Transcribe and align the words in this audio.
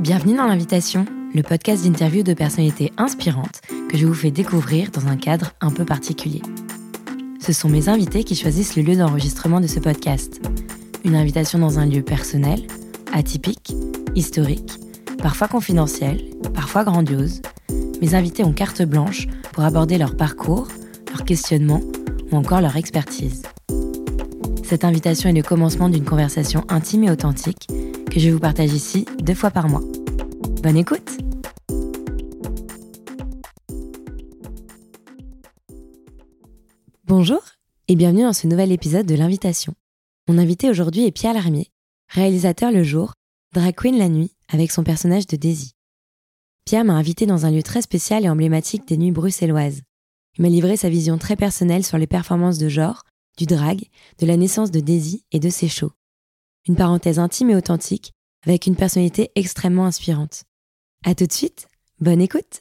Bienvenue 0.00 0.34
dans 0.34 0.46
l'invitation, 0.46 1.04
le 1.34 1.42
podcast 1.42 1.84
d'interview 1.84 2.22
de 2.22 2.32
personnalités 2.32 2.90
inspirantes 2.96 3.60
que 3.90 3.98
je 3.98 4.06
vous 4.06 4.14
fais 4.14 4.30
découvrir 4.30 4.90
dans 4.90 5.06
un 5.08 5.18
cadre 5.18 5.52
un 5.60 5.70
peu 5.70 5.84
particulier. 5.84 6.40
Ce 7.38 7.52
sont 7.52 7.68
mes 7.68 7.90
invités 7.90 8.24
qui 8.24 8.34
choisissent 8.34 8.76
le 8.76 8.82
lieu 8.82 8.96
d'enregistrement 8.96 9.60
de 9.60 9.66
ce 9.66 9.78
podcast. 9.78 10.40
Une 11.04 11.16
invitation 11.16 11.58
dans 11.58 11.78
un 11.78 11.84
lieu 11.84 12.00
personnel, 12.00 12.66
atypique, 13.12 13.74
historique, 14.14 14.72
parfois 15.18 15.48
confidentiel, 15.48 16.24
parfois 16.54 16.84
grandiose. 16.84 17.42
Mes 18.00 18.14
invités 18.14 18.42
ont 18.42 18.54
carte 18.54 18.80
blanche 18.80 19.26
pour 19.52 19.64
aborder 19.64 19.98
leur 19.98 20.16
parcours, 20.16 20.68
leurs 21.10 21.26
questionnements 21.26 21.82
ou 22.32 22.36
encore 22.36 22.62
leur 22.62 22.78
expertise. 22.78 23.42
Cette 24.64 24.84
invitation 24.84 25.28
est 25.28 25.34
le 25.34 25.42
commencement 25.42 25.90
d'une 25.90 26.06
conversation 26.06 26.64
intime 26.70 27.04
et 27.04 27.10
authentique 27.10 27.66
que 28.10 28.18
je 28.18 28.30
vous 28.30 28.40
partage 28.40 28.72
ici 28.72 29.04
deux 29.22 29.34
fois 29.34 29.50
par 29.50 29.68
mois. 29.68 29.82
Bonne 30.62 30.76
écoute 30.76 31.18
Bonjour 37.04 37.40
et 37.88 37.96
bienvenue 37.96 38.22
dans 38.22 38.32
ce 38.32 38.46
nouvel 38.46 38.72
épisode 38.72 39.06
de 39.06 39.14
l'invitation. 39.14 39.74
Mon 40.28 40.38
invité 40.38 40.70
aujourd'hui 40.70 41.06
est 41.06 41.12
Pierre 41.12 41.34
Larmier, 41.34 41.70
réalisateur 42.08 42.70
le 42.70 42.84
jour, 42.84 43.14
drag 43.52 43.74
queen 43.74 43.98
la 43.98 44.08
nuit 44.08 44.32
avec 44.48 44.70
son 44.70 44.84
personnage 44.84 45.26
de 45.26 45.36
Daisy. 45.36 45.72
Pierre 46.64 46.84
m'a 46.84 46.94
invité 46.94 47.26
dans 47.26 47.46
un 47.46 47.50
lieu 47.50 47.62
très 47.62 47.82
spécial 47.82 48.24
et 48.24 48.28
emblématique 48.28 48.86
des 48.86 48.96
nuits 48.96 49.12
bruxelloises. 49.12 49.82
Il 50.38 50.42
m'a 50.42 50.48
livré 50.48 50.76
sa 50.76 50.88
vision 50.88 51.18
très 51.18 51.36
personnelle 51.36 51.84
sur 51.84 51.98
les 51.98 52.06
performances 52.06 52.58
de 52.58 52.68
genre, 52.68 53.04
du 53.36 53.46
drag, 53.46 53.88
de 54.18 54.26
la 54.26 54.36
naissance 54.36 54.70
de 54.70 54.80
Daisy 54.80 55.24
et 55.32 55.40
de 55.40 55.50
ses 55.50 55.68
shows 55.68 55.92
une 56.66 56.76
parenthèse 56.76 57.18
intime 57.18 57.50
et 57.50 57.56
authentique 57.56 58.12
avec 58.44 58.66
une 58.66 58.76
personnalité 58.76 59.30
extrêmement 59.34 59.86
inspirante. 59.86 60.44
À 61.02 61.14
tout 61.14 61.26
de 61.26 61.32
suite, 61.32 61.66
bonne 62.00 62.20
écoute. 62.20 62.60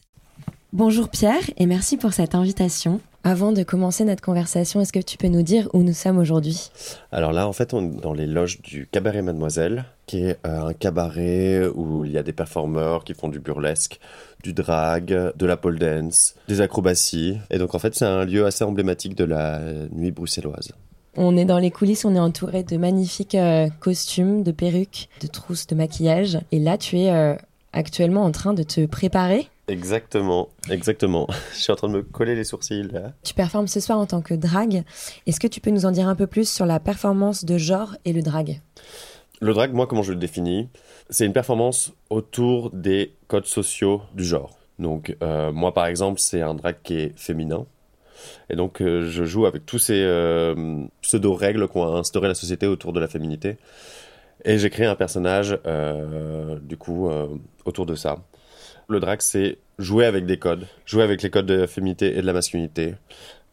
Bonjour 0.72 1.10
Pierre 1.10 1.42
et 1.58 1.66
merci 1.66 1.98
pour 1.98 2.14
cette 2.14 2.36
invitation. 2.36 3.02
Avant 3.26 3.52
de 3.52 3.64
commencer 3.64 4.06
notre 4.06 4.22
conversation, 4.22 4.80
est-ce 4.80 4.94
que 4.94 5.02
tu 5.02 5.18
peux 5.18 5.28
nous 5.28 5.42
dire 5.42 5.68
où 5.74 5.84
nous 5.84 5.92
sommes 5.92 6.18
aujourd'hui? 6.18 6.72
Alors 7.12 7.34
là, 7.34 7.50
en 7.50 7.52
fait, 7.52 7.74
on 7.74 7.84
est 7.84 8.02
dans 8.02 8.14
les 8.14 8.28
loges 8.28 8.62
du 8.62 8.88
Cabaret 8.90 9.22
Mademoiselle, 9.24 9.84
qui 10.06 10.20
est 10.20 10.38
euh, 10.48 10.68
un 10.68 10.74
cabaret 10.74 11.68
où 11.76 12.06
il 12.06 12.12
y 12.12 12.18
a 12.18 12.24
des 12.24 12.32
performeurs 12.32 13.04
qui 13.04 13.14
font 13.14 13.28
du 13.28 13.42
burlesque, 13.42 14.00
du 14.42 14.54
drag, 14.54 15.34
de 15.36 15.46
la 15.46 15.58
pole 15.58 15.78
dance, 15.78 16.36
des 16.48 16.62
acrobaties. 16.62 17.38
Et 17.50 17.58
donc, 17.58 17.76
en 17.76 17.80
fait, 17.80 17.94
c'est 17.94 18.06
un 18.06 18.24
lieu 18.24 18.46
assez 18.46 18.64
emblématique 18.64 19.16
de 19.16 19.26
la 19.26 19.60
nuit 19.92 20.12
bruxelloise. 20.12 20.72
On 21.18 21.36
est 21.36 21.46
dans 21.46 21.60
les 21.60 21.72
coulisses, 21.72 22.06
on 22.06 22.16
est 22.16 22.20
entouré 22.20 22.64
de 22.64 22.78
magnifiques 22.78 23.36
euh, 23.36 23.68
costumes, 23.82 24.44
de 24.44 24.54
perruques, 24.54 25.10
de 25.20 25.28
trousses, 25.28 25.68
de 25.68 25.76
maquillage. 25.76 26.40
Et 26.54 26.60
là, 26.60 26.78
tu 26.78 26.98
es 26.98 27.12
euh, 27.12 27.36
actuellement 27.74 28.24
en 28.24 28.32
train 28.32 28.54
de 28.54 28.64
te 28.64 28.86
préparer. 28.86 29.48
Exactement, 29.68 30.50
exactement. 30.70 31.28
Je 31.54 31.60
suis 31.60 31.72
en 31.72 31.76
train 31.76 31.88
de 31.88 31.94
me 31.94 32.02
coller 32.02 32.36
les 32.36 32.44
sourcils. 32.44 32.84
Là. 32.92 33.14
Tu 33.24 33.34
performes 33.34 33.68
ce 33.68 33.80
soir 33.80 34.00
en 34.00 34.06
tant 34.06 34.22
que 34.22 34.34
drag. 34.34 34.84
Est-ce 35.28 35.40
que 35.40 35.48
tu 35.48 35.62
peux 35.62 35.72
nous 35.72 35.86
en 35.86 35.92
dire 35.92 36.08
un 36.08 36.16
peu 36.16 36.28
plus 36.28 36.50
sur 36.50 36.66
la 36.66 36.80
performance 36.80 37.46
de 37.46 37.58
genre 37.58 37.96
et 38.06 38.14
le 38.14 38.22
drag? 38.22 38.62
Le 39.42 39.54
drag, 39.54 39.74
moi, 39.74 39.88
comment 39.88 40.04
je 40.04 40.12
le 40.12 40.20
définis? 40.20 40.70
C'est 41.10 41.26
une 41.26 41.34
performance 41.34 41.94
autour 42.10 42.72
des 42.72 43.14
codes 43.28 43.46
sociaux 43.46 44.02
du 44.14 44.24
genre. 44.24 44.58
Donc, 44.80 45.16
euh, 45.22 45.52
moi, 45.52 45.74
par 45.74 45.86
exemple, 45.86 46.20
c'est 46.20 46.42
un 46.42 46.56
drag 46.56 46.78
qui 46.84 46.96
est 46.96 47.14
féminin 47.18 47.66
et 48.50 48.56
donc, 48.56 48.82
euh, 48.82 49.10
je 49.10 49.24
joue 49.24 49.46
avec 49.46 49.66
tous 49.66 49.80
ces 49.80 50.02
euh, 50.02 50.84
pseudo-règles 51.02 51.68
qu'ont 51.68 51.96
instauré 51.96 52.28
la 52.28 52.36
société 52.36 52.68
autour 52.68 52.94
de 52.94 53.00
la 53.00 53.08
féminité. 53.08 53.58
Et 54.46 54.58
j'ai 54.58 54.70
créé 54.70 54.86
un 54.86 54.96
personnage, 54.96 55.58
euh, 55.66 56.58
du 56.62 56.78
coup, 56.78 57.10
autour 57.66 57.86
de 57.86 57.96
ça. 57.96 58.18
Le 58.88 59.00
drag, 59.00 59.22
c'est 59.22 59.60
jouer 59.78 60.06
avec 60.06 60.26
des 60.26 60.40
codes, 60.40 60.66
jouer 60.86 61.04
avec 61.04 61.22
les 61.22 61.30
codes 61.30 61.46
de 61.46 61.54
la 61.54 61.68
féminité 61.68 62.18
et 62.18 62.22
de 62.22 62.26
la 62.26 62.34
masculinité. 62.34 62.96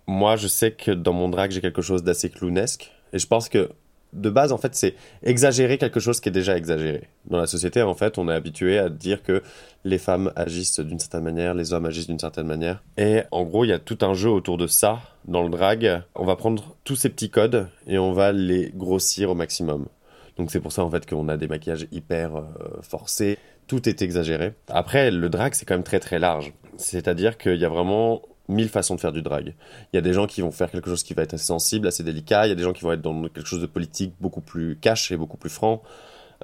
Moi, 0.06 0.36
je 0.36 0.46
sais 0.46 0.70
que 0.70 0.90
dans 0.92 1.12
mon 1.12 1.28
drag, 1.28 1.50
j'ai 1.50 1.60
quelque 1.60 1.82
chose 1.82 2.02
d'assez 2.02 2.30
clownesque. 2.30 2.92
Et 3.12 3.18
je 3.18 3.26
pense 3.26 3.48
que 3.48 3.70
de 4.12 4.30
base, 4.30 4.52
en 4.52 4.58
fait, 4.58 4.74
c'est 4.74 4.94
exagérer 5.22 5.78
quelque 5.78 6.00
chose 6.00 6.20
qui 6.20 6.28
est 6.28 6.32
déjà 6.32 6.56
exagéré. 6.56 7.08
Dans 7.26 7.38
la 7.38 7.46
société, 7.46 7.82
en 7.82 7.94
fait, 7.94 8.18
on 8.18 8.28
est 8.28 8.34
habitué 8.34 8.78
à 8.78 8.88
dire 8.88 9.22
que 9.22 9.42
les 9.84 9.98
femmes 9.98 10.32
agissent 10.36 10.80
d'une 10.80 10.98
certaine 10.98 11.24
manière, 11.24 11.54
les 11.54 11.72
hommes 11.72 11.86
agissent 11.86 12.06
d'une 12.06 12.18
certaine 12.18 12.46
manière. 12.46 12.82
Et 12.96 13.22
en 13.30 13.44
gros, 13.44 13.64
il 13.64 13.68
y 13.68 13.72
a 13.72 13.78
tout 13.78 13.98
un 14.00 14.14
jeu 14.14 14.30
autour 14.30 14.58
de 14.58 14.66
ça 14.66 15.00
dans 15.26 15.42
le 15.42 15.50
drag. 15.50 16.02
On 16.14 16.24
va 16.24 16.36
prendre 16.36 16.76
tous 16.84 16.96
ces 16.96 17.10
petits 17.10 17.30
codes 17.30 17.68
et 17.86 17.98
on 17.98 18.12
va 18.12 18.32
les 18.32 18.72
grossir 18.74 19.30
au 19.30 19.34
maximum. 19.34 19.86
Donc 20.36 20.50
c'est 20.50 20.60
pour 20.60 20.72
ça 20.72 20.84
en 20.84 20.90
fait 20.90 21.08
qu'on 21.08 21.28
a 21.28 21.36
des 21.36 21.48
maquillages 21.48 21.86
hyper 21.92 22.36
euh, 22.36 22.44
forcés, 22.82 23.38
tout 23.66 23.88
est 23.88 24.02
exagéré. 24.02 24.54
Après 24.68 25.10
le 25.10 25.28
drag 25.28 25.54
c'est 25.54 25.64
quand 25.64 25.74
même 25.74 25.82
très 25.82 26.00
très 26.00 26.18
large. 26.18 26.52
C'est-à-dire 26.76 27.38
qu'il 27.38 27.56
y 27.56 27.64
a 27.64 27.68
vraiment 27.68 28.22
mille 28.48 28.68
façons 28.68 28.94
de 28.94 29.00
faire 29.00 29.12
du 29.12 29.22
drag. 29.22 29.54
Il 29.92 29.96
y 29.96 29.98
a 29.98 30.02
des 30.02 30.12
gens 30.12 30.26
qui 30.26 30.42
vont 30.42 30.52
faire 30.52 30.70
quelque 30.70 30.90
chose 30.90 31.02
qui 31.02 31.14
va 31.14 31.22
être 31.22 31.34
assez 31.34 31.46
sensible, 31.46 31.86
assez 31.86 32.02
délicat. 32.02 32.46
Il 32.46 32.50
y 32.50 32.52
a 32.52 32.54
des 32.54 32.62
gens 32.62 32.74
qui 32.74 32.84
vont 32.84 32.92
être 32.92 33.02
dans 33.02 33.22
quelque 33.22 33.46
chose 33.46 33.62
de 33.62 33.66
politique 33.66 34.14
beaucoup 34.20 34.42
plus 34.42 34.76
cash 34.76 35.10
et 35.10 35.16
beaucoup 35.16 35.38
plus 35.38 35.50
franc. 35.50 35.82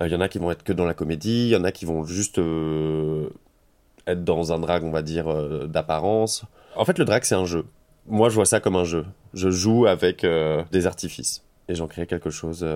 Euh, 0.01 0.09
il 0.09 0.13
y 0.13 0.17
en 0.17 0.21
a 0.21 0.29
qui 0.29 0.39
vont 0.39 0.51
être 0.51 0.65
que 0.65 0.73
dans 0.73 0.87
la 0.87 0.95
comédie. 0.95 1.49
Il 1.49 1.51
y 1.51 1.57
en 1.57 1.65
a 1.65 1.71
qui 1.71 1.85
vont 1.85 2.05
juste 2.05 2.39
euh, 2.39 3.29
être 4.07 4.25
dans 4.25 4.53
un 4.53 4.59
drag, 4.59 4.83
on 4.85 4.91
va 4.91 5.03
dire, 5.03 5.33
d'apparence. 5.69 6.45
En 6.77 6.85
fait, 6.85 6.99
le 6.99 7.05
drag, 7.05 7.23
c'est 7.25 7.35
un 7.35 7.45
jeu. 7.45 7.67
Moi, 8.07 8.31
je 8.31 8.35
vois 8.35 8.47
ça 8.47 8.59
comme 8.59 8.75
un 8.75 8.85
jeu. 8.85 9.05
Je 9.35 9.51
joue 9.51 9.87
avec 9.87 10.27
des 10.73 10.87
artifices. 10.87 11.45
Et 11.69 11.77
j'en 11.77 11.87
crée 11.87 12.07
quelque 12.09 12.31
chose 12.31 12.67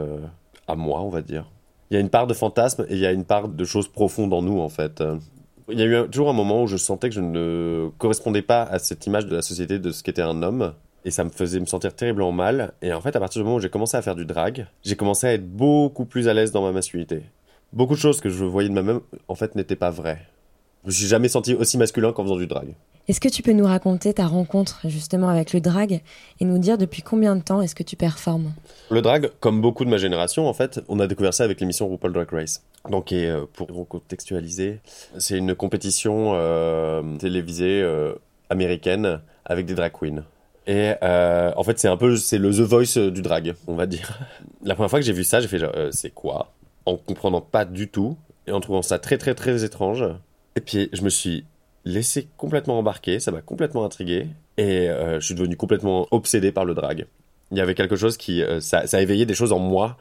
à 0.69 0.77
moi, 0.77 1.01
on 1.03 1.09
va 1.09 1.23
dire. 1.23 1.51
Il 1.91 1.95
y 1.95 1.97
a 1.97 2.01
une 2.01 2.11
part 2.11 2.27
de 2.27 2.35
fantasme 2.35 2.87
et 2.89 2.95
il 2.95 2.99
y 2.99 3.07
a 3.07 3.13
une 3.13 3.25
part 3.25 3.49
de 3.49 3.65
choses 3.65 3.89
profondes 3.89 4.33
en 4.33 4.43
nous, 4.43 4.61
en 4.61 4.69
fait. 4.69 5.03
Il 5.69 5.79
y 5.79 5.83
a 5.83 5.87
eu 5.87 6.09
toujours 6.09 6.31
un 6.31 6.33
moment 6.33 6.63
où 6.63 6.67
je 6.67 6.77
sentais 6.77 7.09
que 7.09 7.15
je 7.15 7.21
ne 7.21 7.91
correspondais 7.99 8.43
pas 8.43 8.63
à 8.63 8.79
cette 8.79 9.07
image 9.07 9.27
de 9.27 9.35
la 9.35 9.43
société 9.43 9.79
de 9.79 9.91
ce 9.91 10.03
qu'était 10.03 10.23
un 10.23 10.43
homme. 10.43 10.75
Et 11.05 11.11
ça 11.13 11.23
me 11.23 11.31
faisait 11.31 11.61
me 11.61 11.67
sentir 11.67 11.95
terriblement 11.95 12.33
mal. 12.33 12.73
Et 12.83 12.93
en 12.93 13.01
fait, 13.01 13.15
à 13.15 13.21
partir 13.21 13.41
du 13.41 13.45
moment 13.45 13.59
où 13.59 13.61
j'ai 13.61 13.69
commencé 13.69 13.97
à 13.97 14.03
faire 14.03 14.17
du 14.17 14.27
drag, 14.27 14.67
j'ai 14.83 14.97
commencé 14.97 15.27
à 15.29 15.35
être 15.35 15.49
beaucoup 15.49 16.05
plus 16.05 16.27
à 16.27 16.35
l'aise 16.35 16.51
dans 16.51 16.63
ma 16.63 16.73
masculinité. 16.73 17.23
Beaucoup 17.73 17.95
de 17.95 18.01
choses 18.01 18.21
que 18.21 18.29
je 18.29 18.45
voyais 18.45 18.69
de 18.69 18.75
moi-même, 18.75 19.01
en 19.29 19.37
fait, 19.37 19.55
n'étaient 19.55 19.77
pas 19.77 19.91
vraies. 19.91 20.21
Je 20.83 20.89
me 20.89 20.93
suis 20.93 21.07
jamais 21.07 21.29
senti 21.29 21.55
aussi 21.55 21.79
masculin 21.79 22.13
qu'en 22.13 22.25
faisant 22.25 22.37
du 22.37 22.49
drag. 22.49 22.75
Est-ce 23.09 23.21
que 23.21 23.29
tu 23.29 23.43
peux 23.43 23.53
nous 23.53 23.67
raconter 23.67 24.13
ta 24.15 24.27
rencontre 24.27 24.81
justement 24.87 25.29
avec 25.29 25.53
le 25.53 25.61
drag 25.61 26.01
et 26.41 26.45
nous 26.45 26.59
dire 26.59 26.77
depuis 26.77 27.03
combien 27.03 27.37
de 27.37 27.41
temps 27.41 27.63
est-ce 27.63 27.77
que 27.77 27.85
tu 27.85 27.95
performes? 27.95 28.53
Le 28.91 29.01
drag, 29.01 29.31
comme 29.39 29.61
beaucoup 29.61 29.85
de 29.85 29.91
ma 29.91 29.97
génération, 29.97 30.49
en 30.49 30.53
fait, 30.53 30.81
on 30.89 30.99
a 30.99 31.07
découvert 31.07 31.33
ça 31.33 31.45
avec 31.45 31.61
l'émission 31.61 31.89
RuPaul 31.89 32.13
Drag 32.13 32.29
Race. 32.33 32.65
Donc, 32.91 33.13
euh, 33.13 33.47
pour 33.53 33.69
recontextualiser, 33.69 34.81
c'est 35.19 35.39
une 35.39 35.55
compétition 35.55 36.33
euh, 36.35 37.17
télévisée 37.19 37.81
euh, 37.81 38.15
américaine 38.51 39.21
avec 39.45 39.67
des 39.67 39.75
drag 39.75 39.93
queens. 39.93 40.25
Et 40.67 40.95
en 41.01 41.63
fait, 41.63 41.79
c'est 41.79 41.87
un 41.87 41.97
peu 41.97 42.17
c'est 42.17 42.39
le 42.39 42.51
The 42.51 42.69
Voice 42.69 43.11
du 43.13 43.23
drag, 43.23 43.55
on 43.69 43.77
va 43.77 43.87
dire. 43.87 44.19
La 44.65 44.75
première 44.75 44.91
fois 44.91 44.99
que 44.99 45.07
j'ai 45.07 45.13
vu 45.13 45.23
ça, 45.23 45.41
j'ai 45.41 45.47
fait 45.47 45.63
c'est 45.93 46.11
quoi? 46.11 46.55
En 46.87 46.97
comprenant 46.97 47.41
pas 47.41 47.65
du 47.65 47.87
tout 47.87 48.17
et 48.49 48.53
en 48.53 48.59
trouvant 48.59 48.83
ça 48.83 48.99
très 48.99 49.17
très 49.17 49.37
très 49.37 49.63
étrange. 49.63 50.03
Et 50.57 50.61
puis 50.61 50.89
je 50.93 51.03
me 51.03 51.09
suis 51.09 51.45
laissé 51.87 52.29
complètement 52.37 52.79
embarquer, 52.79 53.21
ça 53.21 53.31
m'a 53.31 53.41
complètement 53.41 53.85
intrigué 53.85 54.27
et 54.59 54.89
je 54.89 55.21
suis 55.21 55.35
devenu 55.35 55.57
complètement 55.57 56.07
obsédé 56.11 56.53
par 56.53 56.65
le 56.65 56.75
drag. 56.75 57.07
Il 57.53 57.57
y 57.57 57.61
avait 57.61 57.75
quelque 57.75 57.97
chose 57.97 58.17
qui 58.17 58.43
ça, 58.61 58.87
ça 58.87 58.97
a 58.99 59.01
éveillé 59.01 59.25
des 59.25 59.35
choses 59.35 59.53
en 59.53 59.59
moi 59.61 59.97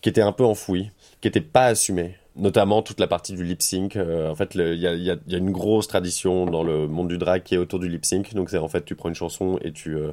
qui 0.00 0.08
étaient 0.08 0.22
un 0.22 0.32
peu 0.32 0.44
enfouies 0.44 0.90
qui 1.20 1.28
n'était 1.28 1.40
pas 1.40 1.66
assumé 1.66 2.16
notamment 2.36 2.82
toute 2.82 3.00
la 3.00 3.06
partie 3.06 3.34
du 3.34 3.44
lip 3.44 3.62
sync. 3.62 3.96
Euh, 3.96 4.30
en 4.30 4.34
fait, 4.34 4.54
il 4.54 4.78
y 4.78 4.86
a, 4.86 4.94
y 4.94 5.10
a, 5.10 5.38
une 5.38 5.50
grosse 5.50 5.88
tradition 5.88 6.46
dans 6.46 6.62
le 6.62 6.86
monde 6.86 7.08
du 7.08 7.18
drag 7.18 7.42
qui 7.42 7.54
est 7.54 7.58
autour 7.58 7.80
du 7.80 7.88
lip 7.88 8.04
sync. 8.04 8.32
Donc, 8.34 8.50
c'est 8.50 8.58
en 8.58 8.68
fait, 8.68 8.84
tu 8.84 8.94
prends 8.94 9.08
une 9.08 9.14
chanson 9.14 9.58
et 9.62 9.72
tu, 9.72 9.96
euh, 9.96 10.12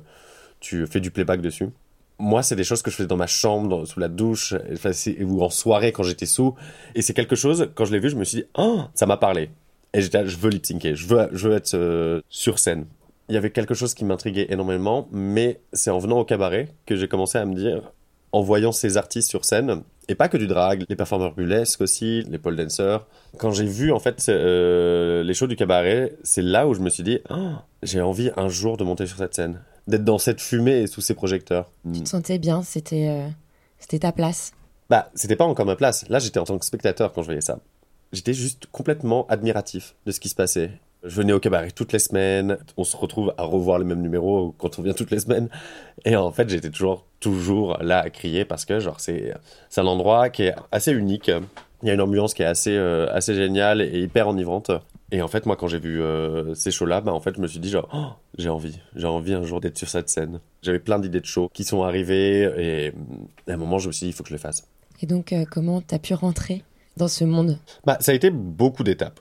tu 0.59 0.87
fais 0.87 0.99
du 0.99 1.11
playback 1.11 1.41
dessus. 1.41 1.69
Moi, 2.17 2.43
c'est 2.43 2.55
des 2.55 2.63
choses 2.63 2.81
que 2.81 2.89
je 2.89 2.95
faisais 2.95 3.07
dans 3.07 3.17
ma 3.17 3.27
chambre, 3.27 3.85
sous 3.85 3.99
la 3.99 4.07
douche, 4.07 4.55
ou 5.21 5.43
en 5.43 5.49
soirée 5.49 5.91
quand 5.91 6.03
j'étais 6.03 6.25
sous. 6.25 6.55
Et 6.95 7.01
c'est 7.01 7.13
quelque 7.13 7.35
chose, 7.35 7.69
quand 7.75 7.85
je 7.85 7.91
l'ai 7.91 7.99
vu, 7.99 8.09
je 8.09 8.15
me 8.15 8.23
suis 8.23 8.39
dit, 8.39 8.45
ah, 8.55 8.89
ça 8.93 9.05
m'a 9.05 9.17
parlé. 9.17 9.49
Et 9.95 10.01
j'étais, 10.01 10.27
je 10.27 10.37
veux 10.37 10.49
lip 10.49 10.65
syncer, 10.65 10.93
je 10.93 11.07
veux, 11.07 11.29
je 11.31 11.47
veux 11.47 11.55
être 11.55 11.73
euh, 11.73 12.19
sur 12.27 12.59
scène. 12.59 12.85
Il 13.29 13.35
y 13.35 13.37
avait 13.37 13.49
quelque 13.49 13.73
chose 13.73 13.93
qui 13.93 14.03
m'intriguait 14.03 14.47
énormément, 14.49 15.07
mais 15.11 15.61
c'est 15.71 15.89
en 15.89 15.99
venant 15.99 16.19
au 16.19 16.25
cabaret 16.25 16.67
que 16.85 16.97
j'ai 16.97 17.07
commencé 17.07 17.37
à 17.37 17.45
me 17.45 17.55
dire, 17.55 17.93
en 18.33 18.41
voyant 18.41 18.73
ces 18.73 18.97
artistes 18.97 19.29
sur 19.29 19.45
scène, 19.45 19.83
et 20.09 20.15
pas 20.15 20.27
que 20.27 20.35
du 20.35 20.47
drag, 20.47 20.83
les 20.89 20.95
performeurs 20.97 21.33
burlesques 21.33 21.79
aussi, 21.79 22.23
les 22.29 22.37
pole 22.37 22.57
dancers. 22.57 23.07
Quand 23.37 23.51
j'ai 23.51 23.65
vu 23.65 23.93
en 23.93 23.99
fait 23.99 24.21
euh, 24.27 25.23
les 25.23 25.33
shows 25.33 25.47
du 25.47 25.55
cabaret, 25.55 26.17
c'est 26.23 26.41
là 26.41 26.67
où 26.67 26.73
je 26.73 26.81
me 26.81 26.89
suis 26.89 27.03
dit, 27.03 27.19
oh, 27.29 27.53
j'ai 27.81 28.01
envie 28.01 28.31
un 28.35 28.49
jour 28.49 28.75
de 28.75 28.83
monter 28.83 29.07
sur 29.07 29.17
cette 29.17 29.33
scène, 29.33 29.61
d'être 29.87 30.03
dans 30.03 30.17
cette 30.17 30.41
fumée 30.41 30.81
et 30.81 30.87
sous 30.87 30.99
ces 30.99 31.13
projecteurs. 31.13 31.71
Tu 31.93 32.01
te 32.01 32.09
sentais 32.09 32.37
bien, 32.37 32.63
c'était 32.63 33.07
euh, 33.07 33.29
c'était 33.79 33.99
ta 33.99 34.11
place? 34.11 34.51
Bah, 34.89 35.09
c'était 35.15 35.35
pas 35.35 35.45
encore 35.45 35.65
ma 35.65 35.75
place. 35.75 36.07
Là, 36.09 36.19
j'étais 36.19 36.39
en 36.39 36.43
tant 36.43 36.59
que 36.59 36.65
spectateur 36.65 37.13
quand 37.13 37.21
je 37.21 37.27
voyais 37.27 37.41
ça. 37.41 37.59
J'étais 38.13 38.33
juste 38.33 38.67
complètement 38.71 39.25
admiratif 39.27 39.95
de 40.05 40.11
ce 40.11 40.19
qui 40.19 40.29
se 40.29 40.35
passait. 40.35 40.71
Je 41.03 41.15
venais 41.15 41.33
au 41.33 41.39
cabaret 41.39 41.71
toutes 41.71 41.93
les 41.93 41.99
semaines. 41.99 42.57
On 42.77 42.83
se 42.83 42.97
retrouve 42.97 43.33
à 43.37 43.43
revoir 43.43 43.77
les 43.77 43.85
mêmes 43.85 44.01
numéros 44.01 44.55
quand 44.57 44.79
on 44.79 44.81
vient 44.81 44.93
toutes 44.93 45.11
les 45.11 45.19
semaines. 45.19 45.49
Et 46.03 46.15
en 46.15 46.31
fait, 46.31 46.49
j'étais 46.49 46.71
toujours, 46.71 47.05
toujours 47.19 47.77
là 47.81 47.99
à 47.99 48.09
crier 48.09 48.43
parce 48.43 48.65
que, 48.65 48.79
genre, 48.79 48.99
c'est, 48.99 49.33
un 49.77 49.85
endroit 49.85 50.29
qui 50.29 50.43
est 50.43 50.55
assez 50.71 50.91
unique. 50.91 51.29
Il 51.83 51.87
y 51.87 51.91
a 51.91 51.93
une 51.93 52.01
ambiance 52.01 52.33
qui 52.33 52.41
est 52.41 52.47
assez, 52.47 52.75
euh, 52.75 53.07
assez 53.11 53.35
géniale 53.35 53.81
et 53.81 53.99
hyper 53.99 54.27
enivrante. 54.27 54.71
Et 55.11 55.21
en 55.21 55.27
fait, 55.27 55.45
moi, 55.45 55.55
quand 55.55 55.67
j'ai 55.67 55.77
vu 55.77 56.01
euh, 56.01 56.55
ces 56.55 56.71
shows-là, 56.71 57.01
bah, 57.01 57.13
en 57.13 57.19
fait, 57.19 57.35
je 57.35 57.41
me 57.41 57.47
suis 57.47 57.59
dit, 57.59 57.69
genre, 57.69 57.87
oh, 57.93 58.13
j'ai 58.39 58.49
envie. 58.49 58.79
J'ai 58.95 59.05
envie 59.05 59.33
un 59.33 59.43
jour 59.43 59.61
d'être 59.61 59.77
sur 59.77 59.87
cette 59.87 60.09
scène. 60.09 60.39
J'avais 60.63 60.79
plein 60.79 60.97
d'idées 60.97 61.21
de 61.21 61.25
shows 61.25 61.49
qui 61.53 61.63
sont 61.63 61.83
arrivées 61.83 62.49
et 62.57 62.93
à 63.47 63.53
un 63.53 63.57
moment, 63.57 63.77
je 63.77 63.87
me 63.87 63.93
suis 63.93 64.05
dit, 64.05 64.09
il 64.09 64.13
faut 64.13 64.23
que 64.23 64.29
je 64.29 64.33
les 64.33 64.39
fasse. 64.39 64.67
Et 65.01 65.05
donc, 65.05 65.33
euh, 65.33 65.45
comment 65.49 65.81
t'as 65.81 65.99
pu 65.99 66.15
rentrer? 66.15 66.63
Dans 66.97 67.07
ce 67.07 67.23
monde 67.23 67.57
bah, 67.85 67.97
Ça 67.99 68.11
a 68.11 68.15
été 68.15 68.29
beaucoup 68.29 68.83
d'étapes. 68.83 69.19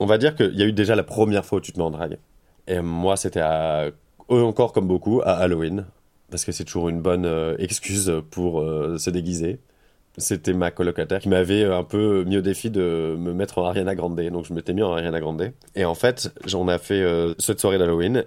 On 0.00 0.06
va 0.06 0.18
dire 0.18 0.34
qu'il 0.34 0.54
y 0.54 0.62
a 0.62 0.66
eu 0.66 0.72
déjà 0.72 0.94
la 0.96 1.04
première 1.04 1.44
fois 1.44 1.58
où 1.58 1.60
tu 1.60 1.72
te 1.72 1.78
mets 1.78 1.84
en 1.84 1.90
drague. 1.90 2.18
Et 2.66 2.80
moi, 2.80 3.16
c'était 3.16 3.40
à... 3.40 3.90
encore 4.28 4.72
comme 4.72 4.88
beaucoup 4.88 5.20
à 5.24 5.32
Halloween. 5.32 5.84
Parce 6.30 6.44
que 6.44 6.52
c'est 6.52 6.64
toujours 6.64 6.88
une 6.88 7.00
bonne 7.00 7.26
euh, 7.26 7.54
excuse 7.58 8.12
pour 8.30 8.60
se 8.60 9.10
déguiser 9.10 9.60
c'était 10.18 10.52
ma 10.52 10.70
colocataire 10.70 11.18
qui 11.18 11.28
m'avait 11.28 11.64
un 11.64 11.82
peu 11.82 12.24
mis 12.24 12.36
au 12.36 12.40
défi 12.40 12.70
de 12.70 13.16
me 13.18 13.32
mettre 13.32 13.58
en 13.58 13.64
Ariana 13.64 13.94
Grande. 13.94 14.20
Donc 14.30 14.44
je 14.46 14.52
m'étais 14.52 14.72
mis 14.72 14.82
en 14.82 14.92
Ariana 14.92 15.20
Grande. 15.20 15.52
Et 15.74 15.84
en 15.84 15.94
fait, 15.94 16.32
j'en 16.46 16.68
ai 16.68 16.78
fait 16.78 17.02
euh, 17.02 17.34
cette 17.38 17.60
soirée 17.60 17.78
d'Halloween. 17.78 18.24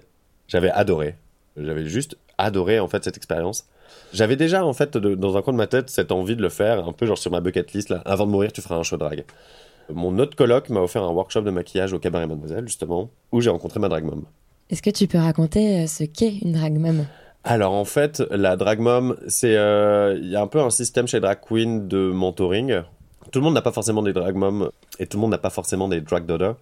J'avais 0.48 0.70
adoré. 0.70 1.16
J'avais 1.56 1.86
juste 1.86 2.16
adoré 2.36 2.78
en 2.78 2.88
fait 2.88 3.04
cette 3.04 3.16
expérience. 3.16 3.66
J'avais 4.12 4.36
déjà 4.36 4.64
en 4.64 4.72
fait 4.72 4.96
dans 4.96 5.36
un 5.36 5.42
coin 5.42 5.52
de 5.52 5.58
ma 5.58 5.66
tête 5.66 5.90
cette 5.90 6.12
envie 6.12 6.36
de 6.36 6.42
le 6.42 6.48
faire, 6.48 6.86
un 6.86 6.92
peu 6.92 7.06
genre 7.06 7.18
sur 7.18 7.30
ma 7.30 7.40
bucket 7.40 7.72
list 7.72 7.90
là. 7.90 8.02
Avant 8.04 8.26
de 8.26 8.30
mourir, 8.30 8.52
tu 8.52 8.60
feras 8.60 8.76
un 8.76 8.82
show 8.82 8.96
drag. 8.96 9.24
Mon 9.92 10.18
autre 10.18 10.36
coloc 10.36 10.68
m'a 10.70 10.80
offert 10.80 11.02
un 11.02 11.10
workshop 11.10 11.42
de 11.42 11.50
maquillage 11.50 11.92
au 11.92 11.98
cabaret 11.98 12.26
Mademoiselle 12.26 12.66
justement, 12.66 13.10
où 13.32 13.40
j'ai 13.40 13.50
rencontré 13.50 13.80
ma 13.80 13.88
drag 13.88 14.04
mom. 14.04 14.24
Est-ce 14.70 14.82
que 14.82 14.90
tu 14.90 15.06
peux 15.06 15.18
raconter 15.18 15.80
euh, 15.80 15.86
ce 15.86 16.04
qu'est 16.04 16.38
une 16.42 16.52
drag 16.52 16.78
mom? 16.78 17.06
Alors 17.44 17.72
en 17.72 17.84
fait, 17.84 18.22
la 18.30 18.56
drag 18.56 18.80
mom, 18.80 19.16
c'est 19.28 19.56
euh, 19.56 20.18
il 20.20 20.28
y 20.28 20.36
a 20.36 20.42
un 20.42 20.46
peu 20.46 20.60
un 20.60 20.70
système 20.70 21.06
chez 21.06 21.20
drag 21.20 21.38
queen 21.40 21.88
de 21.88 22.10
mentoring. 22.10 22.82
Tout 23.30 23.40
le 23.40 23.44
monde 23.44 23.54
n'a 23.54 23.62
pas 23.62 23.72
forcément 23.72 24.02
des 24.02 24.12
drag 24.12 24.34
moms 24.34 24.70
et 24.98 25.06
tout 25.06 25.18
le 25.18 25.22
monde 25.22 25.30
n'a 25.30 25.38
pas 25.38 25.50
forcément 25.50 25.88
des 25.88 26.00
drag 26.00 26.24
daughters. 26.24 26.56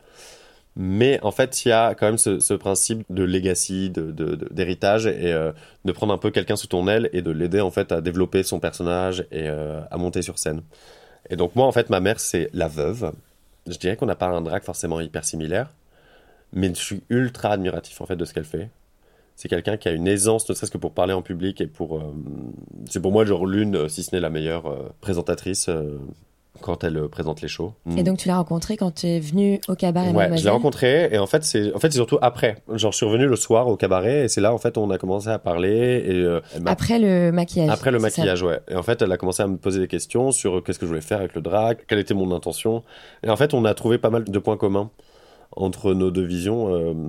Mais 0.79 1.19
en 1.23 1.31
fait, 1.31 1.65
il 1.65 1.71
y 1.71 1.73
a 1.73 1.95
quand 1.95 2.05
même 2.05 2.19
ce, 2.19 2.55
principe 2.55 3.05
de 3.09 3.25
legacy, 3.25 3.91
d'héritage, 3.91 5.05
de, 5.05 5.11
et 5.11 5.33
euh, 5.33 5.53
de 5.87 5.93
prendre 5.93 6.13
un 6.13 6.19
peu 6.19 6.31
quelqu'un 6.31 6.57
sous 6.57 6.67
ton 6.67 6.87
aile 6.87 7.09
et 7.15 7.23
de 7.23 7.31
l'aider 7.31 7.63
en 7.63 7.71
fait 7.71 7.93
à 7.93 8.03
développer 8.03 8.43
son 8.43 8.61
personnage 8.61 9.27
et 9.33 9.49
euh, 9.49 9.81
à 9.91 9.97
monter 9.97 10.21
sur 10.21 10.39
scène. 10.39 10.61
Et 11.31 11.37
donc 11.37 11.57
moi, 11.57 11.67
en 11.67 11.73
fait, 11.73 11.89
ma 11.89 12.01
mère, 12.01 12.21
c'est 12.21 12.51
la 12.53 12.69
veuve. 12.69 13.13
Je 13.67 13.79
dirais 13.79 13.97
qu'on 13.97 14.07
n'a 14.07 14.17
pas 14.17 14.27
un 14.27 14.43
drag 14.43 14.63
forcément 14.63 15.01
hyper 15.01 15.25
similaire, 15.25 15.73
mais 16.53 16.69
je 16.69 16.81
suis 16.81 17.03
ultra 17.09 17.53
admiratif 17.53 18.01
en 18.03 18.07
fait 18.07 18.17
de 18.17 18.25
ce 18.25 18.35
qu'elle 18.35 18.45
fait 18.45 18.69
c'est 19.39 19.49
quelqu'un 19.49 19.77
qui 19.77 19.87
a 19.87 19.93
une 19.93 20.09
aisance, 20.09 20.49
ne 20.49 20.55
serait-ce 20.55 20.71
que 20.71 20.79
pour 20.79 20.95
parler 20.95 21.13
en 21.13 21.21
public 21.21 21.61
et 21.61 21.67
pour. 21.67 21.99
Euh, 21.99 22.15
c'est 22.89 23.03
pour 23.03 23.13
moi 23.13 23.27
genre 23.27 23.45
l'une, 23.45 23.87
si 23.87 24.03
ce 24.03 24.15
n'est 24.15 24.21
la 24.21 24.31
meilleure 24.31 24.95
présentatrice 25.03 25.69
quand 26.61 26.85
elle 26.85 27.09
présente 27.09 27.41
les 27.41 27.49
shows. 27.49 27.73
Et 27.97 28.03
donc 28.03 28.19
tu 28.19 28.29
l'as 28.29 28.37
rencontré 28.37 28.77
quand 28.77 28.93
tu 28.93 29.07
es 29.07 29.21
venu 29.21 29.61
au 29.69 29.75
cabaret 29.75 30.13
Ouais, 30.13 30.37
je 30.37 30.45
l'ai 30.45 30.51
rencontré 30.51 31.09
et 31.13 31.19
en 31.19 31.27
fait 31.27 31.45
c'est 31.45 31.73
en 31.75 31.79
fait 31.79 31.91
c'est 31.91 31.99
surtout 31.99 32.19
après. 32.23 32.57
Genre 32.73 32.93
je 32.93 32.97
suis 32.97 33.07
revenu 33.07 33.27
le 33.27 33.37
soir 33.37 33.69
au 33.69 33.77
cabaret 33.77 34.25
et 34.25 34.29
c'est 34.29 34.41
là 34.41 34.53
en 34.53 34.59
fait 34.59 34.79
on 34.79 34.91
a 34.91 34.99
commencé 34.99 35.29
à 35.29 35.39
parler 35.39 36.05
et 36.07 36.41
après 36.67 36.99
le 36.99 37.31
maquillage. 37.33 37.71
Après 37.71 37.91
le 37.91 37.99
maquillage, 37.99 38.43
ouais. 38.43 38.61
Et 38.69 38.77
en 38.77 38.83
fait 38.83 39.03
elle 39.03 39.13
a 39.13 39.17
commencé 39.17 39.43
à 39.43 39.47
me 39.47 39.57
poser 39.57 39.81
des 39.81 39.89
questions 39.89 40.31
sur 40.31 40.63
qu'est-ce 40.63 40.79
que 40.79 40.87
je 40.87 40.89
voulais 40.89 41.01
faire 41.01 41.19
avec 41.19 41.35
le 41.35 41.41
drag, 41.41 41.79
quelle 41.89 41.99
était 41.99 42.15
mon 42.15 42.35
intention. 42.35 42.83
Et 43.23 43.31
en 43.31 43.37
fait 43.37 43.55
on 43.55 43.65
a 43.65 43.75
trouvé 43.75 43.99
pas 43.99 44.11
mal 44.11 44.25
de 44.25 44.39
points 44.39 44.57
communs 44.57 44.91
entre 45.57 45.95
nos 45.95 46.11
deux 46.11 46.25
visions 46.25 47.07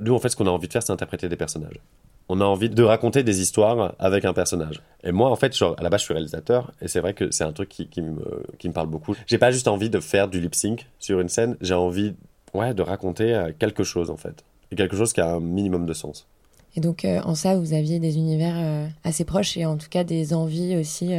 nous, 0.00 0.14
en 0.14 0.18
fait, 0.18 0.28
ce 0.28 0.36
qu'on 0.36 0.46
a 0.46 0.50
envie 0.50 0.68
de 0.68 0.72
faire, 0.72 0.82
c'est 0.82 0.92
interpréter 0.92 1.28
des 1.28 1.36
personnages. 1.36 1.80
On 2.28 2.40
a 2.40 2.44
envie 2.44 2.68
de 2.68 2.82
raconter 2.82 3.22
des 3.22 3.40
histoires 3.40 3.94
avec 3.98 4.24
un 4.24 4.32
personnage. 4.32 4.82
Et 5.04 5.12
moi, 5.12 5.30
en 5.30 5.36
fait, 5.36 5.56
genre, 5.56 5.76
à 5.78 5.82
la 5.82 5.90
base, 5.90 6.00
je 6.00 6.06
suis 6.06 6.14
réalisateur, 6.14 6.72
et 6.80 6.88
c'est 6.88 7.00
vrai 7.00 7.14
que 7.14 7.30
c'est 7.30 7.44
un 7.44 7.52
truc 7.52 7.68
qui, 7.68 7.86
qui, 7.86 8.02
me, 8.02 8.42
qui 8.58 8.68
me 8.68 8.72
parle 8.72 8.88
beaucoup. 8.88 9.14
J'ai 9.26 9.38
pas 9.38 9.52
juste 9.52 9.68
envie 9.68 9.90
de 9.90 10.00
faire 10.00 10.26
du 10.26 10.40
lip 10.40 10.54
sync 10.54 10.86
sur 10.98 11.20
une 11.20 11.28
scène, 11.28 11.56
j'ai 11.60 11.74
envie 11.74 12.14
ouais, 12.54 12.74
de 12.74 12.82
raconter 12.82 13.34
euh, 13.34 13.52
quelque 13.56 13.84
chose, 13.84 14.10
en 14.10 14.16
fait. 14.16 14.44
Et 14.72 14.76
quelque 14.76 14.96
chose 14.96 15.12
qui 15.12 15.20
a 15.20 15.34
un 15.34 15.40
minimum 15.40 15.86
de 15.86 15.92
sens. 15.92 16.26
Et 16.74 16.80
donc, 16.80 17.04
euh, 17.04 17.20
en 17.22 17.36
ça, 17.36 17.56
vous 17.56 17.72
aviez 17.72 18.00
des 18.00 18.16
univers 18.16 18.56
euh, 18.56 18.88
assez 19.04 19.24
proches, 19.24 19.56
et 19.56 19.64
en 19.64 19.76
tout 19.76 19.88
cas 19.88 20.02
des 20.02 20.34
envies 20.34 20.76
aussi 20.76 21.14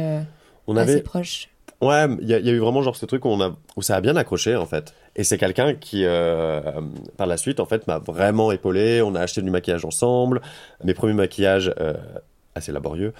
on 0.66 0.76
avait... 0.76 0.92
assez 0.92 1.02
proches. 1.02 1.48
Ouais, 1.80 2.06
il 2.20 2.28
y, 2.28 2.34
a 2.34 2.38
eu 2.40 2.58
vraiment 2.58 2.82
genre 2.82 2.96
ce 2.96 3.06
truc 3.06 3.24
où, 3.24 3.28
on 3.28 3.40
a, 3.40 3.56
où 3.76 3.82
ça 3.82 3.94
a 3.94 4.00
bien 4.00 4.16
accroché 4.16 4.56
en 4.56 4.66
fait. 4.66 4.92
Et 5.18 5.24
c'est 5.24 5.36
quelqu'un 5.36 5.74
qui, 5.74 6.04
euh, 6.04 6.60
par 7.16 7.26
la 7.26 7.36
suite, 7.36 7.58
en 7.58 7.66
fait, 7.66 7.88
m'a 7.88 7.98
vraiment 7.98 8.52
épaulé. 8.52 9.02
On 9.02 9.16
a 9.16 9.20
acheté 9.20 9.42
du 9.42 9.50
maquillage 9.50 9.84
ensemble. 9.84 10.40
Mes 10.84 10.94
premiers 10.94 11.12
maquillages, 11.12 11.74
euh, 11.80 11.94
assez 12.54 12.70
laborieux. 12.70 13.12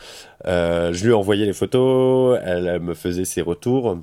Euh, 0.46 0.92
je 0.92 1.04
lui 1.04 1.10
ai 1.10 1.14
envoyé 1.14 1.44
les 1.44 1.52
photos. 1.52 2.38
Elle, 2.44 2.78
me 2.78 2.94
faisait 2.94 3.24
ses 3.24 3.42
retours. 3.42 3.98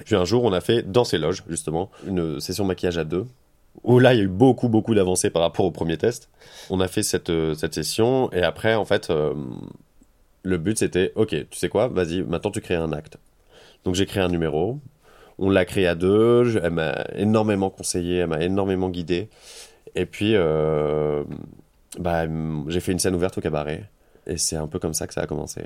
Et 0.00 0.02
puis 0.02 0.16
un 0.16 0.24
jour, 0.24 0.42
on 0.42 0.52
a 0.52 0.60
fait 0.60 0.82
dans 0.82 1.04
ses 1.04 1.16
loges, 1.16 1.44
justement, 1.48 1.90
une 2.08 2.40
session 2.40 2.64
maquillage 2.64 2.98
à 2.98 3.04
deux. 3.04 3.26
Où 3.84 4.00
là, 4.00 4.14
il 4.14 4.18
y 4.18 4.20
a 4.20 4.24
eu 4.24 4.28
beaucoup, 4.28 4.68
beaucoup 4.68 4.96
d'avancées 4.96 5.30
par 5.30 5.42
rapport 5.42 5.64
au 5.64 5.70
premier 5.70 5.96
test. 5.96 6.28
On 6.70 6.80
a 6.80 6.88
fait 6.88 7.04
cette, 7.04 7.30
cette 7.54 7.74
session. 7.74 8.32
Et 8.32 8.42
après, 8.42 8.74
en 8.74 8.84
fait, 8.84 9.12
le 10.42 10.58
but, 10.58 10.76
c'était, 10.76 11.12
OK, 11.14 11.28
tu 11.28 11.58
sais 11.58 11.68
quoi, 11.68 11.86
vas-y, 11.86 12.22
maintenant 12.22 12.50
tu 12.50 12.60
crées 12.60 12.74
un 12.74 12.92
acte. 12.92 13.16
Donc 13.84 13.94
j'ai 13.94 14.06
créé 14.06 14.22
un 14.22 14.28
numéro. 14.28 14.80
On 15.42 15.50
l'a 15.50 15.64
créé 15.64 15.88
à 15.88 15.96
deux. 15.96 16.56
Elle 16.62 16.70
m'a 16.70 17.04
énormément 17.16 17.68
conseillé, 17.68 18.18
elle 18.18 18.28
m'a 18.28 18.40
énormément 18.40 18.90
guidé. 18.90 19.28
Et 19.96 20.06
puis, 20.06 20.36
euh, 20.36 21.24
bah, 21.98 22.26
j'ai 22.68 22.78
fait 22.78 22.92
une 22.92 23.00
scène 23.00 23.16
ouverte 23.16 23.36
au 23.38 23.40
cabaret. 23.40 23.82
Et 24.28 24.36
c'est 24.36 24.54
un 24.54 24.68
peu 24.68 24.78
comme 24.78 24.94
ça 24.94 25.08
que 25.08 25.14
ça 25.14 25.22
a 25.22 25.26
commencé. 25.26 25.62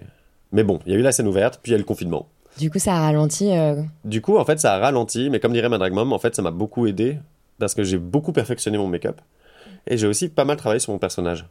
Mais 0.51 0.65
bon, 0.65 0.81
il 0.87 0.93
y 0.93 0.97
a 0.97 0.99
eu 0.99 1.03
la 1.03 1.13
scène 1.13 1.29
ouverte, 1.29 1.61
puis 1.63 1.73
il 1.73 1.75
y 1.75 1.75
a 1.75 1.79
eu 1.79 1.83
le 1.83 1.85
confinement. 1.85 2.27
Du 2.59 2.71
coup, 2.71 2.79
ça 2.79 2.95
a 2.95 3.01
ralenti. 3.01 3.53
Euh, 3.53 3.83
du 4.05 4.23
coup, 4.23 4.39
en 4.39 4.45
fait, 4.47 4.59
ça 4.59 4.73
a 4.73 4.79
ralenti, 4.79 5.29
mais 5.29 5.41
comme 5.41 5.53
dirait 5.53 5.69
ma 5.69 5.77
drag 5.77 5.93
mom, 5.93 6.15
en 6.15 6.19
fait, 6.19 6.35
ça 6.35 6.41
m'a 6.41 6.51
beaucoup 6.51 6.87
aidé 6.87 7.19
parce 7.59 7.75
que 7.75 7.85
j'ai 7.85 7.99
beaucoup 7.99 8.33
perfectionné 8.33 8.79
mon 8.79 8.87
make-up 8.87 9.21
et 9.87 9.99
j'ai 9.99 10.07
aussi 10.07 10.31
pas 10.31 10.47
mal 10.47 10.57
travaillé 10.57 10.81
sur 10.81 10.93
mon 10.93 10.99
personnage. 10.99 11.45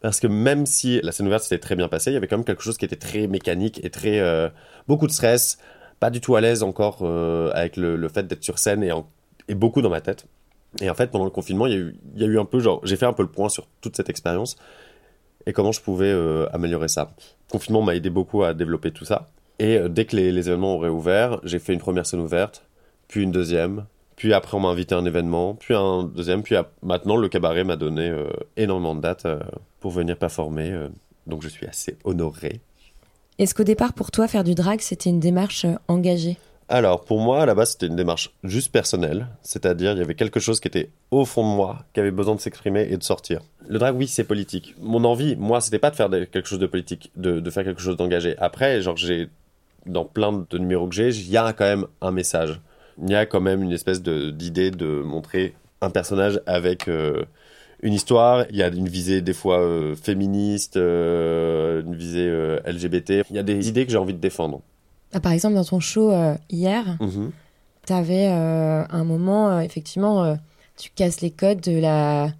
Parce 0.00 0.20
que 0.20 0.26
même 0.26 0.66
si 0.66 1.00
la 1.02 1.12
scène 1.12 1.26
ouverte 1.26 1.42
s'était 1.42 1.58
très 1.58 1.74
bien 1.74 1.88
passée, 1.88 2.10
il 2.10 2.14
y 2.14 2.16
avait 2.16 2.28
quand 2.28 2.36
même 2.36 2.44
quelque 2.44 2.62
chose 2.62 2.76
qui 2.76 2.84
était 2.84 2.96
très 2.96 3.26
mécanique 3.26 3.84
et 3.84 3.90
très 3.90 4.20
euh, 4.20 4.48
beaucoup 4.86 5.06
de 5.06 5.12
stress, 5.12 5.58
pas 6.00 6.10
du 6.10 6.20
tout 6.20 6.36
à 6.36 6.40
l'aise 6.40 6.62
encore 6.62 6.98
euh, 7.02 7.50
avec 7.54 7.76
le, 7.76 8.08
fait 8.08 8.26
d'être 8.26 8.44
sur 8.44 8.58
scène 8.58 8.82
et, 8.82 9.54
beaucoup 9.54 9.82
dans 9.82 9.90
ma 9.90 10.00
tête. 10.00 10.26
Et 10.80 10.90
en 10.90 10.94
fait, 10.94 11.10
pendant 11.10 11.24
le 11.24 11.30
confinement, 11.30 11.66
il 11.66 11.94
y 12.14 12.24
a 12.24 12.26
eu, 12.26 12.38
un 12.38 12.44
peu, 12.44 12.60
genre, 12.60 12.80
j'ai 12.84 12.96
fait 12.96 13.06
un 13.06 13.12
peu 13.12 13.22
le 13.22 13.30
point 13.30 13.48
sur 13.48 13.66
toute 13.80 13.96
cette 13.96 14.10
expérience 14.10 14.56
et 15.46 15.52
comment 15.52 15.72
je 15.72 15.80
pouvais 15.80 16.10
euh, 16.10 16.46
améliorer 16.52 16.88
ça. 16.88 17.14
Le 17.48 17.52
confinement 17.52 17.82
m'a 17.82 17.96
aidé 17.96 18.10
beaucoup 18.10 18.42
à 18.42 18.52
développer 18.52 18.90
tout 18.90 19.06
ça. 19.06 19.28
Et 19.58 19.76
euh, 19.76 19.88
dès 19.88 20.04
que 20.04 20.14
les, 20.14 20.48
événements 20.48 20.76
ont 20.76 20.78
réouvert, 20.78 21.40
j'ai 21.42 21.58
fait 21.58 21.72
une 21.72 21.80
première 21.80 22.06
scène 22.06 22.20
ouverte, 22.20 22.64
puis 23.08 23.22
une 23.22 23.32
deuxième, 23.32 23.86
puis 24.14 24.34
après 24.34 24.56
on 24.56 24.60
m'a 24.60 24.68
invité 24.68 24.94
à 24.94 24.98
un 24.98 25.06
événement, 25.06 25.54
puis 25.54 25.74
un 25.74 26.04
deuxième, 26.04 26.42
puis 26.42 26.56
maintenant 26.82 27.16
le 27.16 27.28
cabaret 27.28 27.64
m'a 27.64 27.76
donné 27.76 28.12
énormément 28.56 28.94
de 28.94 29.00
dates 29.00 29.26
pour 29.80 29.92
venir 29.92 30.18
performer. 30.18 30.88
donc 31.26 31.42
je 31.42 31.48
suis 31.48 31.66
assez 31.66 31.96
honoré. 32.04 32.60
Est-ce 33.38 33.54
qu'au 33.54 33.62
départ, 33.62 33.92
pour 33.92 34.10
toi, 34.10 34.26
faire 34.26 34.42
du 34.42 34.56
drag, 34.56 34.80
c'était 34.80 35.10
une 35.10 35.20
démarche 35.20 35.64
euh, 35.64 35.74
engagée? 35.86 36.38
Alors, 36.68 37.04
pour 37.04 37.20
moi, 37.20 37.42
à 37.42 37.46
la 37.46 37.54
base, 37.54 37.70
c'était 37.70 37.86
une 37.86 37.94
démarche 37.94 38.34
juste 38.42 38.72
personnelle. 38.72 39.28
C'est-à-dire, 39.42 39.92
il 39.92 39.98
y 39.98 40.02
avait 40.02 40.16
quelque 40.16 40.40
chose 40.40 40.58
qui 40.58 40.66
était 40.66 40.90
au 41.12 41.24
fond 41.24 41.48
de 41.48 41.54
moi, 41.54 41.84
qui 41.94 42.00
avait 42.00 42.10
besoin 42.10 42.34
de 42.34 42.40
s'exprimer 42.40 42.88
et 42.90 42.96
de 42.96 43.02
sortir. 43.04 43.42
Le 43.68 43.78
drag, 43.78 43.94
oui, 43.96 44.08
c'est 44.08 44.24
politique. 44.24 44.74
Mon 44.80 45.04
envie, 45.04 45.36
moi, 45.36 45.60
c'était 45.60 45.78
pas 45.78 45.90
de 45.90 45.94
faire 45.94 46.10
quelque 46.10 46.48
chose 46.48 46.58
de 46.58 46.66
politique, 46.66 47.12
de, 47.14 47.48
faire 47.48 47.62
quelque 47.62 47.80
chose 47.80 47.96
d'engagé. 47.96 48.34
Après, 48.38 48.82
genre, 48.82 48.96
j'ai, 48.96 49.28
dans 49.86 50.04
plein 50.04 50.44
de 50.50 50.58
numéros 50.58 50.88
que 50.88 50.96
j'ai, 50.96 51.10
il 51.10 51.30
y 51.30 51.36
a 51.36 51.52
quand 51.52 51.64
même 51.64 51.86
un 52.00 52.10
message. 52.10 52.60
Il 53.00 53.08
y 53.08 53.14
a 53.14 53.24
quand 53.24 53.40
même 53.40 53.62
une 53.62 53.72
espèce 53.72 54.02
d'idée 54.02 54.72
de, 54.72 55.00
montrer 55.00 55.54
un 55.80 55.90
personnage 55.90 56.40
avec 56.46 56.88
euh, 56.88 57.22
une 57.80 57.94
histoire, 57.94 58.44
il 58.50 58.56
y 58.56 58.62
a 58.62 58.68
une 58.68 58.88
visée 58.88 59.20
des 59.20 59.32
fois 59.32 59.60
euh, 59.60 59.94
féministe, 59.94 60.76
euh, 60.76 61.82
une 61.82 61.94
visée 61.94 62.26
euh, 62.26 62.58
LGBT. 62.66 63.24
Il 63.30 63.36
y 63.36 63.38
a 63.38 63.42
des 63.42 63.68
idées 63.68 63.86
que 63.86 63.92
j'ai 63.92 63.98
envie 63.98 64.14
de 64.14 64.18
défendre. 64.18 64.60
Ah, 65.12 65.20
par 65.20 65.32
exemple, 65.32 65.54
dans 65.54 65.64
ton 65.64 65.80
show 65.80 66.12
hier, 66.50 66.84
mhm. 67.00 67.30
tu 67.86 67.92
avais 67.92 68.26
un 68.26 69.04
moment, 69.04 69.58
effectivement, 69.60 70.36
tu 70.76 70.90
casses 70.90 71.22
les 71.22 71.30
codes 71.30 71.60
de 71.60 71.78
la, 71.78 72.30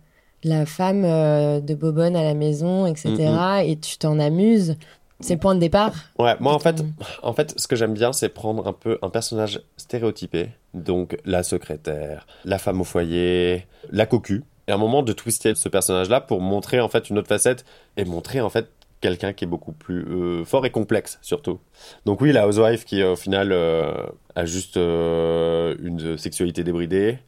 la 0.44 0.66
femme 0.66 1.02
de 1.02 1.74
Bobonne 1.74 2.14
à 2.14 2.22
la 2.22 2.34
maison, 2.34 2.86
etc. 2.86 3.08
Mhm. 3.16 3.62
Et 3.64 3.78
tu 3.78 3.96
t'en 3.96 4.18
amuses. 4.18 4.76
C'est 5.20 5.34
le 5.34 5.40
point 5.40 5.54
de 5.54 5.60
départ. 5.60 5.94
Ouais, 6.18 6.36
moi 6.40 6.52
en 6.52 6.58
fait, 6.58 6.84
en 7.22 7.32
fait, 7.32 7.58
ce 7.58 7.66
que 7.66 7.74
j'aime 7.74 7.94
bien, 7.94 8.12
c'est 8.12 8.28
prendre 8.28 8.68
un 8.68 8.72
peu 8.72 8.98
un 9.02 9.08
personnage 9.08 9.62
stéréotypé. 9.76 10.50
Donc 10.74 11.16
la 11.24 11.42
secrétaire, 11.42 12.26
la 12.44 12.58
femme 12.58 12.82
au 12.82 12.84
foyer, 12.84 13.66
la 13.90 14.04
cocu 14.04 14.44
et 14.68 14.72
un 14.72 14.76
moment 14.76 15.02
de 15.02 15.12
twister 15.12 15.54
ce 15.54 15.68
personnage-là 15.68 16.20
pour 16.20 16.40
montrer 16.40 16.80
en 16.80 16.88
fait 16.88 17.10
une 17.10 17.18
autre 17.18 17.28
facette 17.28 17.64
et 17.96 18.04
montrer 18.04 18.40
en 18.40 18.50
fait 18.50 18.70
quelqu'un 19.00 19.32
qui 19.32 19.44
est 19.44 19.48
beaucoup 19.48 19.72
plus 19.72 20.04
euh, 20.08 20.44
fort 20.44 20.66
et 20.66 20.70
complexe 20.70 21.18
surtout. 21.22 21.58
Donc 22.04 22.20
oui, 22.20 22.32
la 22.32 22.46
housewife 22.46 22.84
qui 22.84 23.02
au 23.02 23.16
final 23.16 23.52
euh, 23.52 23.92
a 24.34 24.44
juste 24.44 24.76
euh, 24.76 25.74
une 25.82 26.18
sexualité 26.18 26.64
débridée, 26.64 27.18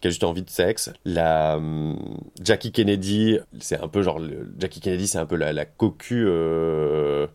qui 0.00 0.08
a 0.08 0.10
juste 0.10 0.24
envie 0.24 0.42
de 0.42 0.50
sexe. 0.50 0.90
La 1.04 1.56
hum, 1.56 1.98
Jackie 2.42 2.72
Kennedy, 2.72 3.38
c'est 3.60 3.80
un 3.80 3.88
peu 3.88 4.02
genre 4.02 4.20
Jackie 4.58 4.80
Kennedy, 4.80 5.06
c'est 5.08 5.18
un 5.18 5.26
peu 5.26 5.36
la, 5.36 5.64
cocu. 5.64 6.24
euh, 6.26 7.26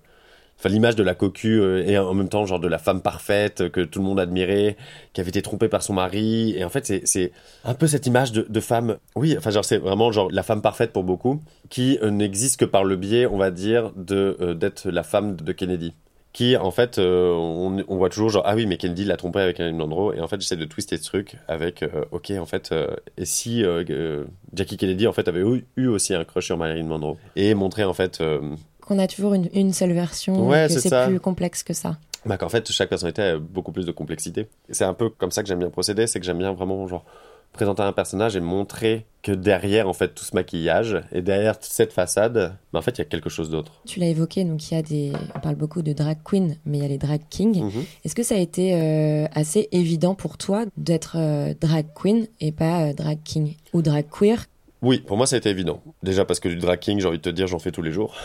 Enfin, 0.63 0.74
l'image 0.74 0.96
de 0.96 1.03
la 1.03 1.13
cocu 1.13 1.60
euh, 1.60 1.84
et 1.86 1.98
en 1.98 2.13
même 2.13 2.29
temps 2.29 2.46
genre 2.46 2.62
de 2.62 2.70
la 2.70 2.77
femme 2.77 3.01
parfaite 3.01 3.70
que 3.70 3.82
tout 3.82 4.00
le 4.00 4.05
monde 4.05 4.17
admirait, 4.20 4.77
qui 5.12 5.20
avait 5.20 5.27
été 5.29 5.41
trompée 5.41 5.67
par 5.67 5.84
son 5.84 5.91
mari. 5.93 6.53
Et 6.58 6.63
en 6.63 6.70
fait, 6.70 6.86
c'est- 7.05 7.32
un 7.65 7.74
peu 7.74 7.86
cette 7.88 8.08
image 8.08 8.32
de, 8.32 8.46
de 8.48 8.60
femme. 8.62 8.96
Oui, 9.17 9.36
enfin 9.38 9.50
genre 9.51 9.65
c'est 9.65 9.77
vraiment 9.77 10.12
genre 10.13 10.29
la 10.32 10.41
femme 10.43 10.62
parfaite 10.62 10.93
pour 10.93 11.03
beaucoup, 11.03 11.41
qui 11.70 12.00
euh, 12.01 12.12
n'existe 12.12 12.60
que 12.62 12.65
par 12.65 12.86
le 12.86 12.96
biais, 12.96 13.25
on 13.25 13.38
va 13.38 13.51
dire, 13.51 13.91
de 13.98 14.38
euh, 14.39 14.53
d'être 14.53 14.89
la 14.89 15.03
femme 15.03 15.36
de 15.36 15.51
Kennedy 15.51 15.93
qui 16.32 16.58
en 16.58 16.72
fait 16.72 16.98
euh, 16.98 17.32
on, 17.32 17.84
on 17.88 17.98
voit 17.98 18.10
toujours 18.10 18.29
genre 18.32 18.41
ah 18.48 18.55
oui 18.55 18.65
mais 18.65 18.77
Kennedy 18.77 19.05
l'a 19.05 19.17
trompé 19.17 19.38
avec 19.39 19.60
Marilyn 19.60 19.77
Monroe 19.77 20.15
et 20.15 20.20
en 20.20 20.27
fait 20.27 20.41
j'essaie 20.41 20.55
de 20.55 20.65
twister 20.65 20.98
ce 20.98 21.03
truc 21.03 21.36
avec 21.48 21.84
euh, 21.84 22.05
ok 22.10 22.32
en 22.39 22.48
fait 22.48 22.72
euh, 22.72 22.88
et 23.17 23.25
si 23.25 23.63
euh, 23.63 23.84
euh, 23.91 24.24
Jackie 24.51 24.77
Kennedy 24.77 25.05
en 25.05 25.13
fait 25.13 25.27
avait 25.27 25.41
eu, 25.41 25.63
eu 25.77 25.86
aussi 25.86 26.15
un 26.15 26.24
crush 26.24 26.46
sur 26.48 26.58
Marilyn 26.58 26.86
Monroe 26.88 27.17
et 27.36 27.53
montrer 27.53 27.84
en 27.84 27.93
fait 27.93 28.20
euh, 28.22 28.39
Qu'on 28.86 29.00
a 29.00 29.08
toujours 29.08 29.34
une, 29.34 29.50
une 29.54 29.74
seule 29.74 29.94
version, 29.94 30.48
Ouais, 30.48 30.68
que 30.68 30.80
c'est 30.80 31.06
plus 31.08 31.20
complexe 31.20 31.63
que 31.63 31.74
ça. 31.74 31.98
bah, 32.25 32.38
qu'en 32.38 32.50
fait 32.50 32.70
chaque 32.72 32.90
personnalité 32.90 33.22
a 33.22 33.38
beaucoup 33.38 33.72
plus 33.72 33.86
de 33.86 33.92
complexité 33.92 34.48
c'est 34.70 34.86
un 34.86 34.94
peu 34.94 35.10
comme 35.10 35.32
ça 35.32 35.42
que 35.42 35.48
j'aime 35.50 35.60
bien 35.60 35.70
procéder 35.70 36.08
c'est 36.08 36.20
que 36.20 36.25
j'aime 36.25 36.38
bien 36.38 36.54
vraiment 36.54 36.88
genre 36.88 37.04
présenter 37.52 37.82
un 37.84 37.92
personnage 37.94 38.36
et 38.36 38.40
montrer 38.40 39.06
que 39.22 39.32
derrière 39.32 39.88
en 39.88 39.94
fait 39.94 40.10
tout 40.16 40.24
ce 40.25 40.34
maquillage 40.34 41.02
et 41.12 41.22
derrière 41.22 41.60
toute 41.60 41.72
cette 41.72 41.94
façade 41.94 42.56
bah, 42.74 42.80
en 42.80 42.82
fait 42.82 42.92
il 42.92 43.00
y 43.00 43.02
a 43.02 43.06
quelque 43.06 43.30
chose 43.30 43.50
d'autre 43.52 43.74
Tu 43.86 44.00
l'as 44.00 44.08
évoqué, 44.08 44.44
donc 44.44 44.72
il 44.72 44.74
y 44.74 44.78
a 44.78 44.82
des. 44.82 45.12
On 45.36 45.40
parle 45.40 45.56
beaucoup 45.56 45.82
de 45.84 45.94
drag 45.94 46.18
queen, 46.25 46.58
mais 46.66 46.80
il 46.80 46.82
y 46.82 46.86
a 46.86 46.90
les 46.90 46.98
drag 46.98 47.22
kings. 47.30 47.62
Mhm. 47.62 47.84
Est-ce 48.04 48.16
que 48.16 48.24
ça 48.24 48.34
a 48.36 48.40
été 48.40 48.74
euh, 48.74 49.28
assez 49.36 49.70
évident 49.72 50.16
pour 50.16 50.38
toi 50.40 50.66
d'être 50.78 51.16
euh, 51.20 51.54
drag 51.62 51.86
queen 51.94 52.25
et 52.42 52.52
pas 52.52 52.86
euh, 52.90 52.94
drag 52.94 53.20
king 53.24 53.56
ou 53.72 53.82
drag 53.84 54.06
queer? 54.10 54.46
Oui, 54.82 55.00
pour 55.00 55.16
moi 55.16 55.28
ça 55.28 55.36
a 55.36 55.40
été 55.40 55.50
évident. 55.52 55.80
Déjà 56.02 56.25
parce 56.25 56.40
que 56.40 56.50
du 56.50 56.56
drag 56.56 56.80
king, 56.80 57.00
j'ai 57.00 57.08
envie 57.08 57.18
de 57.20 57.22
te 57.24 57.30
dire, 57.30 57.46
j'en 57.48 57.60
fais 57.60 57.72
tous 57.72 57.84
les 57.84 57.92
jours. 57.92 58.16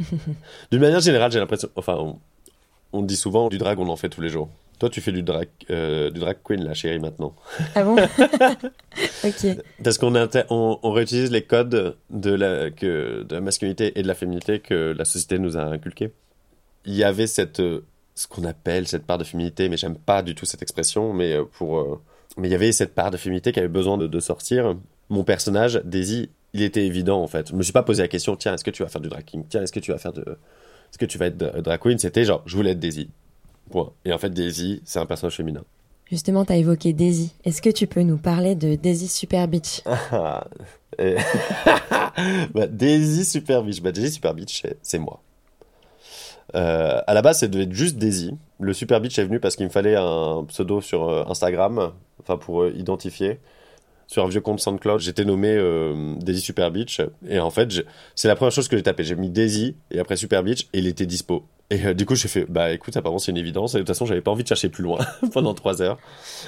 D'une 0.70 0.80
manière 0.80 1.00
générale, 1.00 1.32
j'ai 1.32 1.38
l'impression. 1.38 1.68
Enfin, 1.76 1.96
on, 1.98 2.18
on 2.92 3.02
dit 3.02 3.16
souvent 3.16 3.48
du 3.48 3.58
drag, 3.58 3.78
on 3.78 3.88
en 3.88 3.96
fait 3.96 4.08
tous 4.08 4.20
les 4.20 4.28
jours. 4.28 4.48
Toi, 4.78 4.90
tu 4.90 5.00
fais 5.00 5.10
du 5.10 5.22
drag, 5.24 5.48
euh, 5.70 6.10
du 6.10 6.20
drag 6.20 6.36
queen, 6.44 6.62
la 6.62 6.72
chérie, 6.72 7.00
maintenant. 7.00 7.34
Ah 7.74 7.82
bon 7.82 7.96
Ok. 9.24 9.56
Parce 9.82 9.98
qu'on 9.98 10.14
on, 10.14 10.78
on 10.82 10.92
réutilise 10.92 11.32
les 11.32 11.42
codes 11.42 11.96
de 12.10 12.30
la, 12.30 12.70
que, 12.70 13.24
de 13.24 13.34
la 13.34 13.40
masculinité 13.40 13.98
et 13.98 14.02
de 14.02 14.08
la 14.08 14.14
féminité 14.14 14.60
que 14.60 14.94
la 14.96 15.04
société 15.04 15.40
nous 15.40 15.56
a 15.56 15.62
inculqués. 15.62 16.12
Il 16.84 16.94
y 16.94 17.02
avait 17.02 17.26
cette, 17.26 17.60
ce 18.18 18.26
qu'on 18.28 18.44
appelle 18.44 18.86
cette 18.86 19.04
part 19.04 19.18
de 19.18 19.24
féminité, 19.24 19.68
mais 19.68 19.76
j'aime 19.76 19.96
pas 19.96 20.22
du 20.22 20.34
tout 20.34 20.44
cette 20.44 20.62
expression, 20.62 21.12
mais 21.12 21.34
euh, 21.34 21.44
pour, 21.44 21.78
euh, 21.78 22.00
mais 22.36 22.48
il 22.48 22.50
y 22.52 22.54
avait 22.54 22.70
cette 22.70 22.94
part 22.94 23.10
de 23.10 23.16
féminité 23.16 23.50
qui 23.52 23.58
avait 23.58 23.68
besoin 23.68 23.98
de, 23.98 24.06
de 24.06 24.20
sortir. 24.20 24.76
Mon 25.08 25.24
personnage, 25.24 25.80
Daisy, 25.84 26.30
il 26.58 26.62
était 26.64 26.84
évident 26.84 27.22
en 27.22 27.26
fait. 27.26 27.48
Je 27.50 27.54
me 27.54 27.62
suis 27.62 27.72
pas 27.72 27.82
posé 27.82 28.02
la 28.02 28.08
question, 28.08 28.36
tiens, 28.36 28.54
est-ce 28.54 28.64
que 28.64 28.70
tu 28.70 28.82
vas 28.82 28.88
faire 28.88 29.00
du 29.00 29.08
drag 29.08 29.24
king 29.24 29.44
Tiens, 29.48 29.62
est-ce 29.62 29.72
que 29.72 29.80
tu 29.80 29.92
vas 29.92 29.98
faire 29.98 30.12
de, 30.12 30.22
est-ce 30.22 30.98
que 30.98 31.06
tu 31.06 31.16
vas 31.18 31.26
être 31.26 31.36
dra- 31.36 31.60
drag 31.62 31.80
queen? 31.80 31.98
C'était 31.98 32.24
genre, 32.24 32.42
je 32.46 32.56
voulais 32.56 32.70
être 32.72 32.78
Daisy. 32.80 33.08
Point. 33.70 33.90
Et 34.04 34.12
en 34.12 34.18
fait, 34.18 34.30
Daisy, 34.30 34.80
c'est 34.84 34.98
un 34.98 35.06
personnage 35.06 35.36
féminin. 35.36 35.62
Justement, 36.10 36.44
tu 36.46 36.52
as 36.52 36.56
évoqué 36.56 36.92
Daisy. 36.94 37.32
Est-ce 37.44 37.60
que 37.60 37.68
tu 37.68 37.86
peux 37.86 38.00
nous 38.02 38.16
parler 38.16 38.54
de 38.54 38.76
Daisy 38.76 39.08
Super 39.08 39.46
Beach 39.46 39.82
Ah, 39.86 40.46
et- 40.98 41.16
bah, 42.54 42.66
Daisy 42.66 43.24
Super 43.26 43.62
Beach. 43.62 43.82
Bah, 43.82 43.92
Daisy 43.92 44.12
Super 44.12 44.34
Beach, 44.34 44.62
c'est- 44.82 44.98
moi. 44.98 45.20
Euh, 46.54 47.00
à 47.06 47.12
la 47.14 47.20
base, 47.22 47.40
c'est 47.40 47.48
devait 47.48 47.64
être 47.64 47.72
juste 47.72 47.96
Daisy. 47.98 48.34
Le 48.58 48.72
Super 48.72 49.00
Beach 49.00 49.18
est 49.18 49.24
venu 49.24 49.38
parce 49.38 49.54
qu'il 49.54 49.66
me 49.66 49.70
fallait 49.70 49.96
un 49.96 50.44
pseudo 50.48 50.80
sur 50.80 51.08
euh, 51.08 51.24
Instagram, 51.28 51.92
enfin 52.20 52.38
pour 52.38 52.62
euh, 52.62 52.72
identifier. 52.74 53.38
Sur 54.08 54.24
un 54.24 54.28
vieux 54.28 54.40
compte 54.40 54.58
SoundCloud, 54.58 55.00
j'étais 55.00 55.26
nommé 55.26 55.50
euh, 55.50 56.14
Daisy 56.16 56.40
Super 56.40 56.70
Beach. 56.70 57.02
Et 57.28 57.38
en 57.38 57.50
fait, 57.50 57.68
c'est 58.14 58.26
la 58.26 58.36
première 58.36 58.52
chose 58.52 58.66
que 58.66 58.74
j'ai 58.74 58.82
tapé. 58.82 59.04
J'ai 59.04 59.14
mis 59.14 59.28
Daisy 59.28 59.76
et 59.90 60.00
après 60.00 60.16
Super 60.16 60.42
Beach 60.42 60.62
et 60.72 60.78
il 60.78 60.86
était 60.86 61.04
dispo. 61.04 61.44
Et 61.68 61.84
euh, 61.84 61.92
du 61.92 62.06
coup, 62.06 62.14
j'ai 62.14 62.28
fait, 62.28 62.46
bah 62.48 62.72
écoute, 62.72 62.96
apparemment 62.96 63.18
c'est 63.18 63.32
une 63.32 63.36
évidence. 63.36 63.74
Et 63.74 63.76
de 63.76 63.82
toute 63.82 63.88
façon, 63.88 64.06
j'avais 64.06 64.22
pas 64.22 64.30
envie 64.30 64.44
de 64.44 64.48
chercher 64.48 64.70
plus 64.70 64.82
loin 64.82 64.98
pendant 65.34 65.52
trois 65.52 65.82
heures. 65.82 65.98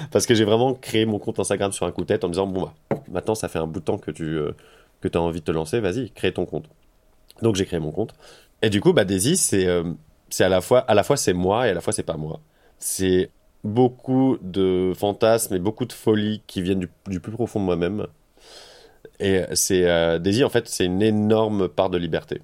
Parce 0.09 0.25
que 0.25 0.33
j'ai 0.33 0.43
vraiment 0.43 0.73
créé 0.73 1.05
mon 1.05 1.19
compte 1.19 1.39
Instagram 1.39 1.71
sur 1.71 1.85
un 1.85 1.91
coup 1.91 2.01
de 2.01 2.07
tête 2.07 2.23
en 2.23 2.29
me 2.29 2.33
disant, 2.33 2.47
bon 2.47 2.63
bah, 2.63 3.03
maintenant 3.11 3.35
ça 3.35 3.47
fait 3.47 3.59
un 3.59 3.67
bout 3.67 3.79
de 3.79 3.85
temps 3.85 3.99
que 3.99 4.09
tu 4.09 4.23
euh, 4.23 4.53
que 4.99 5.07
as 5.15 5.21
envie 5.21 5.41
de 5.41 5.45
te 5.45 5.51
lancer, 5.51 5.79
vas-y, 5.79 6.09
crée 6.09 6.33
ton 6.33 6.47
compte. 6.47 6.65
Donc 7.43 7.55
j'ai 7.55 7.67
créé 7.67 7.79
mon 7.79 7.91
compte. 7.91 8.15
Et 8.63 8.71
du 8.71 8.81
coup, 8.81 8.91
bah 8.91 9.05
Daisy, 9.05 9.37
c'est 9.37 9.67
c'est 10.29 10.43
à 10.43 10.49
la 10.49 10.61
fois 10.61 10.79
à 10.79 10.95
la 10.95 11.03
fois 11.03 11.17
c'est 11.17 11.33
moi 11.33 11.67
et 11.67 11.71
à 11.71 11.73
la 11.75 11.81
fois 11.81 11.93
c'est 11.93 12.03
pas 12.03 12.17
moi. 12.17 12.39
C'est 12.79 13.29
beaucoup 13.63 14.37
de 14.41 14.93
fantasmes 14.95 15.55
et 15.55 15.59
beaucoup 15.59 15.85
de 15.85 15.93
folie 15.93 16.41
qui 16.47 16.61
viennent 16.61 16.79
du, 16.79 16.89
du 17.07 17.19
plus 17.19 17.31
profond 17.31 17.59
de 17.59 17.65
moi-même. 17.65 18.07
Et 19.19 19.41
c'est 19.53 19.85
euh, 19.87 20.19
Daisy 20.19 20.43
en 20.43 20.49
fait, 20.49 20.67
c'est 20.67 20.85
une 20.85 21.01
énorme 21.01 21.67
part 21.69 21.89
de 21.89 21.97
liberté 21.97 22.41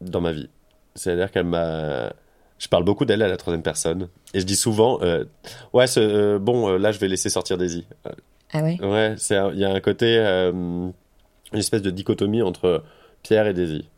dans 0.00 0.20
ma 0.20 0.32
vie. 0.32 0.48
C'est-à-dire 0.94 1.30
qu'elle 1.30 1.46
m'a 1.46 2.12
je 2.58 2.68
parle 2.68 2.84
beaucoup 2.84 3.04
d'elle 3.04 3.22
à 3.22 3.28
la 3.28 3.36
troisième 3.36 3.62
personne 3.62 4.08
et 4.32 4.40
je 4.40 4.46
dis 4.46 4.56
souvent 4.56 4.98
euh, 5.02 5.24
ouais 5.74 5.86
ce- 5.86 6.00
euh, 6.00 6.38
bon 6.38 6.76
là 6.78 6.90
je 6.90 6.98
vais 6.98 7.06
laisser 7.08 7.28
sortir 7.28 7.58
Daisy. 7.58 7.86
Ah 8.52 8.62
ouais? 8.62 8.78
Ouais, 8.80 9.14
il 9.30 9.58
y 9.58 9.64
a 9.64 9.70
un 9.72 9.80
côté, 9.80 10.16
une 10.18 10.92
espèce 11.52 11.82
de 11.82 11.90
dichotomie 11.90 12.42
entre 12.42 12.82
Pierre 13.22 13.46
et 13.46 13.52
Daisy. 13.54 13.88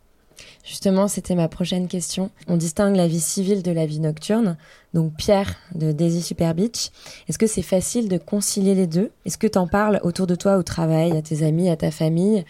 Justement, 0.64 1.08
c'était 1.08 1.34
ma 1.34 1.48
prochaine 1.48 1.88
question. 1.88 2.30
On 2.46 2.56
distingue 2.56 2.96
la 2.96 3.06
vie 3.08 3.20
civile 3.20 3.62
de 3.62 3.70
la 3.70 3.86
vie 3.86 4.00
nocturne. 4.00 4.56
Donc 4.94 5.14
Pierre 5.16 5.56
de 5.74 5.92
Daisy 5.92 6.22
Super 6.22 6.54
Beach. 6.54 6.90
Est-ce 7.28 7.38
que 7.38 7.46
c'est 7.46 7.62
facile 7.62 8.08
de 8.08 8.16
concilier 8.16 8.74
les 8.74 8.86
deux? 8.86 9.10
Est-ce 9.26 9.38
que 9.38 9.46
t'en 9.46 9.66
parles 9.66 10.00
autour 10.02 10.26
de 10.26 10.34
toi 10.34 10.56
au 10.56 10.62
travail, 10.62 11.16
à 11.16 11.22
tes 11.22 11.42
amis, 11.42 11.68
à 11.68 11.76
ta 11.76 11.90
famille? 11.90 12.44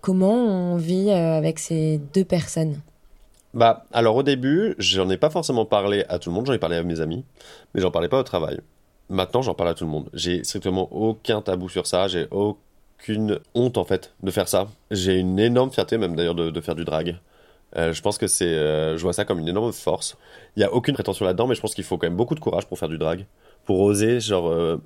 Comment 0.00 0.34
on 0.34 0.76
vit 0.76 1.10
euh, 1.10 1.36
avec 1.36 1.58
ces 1.58 2.00
deux 2.14 2.24
personnes? 2.24 2.80
Bah, 3.54 3.86
alors 3.92 4.16
au 4.16 4.22
début, 4.22 4.74
j'en 4.78 5.08
ai 5.08 5.16
pas 5.16 5.30
forcément 5.30 5.64
parlé 5.64 6.04
à 6.08 6.18
tout 6.18 6.30
le 6.30 6.34
monde, 6.34 6.46
j'en 6.46 6.52
ai 6.52 6.58
parlé 6.58 6.76
à 6.76 6.82
mes 6.82 7.00
amis, 7.00 7.24
mais 7.74 7.80
j'en 7.80 7.90
parlais 7.90 8.08
pas 8.08 8.18
au 8.18 8.22
travail. 8.22 8.60
Maintenant, 9.08 9.40
j'en 9.42 9.54
parle 9.54 9.70
à 9.70 9.74
tout 9.74 9.84
le 9.84 9.90
monde. 9.90 10.10
J'ai 10.12 10.44
strictement 10.44 10.92
aucun 10.92 11.40
tabou 11.40 11.68
sur 11.68 11.86
ça, 11.86 12.08
j'ai 12.08 12.26
aucune 12.30 13.38
honte 13.54 13.78
en 13.78 13.84
fait 13.84 14.12
de 14.22 14.30
faire 14.30 14.48
ça. 14.48 14.68
J'ai 14.90 15.18
une 15.18 15.38
énorme 15.38 15.70
fierté 15.70 15.96
même 15.96 16.14
d'ailleurs 16.14 16.34
de 16.34 16.60
faire 16.60 16.74
du 16.74 16.84
drag. 16.84 17.18
Euh, 17.76 17.92
je 17.92 18.00
pense 18.00 18.18
que 18.18 18.26
c'est, 18.26 18.46
euh, 18.46 18.96
je 18.96 19.02
vois 19.02 19.12
ça 19.12 19.24
comme 19.24 19.38
une 19.38 19.48
énorme 19.48 19.72
force. 19.72 20.16
Il 20.56 20.60
y 20.60 20.64
a 20.64 20.72
aucune 20.72 20.94
prétention 20.94 21.24
là-dedans, 21.24 21.46
mais 21.46 21.54
je 21.54 21.60
pense 21.60 21.74
qu'il 21.74 21.84
faut 21.84 21.98
quand 21.98 22.06
même 22.06 22.16
beaucoup 22.16 22.34
de 22.34 22.40
courage 22.40 22.66
pour 22.66 22.78
faire 22.78 22.88
du 22.88 22.98
drag, 22.98 23.26
pour 23.64 23.80
oser 23.80 24.20
genre 24.20 24.48
euh, 24.48 24.80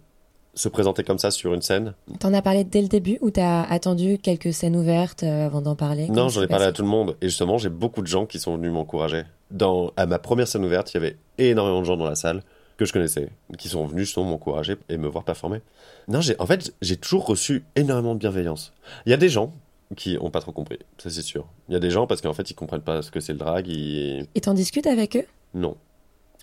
se 0.55 0.69
présenter 0.69 1.05
comme 1.05 1.19
ça 1.19 1.31
sur 1.31 1.55
une 1.55 1.63
scène. 1.63 1.95
T'en 2.19 2.35
as 2.35 2.43
parlé 2.43 2.65
dès 2.65 2.83
le 2.83 2.89
début 2.89 3.19
ou 3.21 3.31
t'as 3.31 3.63
attendu 3.63 4.19
quelques 4.19 4.53
scènes 4.53 4.77
ouvertes 4.77 5.23
avant 5.23 5.63
d'en 5.63 5.77
parler? 5.77 6.09
Non, 6.09 6.29
j'en 6.29 6.43
ai 6.43 6.49
parlé 6.49 6.67
à 6.67 6.73
tout 6.73 6.83
le 6.83 6.89
monde. 6.89 7.17
Et 7.23 7.29
justement, 7.29 7.57
j'ai 7.57 7.71
beaucoup 7.71 8.03
de 8.03 8.09
gens 8.09 8.27
qui 8.27 8.39
sont 8.39 8.57
venus 8.57 8.73
m'encourager. 8.73 9.23
Dans, 9.51 9.93
à 9.97 10.07
ma 10.07 10.19
première 10.19 10.49
scène 10.49 10.65
ouverte, 10.65 10.93
il 10.93 10.95
y 10.95 10.99
avait 10.99 11.17
énormément 11.39 11.81
de 11.81 11.87
gens 11.87 11.97
dans 11.97 12.09
la 12.09 12.17
salle 12.17 12.43
que 12.77 12.85
je 12.85 12.93
connaissais, 12.93 13.29
qui 13.59 13.69
sont 13.69 13.87
venus 13.87 14.07
justement 14.07 14.27
m'encourager 14.27 14.77
et 14.89 14.97
me 14.97 15.07
voir 15.07 15.25
performer. 15.25 15.61
Non, 16.09 16.21
j'ai, 16.21 16.39
en 16.41 16.47
fait, 16.47 16.75
j'ai 16.83 16.97
toujours 16.97 17.27
reçu 17.27 17.65
énormément 17.77 18.15
de 18.15 18.19
bienveillance. 18.19 18.73
Il 19.07 19.11
y 19.11 19.13
a 19.13 19.19
des 19.19 19.29
gens 19.29 19.53
qui 19.97 20.17
ont 20.21 20.31
pas 20.31 20.41
trop 20.41 20.53
compris, 20.53 20.79
ça 20.99 21.11
c'est 21.11 21.23
sûr. 21.23 21.47
Il 21.69 21.73
y 21.73 21.77
a 21.77 21.81
des 21.81 21.91
gens 21.91 22.07
parce 22.07 22.21
qu'en 22.21 22.33
fait, 22.33 22.51
ils 22.51 22.55
comprennent 22.55 22.83
pas 22.83 23.03
ce 23.03 23.11
que 23.11 23.21
c'est 23.21 23.33
le 23.33 23.39
drag. 23.39 23.67
Ils... 23.69 24.27
Et 24.35 24.41
t'en 24.41 24.55
discutes 24.55 24.87
avec 24.87 25.17
eux? 25.17 25.27
Non. 25.55 25.77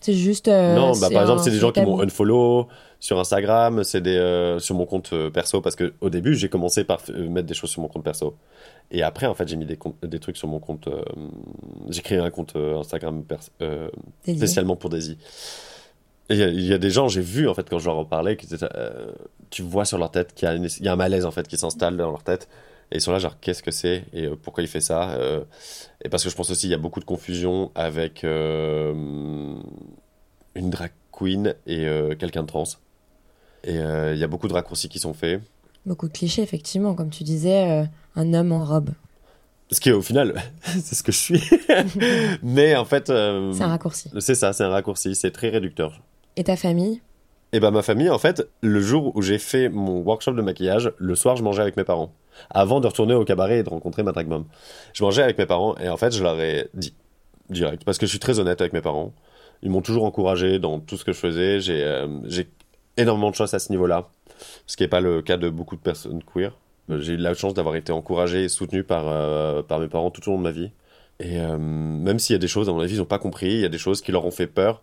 C'est 0.02 0.14
juste. 0.14 0.48
euh, 0.48 0.76
non, 0.76 0.94
bah, 0.98 1.10
par 1.12 1.22
exemple, 1.24 1.42
c'est 1.44 1.52
des 1.52 1.58
gens 1.58 1.72
qui 1.72 1.82
m'ont 1.82 2.00
unfollow 2.00 2.68
sur 3.02 3.20
Instagram, 3.20 3.84
c'est 3.84 4.02
des 4.02 4.16
euh, 4.16 4.60
sur 4.60 4.76
mon 4.76 4.86
compte 4.86 5.12
euh, 5.12 5.30
perso 5.30 5.62
parce 5.62 5.76
que 5.76 5.94
au 6.00 6.10
début, 6.10 6.36
j'ai 6.36 6.48
commencé 6.48 6.84
par 6.86 7.02
mettre 7.10 7.48
des 7.48 7.54
choses 7.54 7.70
sur 7.70 7.82
mon 7.82 7.90
compte 7.90 8.04
perso. 8.04 8.36
Et 8.92 9.04
après, 9.04 9.26
en 9.26 9.34
fait, 9.36 9.48
j'ai 9.48 9.56
mis 9.58 9.66
des, 9.66 10.20
trucs 10.20 10.38
sur 10.38 10.48
mon 10.48 10.60
compte. 10.60 10.88
j'ai 11.90 12.02
créé 12.02 12.18
un 12.18 12.30
compte 12.30 12.56
Instagram 12.56 13.24
spécialement 14.24 14.76
pour 14.76 14.90
Daisy. 14.90 15.18
Il 16.32 16.38
y, 16.38 16.44
a- 16.44 16.50
il 16.50 16.66
y 16.66 16.74
a 16.74 16.78
des 16.78 16.92
gens, 16.92 17.08
j'ai 17.08 17.22
vu 17.22 17.50
en 17.50 17.54
fait 17.54 17.70
quand 17.70 17.80
je 17.80 17.86
leur 17.86 17.98
en 17.98 18.06
parlais, 18.06 18.38
qui 18.38 18.48
tu 19.50 19.62
vois 19.64 19.86
sur 19.86 19.98
leur 19.98 20.12
tête 20.12 20.34
qu'il 20.34 20.48
y 20.82 20.88
a 20.88 20.94
un 20.94 20.96
malaise 20.96 21.26
en 21.26 21.32
fait 21.32 21.48
qui 21.48 21.58
s'installe 21.58 21.98
dans 21.98 22.10
leur 22.12 22.24
tête. 22.24 22.48
Et 22.92 22.98
ils 22.98 23.02
sont 23.02 23.12
là, 23.12 23.20
genre, 23.20 23.40
qu'est-ce 23.40 23.62
que 23.62 23.72
c'est 23.72 24.06
et 24.14 24.26
euh, 24.26 24.36
pourquoi 24.42 24.64
il 24.64 24.68
fait 24.68 24.82
ça 24.82 25.12
euh, 25.12 25.44
Et 26.04 26.10
parce 26.10 26.24
que 26.24 26.30
je 26.30 26.36
pense 26.36 26.50
aussi 26.50 26.68
il 26.68 26.72
y 26.72 26.74
a 26.74 26.80
beaucoup 26.80 27.00
de 27.00 27.06
confusion 27.06 27.72
avec 27.76 28.24
euh, 28.24 28.94
une 30.56 30.70
drag 30.70 30.92
queen 31.12 31.56
et 31.68 31.86
quelqu'un 32.18 32.44
de 32.44 32.48
trans. 32.48 32.64
Et 33.64 33.76
il 33.76 34.18
y 34.18 34.24
a 34.24 34.28
beaucoup 34.28 34.48
de 34.48 34.54
raccourcis 34.54 34.88
qui 34.88 35.00
sont 35.00 35.14
faits. 35.14 35.42
Beaucoup 35.86 36.08
de 36.08 36.14
clichés, 36.14 36.42
effectivement. 36.42 36.96
Comme 36.96 37.10
tu 37.10 37.24
disais, 37.24 37.90
un 38.16 38.34
homme 38.34 38.54
en 38.54 38.64
robe. 38.64 38.92
Ce 39.70 39.82
qui 39.82 39.90
est 39.90 39.94
au 39.94 40.02
final, 40.02 40.42
c'est 40.64 40.96
ce 40.96 41.04
que 41.04 41.12
je 41.12 41.18
suis. 41.18 41.44
Mais 42.44 42.76
en 42.78 42.86
fait, 42.86 43.08
C'est 43.08 43.14
un 43.64 43.68
raccourci. 43.68 44.10
c'est 44.20 44.36
ça, 44.36 44.54
c'est 44.54 44.64
un 44.64 44.70
raccourci, 44.70 45.14
c'est 45.14 45.32
très 45.32 45.50
réducteur. 45.50 46.02
Et 46.38 46.46
ta 46.46 46.56
famille? 46.56 47.02
Et 47.52 47.60
ben 47.60 47.72
ma 47.72 47.82
famille, 47.82 48.10
en 48.10 48.20
fait, 48.20 48.48
le 48.62 48.80
jour 48.80 49.12
où 49.16 49.22
j'ai 49.22 49.40
fait 49.40 49.70
mon 49.70 50.02
workshop 50.02 50.34
de 50.34 50.42
maquillage, 50.42 50.94
le 50.98 51.16
soir, 51.16 51.36
je 51.36 51.44
mangeais 51.44 51.64
avec 51.64 51.78
mes 51.78 51.84
parents. 51.84 52.14
Avant 52.50 52.80
de 52.80 52.88
retourner 52.88 53.14
au 53.14 53.26
cabaret 53.26 53.60
et 53.60 53.64
de 53.64 53.70
rencontrer 53.70 54.04
ma 54.04 54.12
drag 54.12 54.28
mom. 54.28 54.46
Je 54.94 55.04
mangeais 55.04 55.24
avec 55.24 55.38
mes 55.38 55.46
parents 55.46 55.76
et 55.78 55.90
en 55.90 55.98
fait, 55.98 56.12
je 56.12 56.24
leur 56.24 56.40
ai 56.40 56.70
dit 56.74 56.94
direct. 57.50 57.84
Parce 57.84 57.98
que 57.98 58.06
je 58.06 58.12
suis 58.12 58.20
très 58.20 58.40
honnête 58.40 58.62
avec 58.62 58.74
mes 58.74 58.82
parents. 58.82 59.14
Ils 59.62 59.70
m'ont 59.70 59.82
toujours 59.82 60.06
encouragé 60.06 60.60
dans 60.60 60.80
tout 60.80 60.98
ce 60.98 61.04
que 61.04 61.14
je 61.14 61.20
faisais. 61.20 61.60
J'ai 61.60 61.84
euh, 61.84 62.08
énormément 62.98 63.32
de 63.32 63.36
chance 63.36 63.54
à 63.54 63.60
ce 63.60 63.72
niveau-là. 63.72 64.10
ce 64.68 64.78
qui 64.78 64.84
n'est 64.84 64.90
pas 64.90 65.02
le 65.02 65.22
cas 65.22 65.38
de 65.38 65.50
beaucoup 65.50 65.76
de 65.76 65.82
personnes 65.82 66.24
queer. 66.24 66.54
J'ai 66.90 67.14
eu 67.14 67.18
la 67.18 67.34
chance 67.34 67.54
d'avoir 67.54 67.76
été 67.76 67.92
encouragé 67.92 68.46
et 68.46 68.50
soutenu 68.50 68.84
par, 68.84 69.08
euh, 69.08 69.62
par 69.62 69.80
mes 69.80 69.88
parents 69.88 70.10
tout 70.10 70.28
au 70.28 70.34
long 70.34 70.38
de 70.40 70.44
ma 70.44 70.52
vie. 70.52 70.72
Et 71.20 71.40
euh, 71.40 71.58
même 71.58 72.18
s'il 72.18 72.34
y 72.34 72.36
a 72.36 72.40
des 72.40 72.48
choses, 72.48 72.70
à 72.70 72.72
mon 72.72 72.80
avis, 72.80 72.96
ils 72.96 73.00
n'ont 73.00 73.06
pas 73.06 73.20
compris, 73.20 73.52
il 73.52 73.60
y 73.60 73.66
a 73.66 73.70
des 73.70 73.78
choses 73.78 74.02
qui 74.02 74.12
leur 74.12 74.26
ont 74.26 74.32
fait 74.32 74.48
peur, 74.48 74.82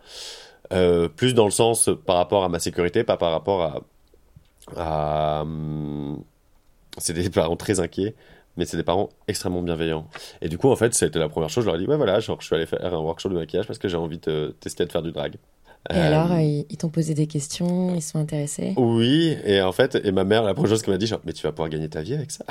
plus 1.16 1.34
dans 1.34 1.46
le 1.46 1.50
sens 1.50 1.90
par 2.04 2.16
rapport 2.16 2.44
à 2.44 2.48
ma 2.48 2.58
sécurité, 2.58 3.04
pas 3.04 3.16
par 3.16 3.32
rapport 3.32 3.62
à... 3.62 3.80
à 4.76 5.42
hum, 5.42 6.22
c'est 6.98 7.12
des 7.12 7.28
parents 7.30 7.56
très 7.56 7.80
inquiets, 7.80 8.14
mais 8.56 8.64
c'est 8.64 8.76
des 8.76 8.82
parents 8.82 9.08
extrêmement 9.28 9.62
bienveillants. 9.62 10.08
Et 10.40 10.48
du 10.48 10.58
coup, 10.58 10.70
en 10.70 10.76
fait, 10.76 10.94
c'était 10.94 11.18
la 11.18 11.28
première 11.28 11.50
chose, 11.50 11.64
je 11.64 11.66
leur 11.68 11.76
ai 11.76 11.78
dit, 11.78 11.86
ouais, 11.86 11.96
voilà, 11.96 12.20
genre, 12.20 12.40
je 12.40 12.46
suis 12.46 12.54
allé 12.54 12.66
faire 12.66 12.84
un 12.84 12.98
workshop 12.98 13.30
de 13.30 13.34
maquillage 13.34 13.66
parce 13.66 13.78
que 13.78 13.88
j'ai 13.88 13.96
envie 13.96 14.18
de 14.18 14.54
tester 14.60 14.84
de 14.84 14.92
faire 14.92 15.02
du 15.02 15.12
drag. 15.12 15.34
Et 15.90 15.98
alors, 15.98 16.32
euh, 16.32 16.40
ils, 16.40 16.66
ils 16.68 16.76
t'ont 16.76 16.88
posé 16.88 17.14
des 17.14 17.28
questions, 17.28 17.94
ils 17.94 18.02
sont 18.02 18.18
intéressés? 18.18 18.74
Oui, 18.76 19.36
et 19.44 19.60
en 19.60 19.70
fait, 19.70 19.96
et 20.02 20.10
ma 20.10 20.24
mère, 20.24 20.42
la 20.42 20.52
première 20.52 20.70
chose 20.70 20.82
qu'elle 20.82 20.94
m'a 20.94 20.98
dit, 20.98 21.06
genre, 21.06 21.20
mais 21.24 21.32
tu 21.32 21.42
vas 21.44 21.52
pouvoir 21.52 21.68
gagner 21.68 21.88
ta 21.88 22.02
vie 22.02 22.14
avec 22.14 22.32
ça? 22.32 22.44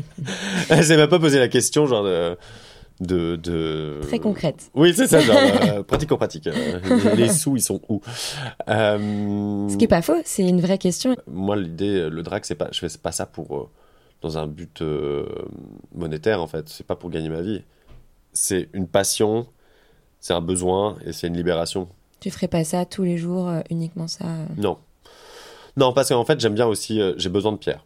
Elle 0.70 0.84
s'est 0.84 0.96
même 0.96 1.08
pas 1.08 1.20
posé 1.20 1.38
la 1.38 1.48
question, 1.48 1.86
genre, 1.86 2.02
de. 2.04 2.36
De, 3.00 3.34
de... 3.36 3.98
Très 4.02 4.20
concrète. 4.20 4.70
Oui, 4.74 4.94
c'est 4.94 5.08
ça, 5.08 5.18
genre, 5.18 5.36
euh, 5.36 5.82
pratico-pratique. 5.86 6.46
Euh, 6.46 6.78
les 7.16 7.28
sous, 7.28 7.56
ils 7.56 7.60
sont 7.62 7.80
où? 7.88 8.00
Euh, 8.68 9.68
Ce 9.68 9.76
qui 9.76 9.84
est 9.84 9.88
pas 9.88 10.02
faux, 10.02 10.20
c'est 10.24 10.46
une 10.46 10.60
vraie 10.60 10.78
question. 10.78 11.16
Moi, 11.26 11.56
l'idée, 11.56 12.08
le 12.08 12.22
drag, 12.22 12.44
c'est 12.44 12.54
pas, 12.54 12.68
je 12.70 12.78
fais 12.78 12.98
pas 12.98 13.10
ça 13.10 13.26
pour, 13.26 13.70
dans 14.22 14.38
un 14.38 14.46
but 14.46 14.82
monétaire, 15.92 16.40
en 16.40 16.46
fait. 16.46 16.68
C'est 16.68 16.86
pas 16.86 16.94
pour 16.94 17.10
gagner 17.10 17.28
ma 17.28 17.42
vie. 17.42 17.62
C'est 18.32 18.68
une 18.72 18.86
passion, 18.86 19.46
c'est 20.20 20.32
un 20.34 20.40
besoin 20.40 20.96
et 21.04 21.12
c'est 21.12 21.26
une 21.26 21.36
libération. 21.36 21.88
Tu 22.20 22.30
ferais 22.30 22.48
pas 22.48 22.62
ça 22.62 22.84
tous 22.84 23.02
les 23.02 23.18
jours, 23.18 23.50
uniquement 23.70 24.06
ça. 24.06 24.24
Non. 24.56 24.78
Non, 25.76 25.92
parce 25.92 26.10
qu'en 26.10 26.24
fait, 26.24 26.38
j'aime 26.38 26.54
bien 26.54 26.66
aussi, 26.66 27.00
j'ai 27.16 27.28
besoin 27.28 27.50
de 27.50 27.58
pierre. 27.58 27.84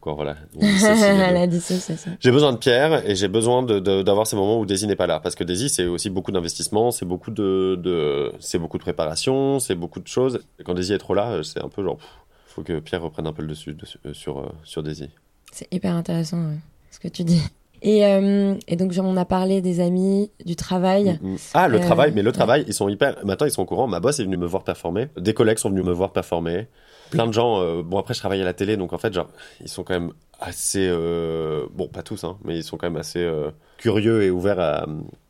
Quoi, 0.00 0.14
voilà. 0.14 0.36
La 1.32 1.46
dissociation. 1.46 2.16
J'ai 2.20 2.30
besoin 2.30 2.52
de 2.52 2.56
Pierre 2.56 3.06
et 3.08 3.14
j'ai 3.14 3.28
besoin 3.28 3.62
d'avoir 3.62 4.26
ces 4.26 4.34
moments 4.36 4.58
où 4.58 4.66
Daisy 4.66 4.86
n'est 4.86 4.96
pas 4.96 5.06
là. 5.06 5.20
Parce 5.20 5.34
que 5.34 5.44
Daisy, 5.44 5.68
c'est 5.68 5.84
aussi 5.86 6.08
beaucoup 6.10 6.32
d'investissement, 6.32 6.90
c'est 6.90 7.04
beaucoup 7.04 7.30
de, 7.30 7.78
de- 7.82 8.32
c'est 8.40 8.58
beaucoup 8.58 8.78
de 8.78 8.82
préparation, 8.82 9.58
c'est 9.58 9.74
beaucoup 9.74 10.00
de 10.00 10.08
choses. 10.08 10.40
Et 10.58 10.64
quand 10.64 10.74
Daisy 10.74 10.94
est 10.94 10.98
trop 10.98 11.14
là, 11.14 11.30
euh, 11.32 11.42
c'est 11.42 11.62
un 11.62 11.68
peu 11.68 11.84
genre, 11.84 11.96
pff, 11.98 12.08
faut 12.46 12.62
que 12.62 12.80
Pierre 12.80 13.02
reprenne 13.02 13.26
un 13.26 13.32
peu 13.32 13.42
le 13.42 13.48
dessus, 13.48 13.74
dessus- 13.74 13.98
euh, 14.06 14.14
sur, 14.14 14.38
euh, 14.38 14.48
sur 14.64 14.82
Daisy. 14.82 15.10
C'est 15.52 15.68
hyper 15.72 15.94
intéressant 15.94 16.38
ouais, 16.38 16.58
ce 16.90 16.98
que 16.98 17.08
tu 17.08 17.22
dis. 17.22 17.42
Et, 17.82 18.04
euh, 18.04 18.54
et 18.68 18.76
donc, 18.76 18.92
genre, 18.92 19.06
on 19.06 19.16
a 19.16 19.24
parlé 19.24 19.60
des 19.62 19.80
amis, 19.80 20.30
du 20.44 20.54
travail. 20.56 21.18
Mm, 21.22 21.32
mm. 21.32 21.36
Ah, 21.54 21.66
le 21.68 21.78
Euh, 21.78 21.80
travail, 21.80 22.12
mais 22.14 22.22
le 22.22 22.28
ouais. 22.28 22.32
travail, 22.34 22.64
ils 22.66 22.74
sont 22.74 22.88
hyper. 22.90 23.16
Maintenant, 23.24 23.46
ils 23.46 23.50
sont 23.52 23.62
au 23.62 23.66
courant. 23.66 23.86
Ma 23.86 24.00
boss 24.00 24.18
est 24.20 24.24
venue 24.24 24.36
me 24.36 24.46
voir 24.46 24.64
performer. 24.64 25.08
Des 25.16 25.32
collègues 25.34 25.58
sont 25.58 25.70
venus 25.70 25.84
me 25.84 25.92
voir 25.92 26.12
performer. 26.12 26.68
Plein 27.10 27.26
de 27.26 27.32
gens. 27.32 27.60
euh, 27.60 27.82
bon, 27.82 27.98
après, 27.98 28.14
je 28.14 28.18
travaille 28.20 28.40
à 28.40 28.44
la 28.44 28.54
télé, 28.54 28.76
donc 28.76 28.92
en 28.92 28.98
fait, 28.98 29.12
genre, 29.12 29.28
ils 29.60 29.68
sont 29.68 29.84
quand 29.84 29.94
même 29.94 30.12
assez. 30.40 30.86
euh, 30.88 31.66
bon, 31.72 31.88
pas 31.88 32.02
tous, 32.02 32.24
hein, 32.24 32.38
mais 32.44 32.56
ils 32.56 32.64
sont 32.64 32.76
quand 32.76 32.86
même 32.86 33.00
assez 33.00 33.22
euh, 33.22 33.50
curieux 33.78 34.22
et 34.22 34.30
ouverts 34.30 34.60
à, 34.60 34.86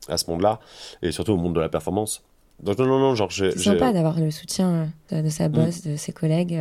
à 0.08 0.16
ce 0.16 0.30
monde-là, 0.30 0.60
et 1.02 1.12
surtout 1.12 1.32
au 1.32 1.36
monde 1.36 1.54
de 1.54 1.60
la 1.60 1.68
performance. 1.68 2.22
Donc, 2.62 2.78
non, 2.78 2.86
non, 2.86 2.98
non, 2.98 3.14
genre. 3.14 3.32
C'est 3.32 3.56
sympa 3.58 3.92
d'avoir 3.92 4.20
le 4.20 4.30
soutien 4.30 4.92
de, 5.10 5.22
de 5.22 5.28
sa 5.28 5.48
boss, 5.48 5.82
de 5.82 5.96
ses 5.96 6.12
collègues. 6.12 6.58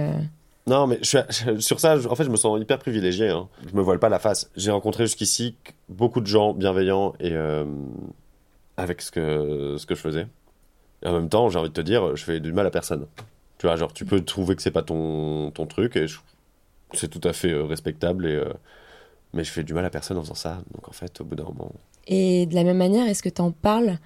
Non, 0.68 0.86
mais 0.88 1.00
je 1.02 1.18
suis- 1.18 1.62
sur 1.62 1.80
ça, 1.80 1.98
je- 1.98 2.08
en 2.08 2.16
fait, 2.16 2.24
je 2.24 2.30
me 2.30 2.38
sens 2.38 2.60
hyper 2.62 2.78
privilégié. 2.80 3.30
Hein. 3.30 3.48
Je 3.70 3.76
me 3.76 3.82
voile 3.82 4.00
pas 4.00 4.08
la 4.10 4.20
face. 4.20 4.50
J'ai 4.56 4.72
rencontré 4.72 5.06
jusqu'ici 5.06 5.56
beaucoup 5.90 6.22
de 6.22 6.28
gens 6.28 6.54
bienveillants 6.54 7.14
et 7.20 7.34
avec 8.78 9.02
ce 9.02 9.12
que, 9.12 9.76
ce 9.78 9.86
que 9.86 9.96
je 9.96 10.00
faisais. 10.02 10.28
Et 11.04 11.08
en 11.08 11.14
même 11.14 11.30
temps, 11.30 11.50
j'ai 11.50 11.60
envie 11.60 11.70
de 11.70 11.74
te 11.74 11.82
dire, 11.82 12.16
je 12.16 12.24
fais 12.24 12.40
du 12.40 12.54
mal 12.54 12.66
à 12.66 12.72
personne. 12.72 13.06
Tu 13.60 13.68
vois, 13.68 13.76
genre, 13.76 13.94
tu 13.94 14.06
peux 14.06 14.22
trouver 14.24 14.56
que 14.56 14.62
c'est 14.64 14.72
pas 14.72 14.82
ton, 14.84 15.52
ton 15.52 15.68
truc 15.68 15.96
et 15.98 16.08
je- 16.08 16.20
c'est 16.94 17.10
tout 17.10 17.22
à 17.28 17.34
fait 17.34 17.52
euh, 17.52 17.66
respectable. 17.66 18.26
Et, 18.26 18.34
euh, 18.34 18.52
mais 19.34 19.44
je 19.44 19.52
fais 19.52 19.64
du 19.64 19.74
mal 19.74 19.86
à 19.86 19.90
personne 19.92 20.18
en 20.18 20.22
faisant 20.24 20.34
ça. 20.34 20.60
Donc, 20.74 20.88
en 20.90 20.92
fait, 20.94 21.22
au 21.22 21.26
bout 21.26 21.36
d'un 21.36 21.44
moment. 21.44 21.72
Et 22.08 22.46
de 22.48 22.56
la 22.56 22.64
même 22.64 22.78
manière, 22.78 23.08
est-ce 23.08 23.22
que 23.22 23.30
tu 23.30 23.42
en 23.42 23.52
parles 23.52 24.00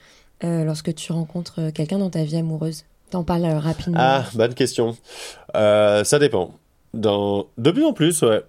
euh, 0.43 0.65
lorsque 0.65 0.93
tu 0.95 1.12
rencontres 1.13 1.69
quelqu'un 1.69 2.00
dans 2.00 2.10
ta 2.10 2.24
vie 2.24 2.36
amoureuse? 2.36 2.83
T'en 3.12 3.24
parles 3.24 3.45
rapidement 3.45 4.00
Ah, 4.01 4.25
bonne 4.33 4.55
question. 4.55 4.98
Ça 5.53 6.19
dépend. 6.19 6.55
Dans... 6.95 7.48
De 7.57 7.72
plus 7.72 7.86
en 7.86 7.93
plus, 7.93 8.24
ouais. 8.24 8.41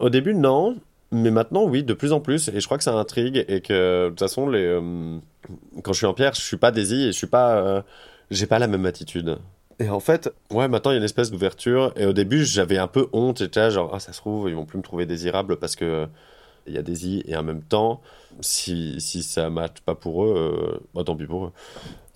Au 0.00 0.10
début, 0.10 0.34
non. 0.34 0.76
Mais 1.12 1.30
maintenant, 1.30 1.64
oui, 1.64 1.84
de 1.84 1.94
plus 1.94 2.12
en 2.12 2.20
plus. 2.20 2.48
Et 2.48 2.60
je 2.60 2.66
crois 2.66 2.78
que 2.78 2.84
ça 2.84 2.92
intrigue. 2.94 3.44
Et 3.48 3.60
que, 3.60 4.06
de 4.06 4.08
toute 4.10 4.18
façon, 4.18 4.48
les, 4.48 4.76
quand 5.84 5.92
je 5.92 5.98
suis 5.98 6.06
en 6.06 6.14
pierre, 6.14 6.34
je 6.34 6.40
suis 6.40 6.56
pas 6.56 6.72
Daisy 6.72 7.02
et 7.04 7.06
je 7.06 7.12
suis 7.12 7.28
pas. 7.28 7.84
J'ai 8.30 8.46
pas 8.46 8.58
la 8.58 8.66
même 8.66 8.86
attitude. 8.86 9.38
Et 9.82 9.88
en 9.90 10.00
fait, 10.00 10.32
ouais, 10.50 10.68
maintenant, 10.68 10.90
il 10.92 10.94
y 10.94 10.96
a 10.96 10.98
une 10.98 11.04
espèce 11.04 11.30
d'ouverture. 11.30 11.92
Et 11.96 12.06
au 12.06 12.12
début, 12.12 12.44
j'avais 12.44 12.78
un 12.78 12.86
peu 12.86 13.08
honte. 13.12 13.38
J'étais 13.38 13.60
là, 13.60 13.70
genre, 13.70 13.90
ah, 13.94 14.00
ça 14.00 14.12
se 14.12 14.18
trouve, 14.18 14.48
ils 14.48 14.54
vont 14.54 14.64
plus 14.66 14.78
me 14.78 14.82
trouver 14.82 15.06
désirable 15.06 15.56
parce 15.56 15.74
que. 15.76 15.84
euh, 15.84 16.06
Il 16.68 16.74
y 16.74 16.78
a 16.78 16.82
Daisy. 16.82 17.24
Et 17.26 17.36
en 17.36 17.42
même 17.42 17.62
temps, 17.62 18.00
si, 18.40 19.00
si 19.00 19.24
ça 19.24 19.50
matche 19.50 19.80
pas 19.84 19.96
pour 19.96 20.24
eux, 20.24 20.34
euh, 20.36 20.80
bah, 20.94 21.02
tant 21.04 21.16
pis 21.16 21.26
pour 21.26 21.46
eux. 21.46 21.52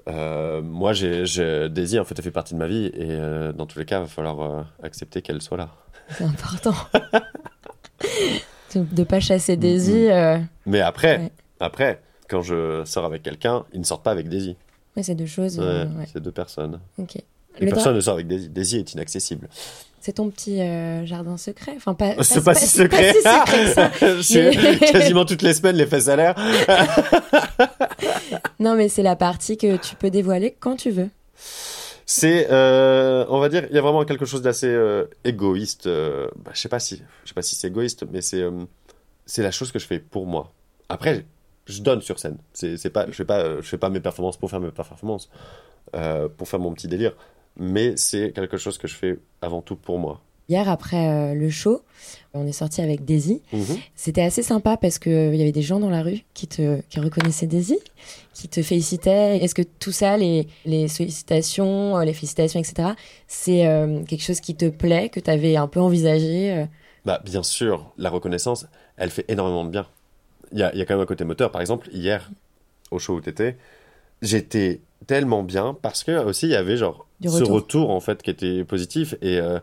Euh, 0.08 0.62
moi, 0.62 0.92
j'ai, 0.92 1.22
en 1.24 2.04
fait, 2.04 2.14
elle 2.16 2.22
fait 2.22 2.30
partie 2.30 2.54
de 2.54 2.58
ma 2.60 2.68
vie. 2.68 2.86
Et 2.94 3.10
euh, 3.10 3.52
dans 3.52 3.66
tous 3.66 3.80
les 3.80 3.84
cas, 3.84 3.98
il 3.98 4.02
va 4.02 4.06
falloir 4.06 4.66
accepter 4.84 5.20
qu'elle 5.22 5.42
soit 5.42 5.56
là. 5.56 5.70
C'est 6.10 6.22
important. 6.22 6.74
de, 8.74 8.84
de 8.94 9.04
pas 9.04 9.18
chasser 9.20 9.56
Mm, 9.56 9.60
Daisy. 9.60 10.10
euh, 10.10 10.38
Mais 10.66 10.80
après, 10.80 11.18
Ouais. 11.18 11.32
après, 11.60 12.00
quand 12.28 12.42
je 12.42 12.84
sors 12.84 13.04
avec 13.04 13.22
quelqu'un, 13.24 13.64
ils 13.72 13.80
ne 13.80 13.84
sortent 13.84 14.04
pas 14.04 14.10
avec 14.12 14.28
Daisy. 14.28 14.56
ouais, 14.96 15.02
c'est 15.02 15.14
deux 15.16 15.26
choses. 15.26 15.58
Ouais, 15.58 15.64
ouais. 15.98 16.06
C'est 16.12 16.22
deux 16.22 16.30
personnes. 16.32 16.78
Ok. 16.98 17.16
Et 17.60 17.66
personne 17.66 17.94
ne 17.96 18.00
sort 18.00 18.14
avec 18.14 18.26
Daisy. 18.26 18.48
Daisy 18.48 18.76
est 18.78 18.92
inaccessible. 18.92 19.48
C'est 20.06 20.12
ton 20.12 20.30
petit 20.30 20.60
euh, 20.60 21.04
jardin 21.04 21.36
secret. 21.36 21.72
Enfin, 21.76 21.94
pas. 21.94 22.14
C'est 22.22 22.44
pas, 22.44 22.54
si 22.54 22.68
secret. 22.68 23.12
Pas 23.24 23.44
si 23.44 23.58
secret 23.58 23.64
que 23.64 23.72
ça. 23.72 23.90
je 24.16 24.22
suis 24.22 24.38
Mais- 24.38 24.78
quasiment 24.92 25.24
toutes 25.24 25.42
les 25.42 25.52
semaines 25.52 25.74
les 25.74 25.86
fesses 25.86 26.06
à 26.06 26.14
l'air. 26.14 26.34
Non, 28.60 28.76
mais 28.76 28.88
c'est 28.88 29.02
la 29.02 29.16
partie 29.16 29.56
que 29.56 29.76
tu 29.76 29.96
peux 29.96 30.10
dévoiler 30.10 30.56
quand 30.60 30.76
tu 30.76 30.90
veux. 30.90 31.08
C'est, 32.06 32.46
euh, 32.52 33.24
on 33.28 33.40
va 33.40 33.48
dire, 33.48 33.66
il 33.68 33.74
y 33.74 33.78
a 33.78 33.82
vraiment 33.82 34.04
quelque 34.04 34.26
chose 34.26 34.42
d'assez 34.42 34.68
euh, 34.68 35.06
égoïste. 35.24 35.88
bah, 35.88 36.52
je 36.54 36.60
sais 36.60 36.68
pas 36.68 36.78
si, 36.78 37.02
je 37.24 37.28
sais 37.28 37.34
pas 37.34 37.42
si 37.42 37.56
c'est 37.56 37.66
égoïste, 37.66 38.04
mais 38.12 38.22
c'est, 38.22 38.44
c'est 39.24 39.42
la 39.42 39.50
chose 39.50 39.72
que 39.72 39.80
je 39.80 39.86
fais 39.86 39.98
pour 39.98 40.24
moi. 40.24 40.52
Après, 40.88 41.26
je 41.66 41.82
donne 41.82 42.00
sur 42.00 42.20
scène. 42.20 42.38
C'est, 42.52 42.90
pas, 42.90 43.06
je 43.08 43.12
fais 43.12 43.24
pas, 43.24 43.56
je 43.56 43.66
fais 43.66 43.76
pas 43.78 43.90
mes 43.90 43.98
performances 43.98 44.36
pour 44.36 44.50
faire 44.50 44.60
mes 44.60 44.70
performances, 44.70 45.28
pour 46.36 46.48
faire 46.48 46.60
mon 46.60 46.72
petit 46.72 46.86
délire. 46.86 47.16
Mais 47.58 47.96
c'est 47.96 48.32
quelque 48.32 48.56
chose 48.56 48.78
que 48.78 48.88
je 48.88 48.94
fais 48.94 49.18
avant 49.40 49.62
tout 49.62 49.76
pour 49.76 49.98
moi. 49.98 50.20
Hier, 50.48 50.68
après 50.68 51.08
euh, 51.08 51.34
le 51.34 51.50
show, 51.50 51.82
on 52.32 52.46
est 52.46 52.52
sorti 52.52 52.80
avec 52.80 53.04
Daisy. 53.04 53.42
Mhm. 53.52 53.78
C'était 53.96 54.22
assez 54.22 54.44
sympa 54.44 54.76
parce 54.76 55.00
qu'il 55.00 55.34
y 55.34 55.42
avait 55.42 55.50
des 55.50 55.62
gens 55.62 55.80
dans 55.80 55.90
la 55.90 56.02
rue 56.02 56.20
qui 56.34 56.46
te 56.46 56.80
qui 56.82 57.00
reconnaissaient 57.00 57.48
Daisy, 57.48 57.78
qui 58.32 58.48
te 58.48 58.62
félicitaient. 58.62 59.38
Est-ce 59.38 59.56
que 59.56 59.62
tout 59.62 59.90
ça, 59.90 60.16
les, 60.16 60.46
les 60.64 60.86
sollicitations, 60.86 61.98
euh, 61.98 62.04
les 62.04 62.12
félicitations, 62.12 62.60
etc., 62.60 62.90
c'est 63.26 63.66
euh, 63.66 64.04
quelque 64.04 64.22
chose 64.22 64.40
qui 64.40 64.54
te 64.54 64.68
plaît, 64.68 65.08
que 65.08 65.18
tu 65.18 65.30
avais 65.30 65.56
un 65.56 65.66
peu 65.66 65.80
envisagé 65.80 66.52
euh? 66.52 66.66
Bah, 67.04 67.20
bien 67.24 67.42
sûr, 67.42 67.92
la 67.98 68.10
reconnaissance, 68.10 68.66
elle 68.96 69.10
fait 69.10 69.24
énormément 69.28 69.64
de 69.64 69.70
bien. 69.70 69.86
Il 70.52 70.58
y 70.58 70.62
a, 70.62 70.72
il 70.74 70.78
y 70.78 70.82
a 70.82 70.84
quand 70.84 70.94
même 70.94 71.02
un 71.02 71.06
côté 71.06 71.24
moteur. 71.24 71.50
Par 71.50 71.60
exemple, 71.60 71.88
hier, 71.92 72.30
au 72.92 73.00
show 73.00 73.14
où 73.14 73.20
t'étais, 73.20 73.56
j'étais 74.22 74.80
tellement 75.06 75.42
bien 75.42 75.76
parce 75.82 76.04
que 76.04 76.24
aussi 76.24 76.46
il 76.46 76.52
y 76.52 76.56
avait 76.56 76.76
genre 76.76 77.05
Du 77.20 77.28
ce 77.28 77.44
retour. 77.44 77.90
en 77.90 78.00
fait 78.00 78.22
qui 78.22 78.30
était 78.30 78.64
positif. 78.64 79.14
Et 79.22 79.38
euh, 79.40 79.58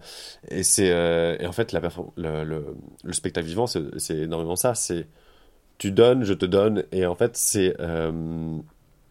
et 0.49 0.63
c'est 0.63 0.91
euh, 0.91 1.37
et 1.39 1.45
en 1.45 1.51
fait 1.51 1.71
la 1.71 1.81
le, 2.17 2.43
le, 2.43 2.75
le 3.03 3.13
spectacle 3.13 3.47
vivant 3.47 3.67
c'est 3.67 4.17
énormément 4.17 4.55
ça. 4.55 4.75
C'est 4.75 5.07
tu 5.77 5.91
donnes 5.91 6.23
je 6.23 6.33
te 6.33 6.45
donne. 6.45 6.83
Et 6.91 7.05
en 7.05 7.15
fait 7.15 7.37
c'est 7.37 7.75
euh, 7.79 8.57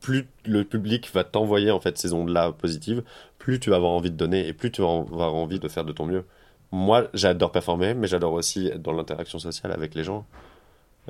plus 0.01 0.29
le 0.47 0.65
public 0.65 1.11
va 1.15 1.25
t'envoyer 1.25 1.71
en 1.71 1.81
fait 1.81 1.99
ces 1.99 2.13
ondes 2.13 2.31
là 2.31 2.53
positives 2.53 3.03
plus 3.39 3.61
tu 3.61 3.71
vas 3.71 3.77
avoir 3.77 3.93
envie 3.93 4.11
de 4.11 4.17
donner 4.17 4.47
et 4.47 4.53
plus 4.53 4.71
tu 4.73 4.83
vas 4.83 4.89
avoir 4.89 5.35
envie 5.35 5.61
de 5.61 5.69
faire 5.69 5.85
de 5.85 5.93
ton 5.93 6.07
mieux. 6.07 6.25
Moi 6.73 7.09
j'adore 7.15 7.53
performer 7.53 7.95
mais 7.95 8.07
j'adore 8.09 8.33
aussi 8.33 8.67
être 8.69 8.83
dans 8.83 8.93
l'interaction 8.93 9.39
sociale 9.39 9.73
avec 9.73 9.95
les 9.95 10.05
gens. 10.05 10.27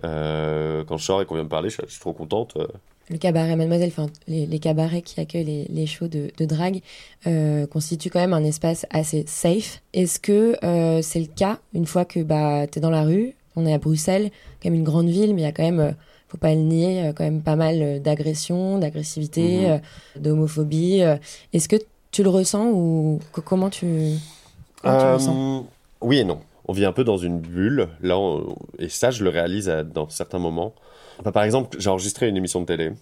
Euh, 0.04 0.84
quand 0.84 0.96
je 0.96 1.04
sors 1.04 1.20
et 1.22 1.26
qu'on 1.26 1.34
vient 1.34 1.44
me 1.44 1.48
parler 1.50 1.68
je 1.70 1.74
suis, 1.74 1.84
je 1.86 1.92
suis 1.92 2.00
trop 2.00 2.14
contente 2.14 2.56
Le 3.10 3.18
cabaret 3.18 3.56
Mademoiselle, 3.56 3.88
enfin, 3.90 4.06
les, 4.28 4.46
les 4.46 4.58
cabarets 4.58 5.02
qui 5.02 5.20
accueillent 5.20 5.44
les, 5.44 5.64
les 5.68 5.86
shows 5.86 6.08
de, 6.08 6.30
de 6.38 6.44
drague 6.46 6.80
euh, 7.26 7.66
constituent 7.66 8.10
quand 8.10 8.20
même 8.20 8.32
un 8.32 8.44
espace 8.44 8.86
assez 8.90 9.24
safe. 9.26 9.82
Est-ce 9.92 10.18
que 10.18 10.56
euh, 10.64 11.02
c'est 11.02 11.20
le 11.20 11.26
cas 11.26 11.58
une 11.74 11.84
fois 11.84 12.04
que 12.04 12.20
bah, 12.20 12.66
tu 12.66 12.78
es 12.78 12.82
dans 12.82 12.90
la 12.90 13.02
rue 13.02 13.34
On 13.56 13.66
est 13.66 13.72
à 13.74 13.78
Bruxelles, 13.78 14.30
quand 14.62 14.70
même 14.70 14.78
une 14.78 14.84
grande 14.84 15.08
ville, 15.08 15.34
mais 15.34 15.42
il 15.42 15.44
y 15.44 15.48
a 15.48 15.52
quand 15.52 15.64
même, 15.64 15.80
euh, 15.80 15.90
faut 16.28 16.38
pas 16.38 16.54
le 16.54 16.60
nier, 16.62 17.10
quand 17.14 17.24
même 17.24 17.42
pas 17.42 17.56
mal 17.56 18.00
d'agressions, 18.00 18.78
d'agressivité, 18.78 19.66
Mhm. 19.66 19.70
euh, 19.72 19.78
d'homophobie. 20.20 21.02
Est-ce 21.52 21.68
que 21.68 21.76
tu 22.12 22.22
le 22.22 22.30
ressens 22.30 22.70
ou 22.70 23.20
co- 23.32 23.42
comment 23.42 23.68
tu, 23.68 23.86
comment 24.80 24.96
tu 24.98 25.04
le 25.06 25.14
ressens? 25.14 25.66
Oui 26.00 26.18
et 26.18 26.24
non. 26.24 26.38
On 26.66 26.72
vit 26.72 26.84
un 26.84 26.92
peu 26.92 27.04
dans 27.04 27.18
une 27.18 27.40
bulle, 27.40 27.88
là, 28.00 28.16
on- 28.16 28.56
et 28.78 28.88
ça, 28.88 29.10
je 29.10 29.24
le 29.24 29.28
réalise 29.30 29.68
à- 29.68 29.82
dans 29.82 30.08
certains 30.08 30.38
moments. 30.38 30.72
Par 31.30 31.42
exemple, 31.44 31.76
j'ai 31.78 31.90
enregistré 31.90 32.28
une 32.28 32.36
émission 32.36 32.60
de 32.60 32.66
télé 32.66 32.92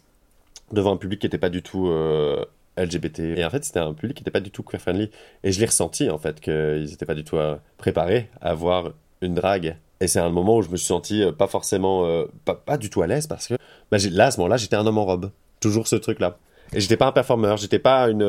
devant 0.72 0.92
un 0.92 0.96
public 0.96 1.20
qui 1.20 1.26
n'était 1.26 1.38
pas 1.38 1.50
du 1.50 1.62
tout 1.62 1.88
euh, 1.88 2.44
LGBT. 2.76 3.20
Et 3.20 3.44
en 3.44 3.50
fait, 3.50 3.64
c'était 3.64 3.80
un 3.80 3.94
public 3.94 4.16
qui 4.16 4.22
n'était 4.22 4.30
pas 4.30 4.40
du 4.40 4.50
tout 4.50 4.62
queer 4.62 4.80
friendly. 4.80 5.10
Et 5.42 5.52
je 5.52 5.60
l'ai 5.60 5.66
ressenti, 5.66 6.10
en 6.10 6.18
fait, 6.18 6.40
qu'ils 6.40 6.84
n'étaient 6.84 7.06
pas 7.06 7.14
du 7.14 7.24
tout 7.24 7.36
euh, 7.36 7.56
préparés 7.76 8.30
à 8.40 8.54
voir 8.54 8.92
une 9.20 9.34
drague. 9.34 9.76
Et 10.00 10.08
c'est 10.08 10.20
un 10.20 10.30
moment 10.30 10.56
où 10.56 10.62
je 10.62 10.70
me 10.70 10.76
suis 10.76 10.86
senti 10.86 11.22
euh, 11.22 11.32
pas 11.32 11.46
forcément, 11.46 12.24
pas, 12.44 12.54
pas, 12.54 12.78
du 12.78 12.90
tout 12.90 13.02
à 13.02 13.06
l'aise 13.06 13.26
parce 13.26 13.48
que 13.48 13.54
bah, 13.90 13.98
là, 14.10 14.26
à 14.26 14.30
ce 14.30 14.38
moment-là, 14.38 14.56
j'étais 14.56 14.76
un 14.76 14.86
homme 14.86 14.98
en 14.98 15.04
robe. 15.04 15.30
Toujours 15.60 15.88
ce 15.88 15.96
truc-là. 15.96 16.38
Et 16.72 16.80
j'étais 16.80 16.96
pas 16.96 17.06
un 17.06 17.12
performeur, 17.12 17.56
j'étais 17.56 17.80
pas 17.80 18.08
une, 18.08 18.22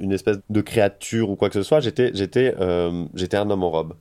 une 0.00 0.12
espèce 0.12 0.38
de 0.48 0.60
créature 0.62 1.28
ou 1.28 1.36
quoi 1.36 1.48
que 1.50 1.54
ce 1.54 1.62
soit, 1.62 1.80
j'étais, 1.80 2.10
j'étais, 2.14 2.54
j'étais 3.14 3.36
un 3.36 3.50
homme 3.50 3.62
en 3.62 3.70
robe. 3.70 3.94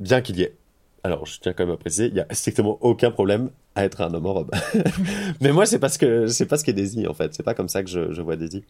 Bien 0.00 0.20
qu'il 0.20 0.36
y 0.36 0.42
ait 0.42 0.54
alors, 1.04 1.26
je 1.26 1.40
tiens 1.40 1.52
quand 1.52 1.66
même 1.66 1.74
à 1.74 1.76
préciser, 1.76 2.06
il 2.06 2.14
y 2.14 2.20
a 2.20 2.26
strictement 2.30 2.78
aucun 2.80 3.10
problème 3.10 3.50
à 3.74 3.84
être 3.84 4.02
un 4.02 4.14
homme 4.14 4.26
en 4.26 4.34
robe. 4.34 4.50
Mais 5.40 5.50
moi, 5.50 5.66
c'est 5.66 5.80
parce 5.80 5.98
que 5.98 6.28
c'est 6.28 6.46
pas 6.46 6.58
ce 6.58 6.64
qu'est 6.64 6.72
Daisy 6.72 7.06
en 7.08 7.14
fait. 7.14 7.34
C'est 7.34 7.42
pas 7.42 7.54
comme 7.54 7.68
ça 7.68 7.82
que 7.82 7.90
je, 7.90 8.12
je 8.12 8.22
vois 8.22 8.36
Daisy. 8.36 8.62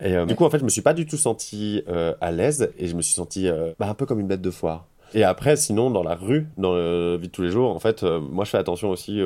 Et 0.00 0.14
euh, 0.14 0.26
du 0.26 0.34
coup, 0.34 0.44
en 0.44 0.50
fait, 0.50 0.58
je 0.58 0.64
me 0.64 0.68
suis 0.68 0.82
pas 0.82 0.92
du 0.92 1.06
tout 1.06 1.16
senti 1.16 1.82
euh, 1.88 2.14
à 2.20 2.32
l'aise 2.32 2.70
et 2.78 2.86
je 2.86 2.94
me 2.94 3.02
suis 3.02 3.14
senti 3.14 3.48
euh, 3.48 3.72
bah, 3.78 3.88
un 3.88 3.94
peu 3.94 4.04
comme 4.04 4.20
une 4.20 4.26
bête 4.26 4.42
de 4.42 4.50
foire. 4.50 4.86
Et 5.14 5.24
après, 5.24 5.56
sinon, 5.56 5.90
dans 5.90 6.02
la 6.02 6.14
rue, 6.14 6.48
dans 6.58 6.74
la 6.74 7.16
vie 7.16 7.28
de 7.28 7.32
tous 7.32 7.42
les 7.42 7.50
jours, 7.50 7.74
en 7.74 7.78
fait, 7.78 8.02
moi, 8.02 8.44
je 8.44 8.50
fais 8.50 8.58
attention 8.58 8.90
aussi 8.90 9.22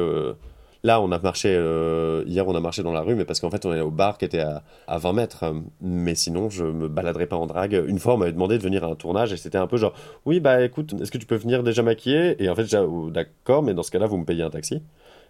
Là, 0.85 1.01
on 1.01 1.12
a 1.12 1.18
marché, 1.21 1.55
euh, 1.57 2.25
hier, 2.27 2.47
on 2.49 2.55
a 2.57 2.61
marché 2.61 2.83
dans 2.83 2.92
la 2.92 3.03
rue, 3.03 3.14
mais 3.14 3.25
parce 3.25 3.38
qu'en 3.38 3.51
fait, 3.51 3.64
on 3.66 3.73
est 3.73 3.81
au 3.81 3.90
bar 3.90 4.18
qui 4.18 4.25
était 4.25 4.40
à, 4.40 4.62
à 4.88 4.99
20 4.99 5.12
mètres. 5.12 5.45
Mais 5.81 6.14
sinon, 6.16 6.51
je 6.51 6.64
me 6.64 6.88
baladerais 6.88 7.27
pas 7.27 7.37
en 7.37 7.47
drague. 7.47 7.85
Une 7.87 8.01
fois, 8.01 8.14
on 8.14 8.16
m'avait 8.16 8.33
demandé 8.33 8.59
de 8.59 8.62
venir 8.62 8.83
à 8.85 8.88
un 8.88 8.97
tournage 8.97 9.33
et 9.33 9.37
c'était 9.37 9.59
un 9.59 9.68
peu 9.68 9.77
genre, 9.77 9.95
oui, 10.27 10.40
bah 10.40 10.62
écoute, 10.64 10.95
est-ce 11.01 11.12
que 11.12 11.18
tu 11.18 11.27
peux 11.27 11.37
venir 11.37 11.62
déjà 11.62 11.83
maquiller? 11.83 12.42
Et 12.42 12.49
en 12.49 12.57
fait, 12.57 12.75
oh, 12.75 13.11
d'accord, 13.11 13.62
mais 13.62 13.75
dans 13.75 13.85
ce 13.85 13.92
cas-là, 13.92 14.07
vous 14.07 14.16
me 14.16 14.25
payez 14.25 14.42
un 14.42 14.51
taxi. 14.51 14.83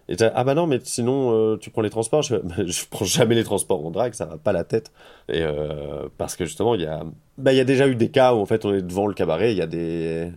Et 0.09 0.17
ah 0.21 0.43
bah 0.43 0.53
non, 0.53 0.67
mais 0.67 0.79
sinon, 0.83 1.31
euh, 1.31 1.57
tu 1.57 1.69
prends 1.69 1.81
les 1.81 1.89
transports. 1.89 2.23
Je, 2.23 2.35
je 2.65 2.85
prends 2.89 3.05
jamais 3.05 3.35
les 3.35 3.43
transports 3.43 3.85
en 3.85 3.91
drague, 3.91 4.13
ça 4.13 4.25
va 4.25 4.37
pas 4.37 4.51
la 4.51 4.63
tête. 4.63 4.91
Et 5.29 5.41
euh, 5.41 6.09
parce 6.17 6.35
que 6.35 6.45
justement, 6.45 6.75
il 6.75 6.81
y 6.81 6.85
a, 6.85 7.03
bah, 7.37 7.53
il 7.53 7.57
y 7.57 7.61
a 7.61 7.63
déjà 7.63 7.87
eu 7.87 7.95
des 7.95 8.09
cas 8.09 8.33
où 8.33 8.39
en 8.39 8.45
fait, 8.45 8.65
on 8.65 8.73
est 8.73 8.81
devant 8.81 9.07
le 9.07 9.13
cabaret, 9.13 9.53
il 9.53 9.57
y 9.57 9.61
a 9.61 9.67
des 9.67 10.29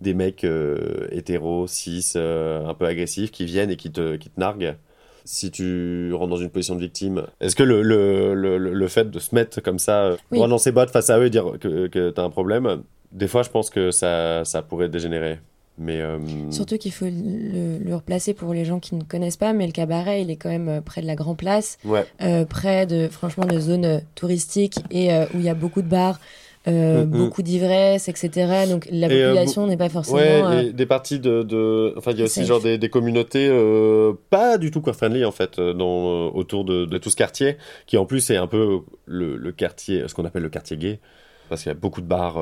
des 0.00 0.14
mecs 0.14 0.44
euh, 0.44 1.06
hétéros, 1.10 1.66
cis, 1.66 2.12
euh, 2.16 2.66
un 2.66 2.74
peu 2.74 2.86
agressifs 2.86 3.30
qui 3.30 3.44
viennent 3.44 3.70
et 3.70 3.76
qui 3.76 3.90
te, 3.90 4.16
qui 4.16 4.30
te 4.30 4.40
narguent 4.40 4.76
si 5.24 5.50
tu 5.50 6.12
rentres 6.14 6.30
dans 6.30 6.36
une 6.36 6.50
position 6.50 6.74
de 6.74 6.80
victime. 6.80 7.24
Est-ce 7.40 7.54
que 7.54 7.62
le, 7.62 7.82
le, 7.82 8.34
le, 8.34 8.58
le, 8.58 8.88
fait 8.88 9.10
de 9.10 9.18
se 9.18 9.34
mettre 9.34 9.60
comme 9.60 9.78
ça, 9.78 10.04
euh, 10.04 10.16
oui. 10.30 10.38
dans 10.38 10.58
ses 10.58 10.72
bottes 10.72 10.90
face 10.90 11.10
à 11.10 11.18
eux 11.18 11.26
et 11.26 11.30
dire 11.30 11.58
que, 11.60 11.86
que 11.86 12.10
tu 12.10 12.20
as 12.20 12.24
un 12.24 12.30
problème, 12.30 12.82
des 13.12 13.28
fois 13.28 13.42
je 13.42 13.50
pense 13.50 13.70
que 13.70 13.90
ça, 13.90 14.44
ça 14.44 14.62
pourrait 14.62 14.88
dégénérer. 14.88 15.38
Mais 15.78 16.00
euh... 16.00 16.18
Surtout 16.50 16.78
qu'il 16.78 16.92
faut 16.92 17.06
le, 17.06 17.78
le, 17.78 17.94
replacer 17.94 18.34
pour 18.34 18.52
les 18.52 18.64
gens 18.64 18.80
qui 18.80 18.94
ne 18.94 19.02
connaissent 19.02 19.36
pas, 19.38 19.52
mais 19.52 19.66
le 19.66 19.72
cabaret, 19.72 20.20
il 20.20 20.30
est 20.30 20.36
quand 20.36 20.50
même 20.50 20.82
près 20.82 21.00
de 21.00 21.06
la 21.06 21.14
Grand 21.14 21.34
Place, 21.34 21.78
ouais. 21.84 22.04
euh, 22.22 22.44
près 22.44 22.86
de, 22.86 23.08
franchement, 23.08 23.46
de 23.46 23.58
zones 23.58 24.02
touristiques 24.14 24.78
et 24.90 25.10
où 25.34 25.38
il 25.38 25.42
y 25.42 25.48
a 25.48 25.54
beaucoup 25.54 25.80
de 25.80 25.88
bars. 25.88 26.18
Euh, 26.68 27.06
mm, 27.06 27.08
mm. 27.08 27.18
beaucoup 27.18 27.42
d'ivresse, 27.42 28.08
etc. 28.10 28.66
Donc 28.68 28.86
la 28.92 29.06
euh, 29.06 29.28
population 29.28 29.66
n'est 29.66 29.78
pas 29.78 29.88
forcément. 29.88 30.18
Ouais, 30.18 30.42
euh... 30.44 30.72
des 30.72 30.84
parties 30.84 31.18
de, 31.18 31.42
de... 31.42 31.94
enfin 31.96 32.10
il 32.10 32.18
y 32.18 32.20
a 32.20 32.26
aussi 32.26 32.44
genre 32.44 32.60
des, 32.60 32.76
des 32.76 32.90
communautés 32.90 33.48
euh, 33.50 34.12
pas 34.28 34.58
du 34.58 34.70
tout 34.70 34.82
queer 34.82 34.94
friendly 34.94 35.24
en 35.24 35.32
fait 35.32 35.58
dans 35.58 36.28
autour 36.28 36.66
de, 36.66 36.84
de, 36.84 36.98
tout 36.98 37.08
ce 37.08 37.16
quartier, 37.16 37.56
qui 37.86 37.96
en 37.96 38.04
plus 38.04 38.28
est 38.28 38.36
un 38.36 38.46
peu 38.46 38.80
le, 39.06 39.36
le 39.36 39.52
quartier, 39.52 40.06
ce 40.06 40.12
qu'on 40.12 40.26
appelle 40.26 40.42
le 40.42 40.50
quartier 40.50 40.76
gay, 40.76 41.00
parce 41.48 41.62
qu'il 41.62 41.70
y 41.70 41.72
a 41.72 41.78
beaucoup 41.78 42.02
de 42.02 42.06
bars 42.06 42.38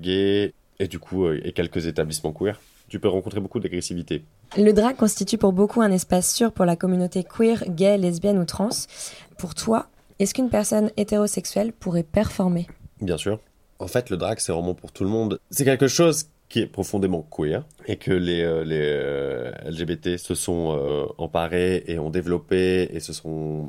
gays 0.00 0.54
et 0.80 0.88
du 0.88 0.98
coup 0.98 1.30
et 1.30 1.52
quelques 1.52 1.86
établissements 1.86 2.32
queer. 2.32 2.58
Tu 2.88 2.98
peux 2.98 3.08
rencontrer 3.08 3.40
beaucoup 3.40 3.60
d'agressivité. 3.60 4.24
Le 4.56 4.72
drag 4.72 4.96
constitue 4.96 5.36
pour 5.36 5.52
beaucoup 5.52 5.82
un 5.82 5.92
espace 5.92 6.34
sûr 6.34 6.52
pour 6.52 6.64
la 6.64 6.74
communauté 6.74 7.22
queer, 7.22 7.62
gay, 7.68 7.98
lesbienne 7.98 8.38
ou 8.38 8.46
trans. 8.46 8.70
Pour 9.36 9.54
toi, 9.54 9.88
est-ce 10.18 10.32
qu'une 10.32 10.48
personne 10.48 10.90
hétérosexuelle 10.96 11.74
pourrait 11.74 12.02
performer? 12.02 12.66
Bien 13.00 13.16
sûr. 13.16 13.38
En 13.78 13.86
fait, 13.86 14.10
le 14.10 14.16
drag, 14.16 14.38
c'est 14.40 14.52
vraiment 14.52 14.74
pour 14.74 14.92
tout 14.92 15.04
le 15.04 15.10
monde. 15.10 15.38
C'est 15.50 15.64
quelque 15.64 15.88
chose 15.88 16.26
qui 16.48 16.60
est 16.60 16.66
profondément 16.66 17.22
queer 17.22 17.64
et 17.86 17.96
que 17.96 18.10
les, 18.10 18.42
euh, 18.42 18.64
les 18.64 18.80
euh, 18.80 19.52
LGBT 19.66 20.16
se 20.16 20.34
sont 20.34 20.76
euh, 20.76 21.06
emparés 21.18 21.84
et 21.86 21.98
ont 21.98 22.10
développé 22.10 22.88
et 22.92 23.00
se 23.00 23.12
sont 23.12 23.68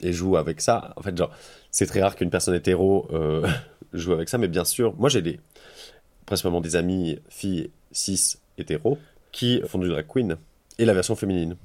et 0.00 0.12
jouent 0.12 0.36
avec 0.36 0.60
ça. 0.60 0.92
En 0.96 1.02
fait, 1.02 1.16
genre, 1.16 1.30
c'est 1.70 1.86
très 1.86 2.02
rare 2.02 2.14
qu'une 2.14 2.30
personne 2.30 2.54
hétéro 2.54 3.08
joue 3.92 4.12
avec 4.12 4.28
ça, 4.28 4.38
mais 4.38 4.48
bien 4.48 4.64
sûr, 4.64 4.94
moi 4.98 5.08
j'ai 5.08 5.22
des 5.22 5.40
principalement 6.26 6.60
des 6.60 6.76
amis 6.76 7.18
filles 7.28 7.70
cis 7.90 8.36
hétéros 8.58 8.98
qui 9.32 9.60
font 9.66 9.78
du 9.78 9.88
drag 9.88 10.06
queen 10.06 10.36
et 10.78 10.84
la 10.84 10.94
version 10.94 11.16
féminine. 11.16 11.56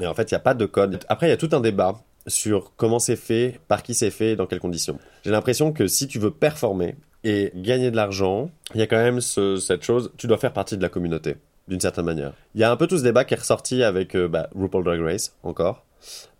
Et 0.00 0.06
en 0.06 0.14
fait, 0.14 0.30
il 0.30 0.34
n'y 0.34 0.36
a 0.36 0.40
pas 0.40 0.54
de 0.54 0.66
code. 0.66 0.98
Après, 1.08 1.28
il 1.28 1.30
y 1.30 1.32
a 1.32 1.36
tout 1.36 1.50
un 1.52 1.60
débat 1.60 2.00
sur 2.26 2.72
comment 2.76 2.98
c'est 2.98 3.16
fait, 3.16 3.60
par 3.68 3.82
qui 3.82 3.94
c'est 3.94 4.10
fait, 4.10 4.36
dans 4.36 4.46
quelles 4.46 4.60
conditions. 4.60 4.98
J'ai 5.24 5.30
l'impression 5.30 5.72
que 5.72 5.86
si 5.86 6.08
tu 6.08 6.18
veux 6.18 6.30
performer 6.30 6.96
et 7.22 7.52
gagner 7.54 7.90
de 7.90 7.96
l'argent, 7.96 8.50
il 8.74 8.80
y 8.80 8.82
a 8.82 8.86
quand 8.86 8.96
même 8.96 9.20
ce, 9.20 9.56
cette 9.56 9.82
chose, 9.82 10.12
tu 10.16 10.26
dois 10.26 10.38
faire 10.38 10.52
partie 10.52 10.76
de 10.76 10.82
la 10.82 10.88
communauté, 10.88 11.36
d'une 11.68 11.80
certaine 11.80 12.04
manière. 12.04 12.32
Il 12.54 12.60
y 12.60 12.64
a 12.64 12.70
un 12.70 12.76
peu 12.76 12.86
tout 12.86 12.98
ce 12.98 13.02
débat 13.02 13.24
qui 13.24 13.34
est 13.34 13.38
ressorti 13.38 13.82
avec 13.82 14.14
euh, 14.14 14.28
bah, 14.28 14.48
RuPaul 14.54 14.84
Drag 14.84 15.00
Race, 15.00 15.34
encore. 15.42 15.84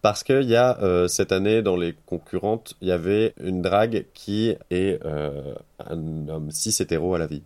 Parce 0.03 0.23
qu'il 0.23 0.42
y 0.42 0.57
a 0.57 0.79
euh, 0.83 1.09
cette 1.09 1.33
année, 1.33 1.62
dans 1.62 1.77
les 1.77 1.94
concurrentes, 2.05 2.75
il 2.83 2.88
y 2.88 2.92
avait 2.92 3.33
une 3.42 3.62
drague 3.62 4.05
qui 4.12 4.55
est 4.70 5.03
euh, 5.07 5.55
un 5.79 6.29
homme 6.29 6.51
cis 6.51 6.77
hétéro 6.83 7.14
à 7.14 7.18
la 7.18 7.27
vie. 7.27 7.42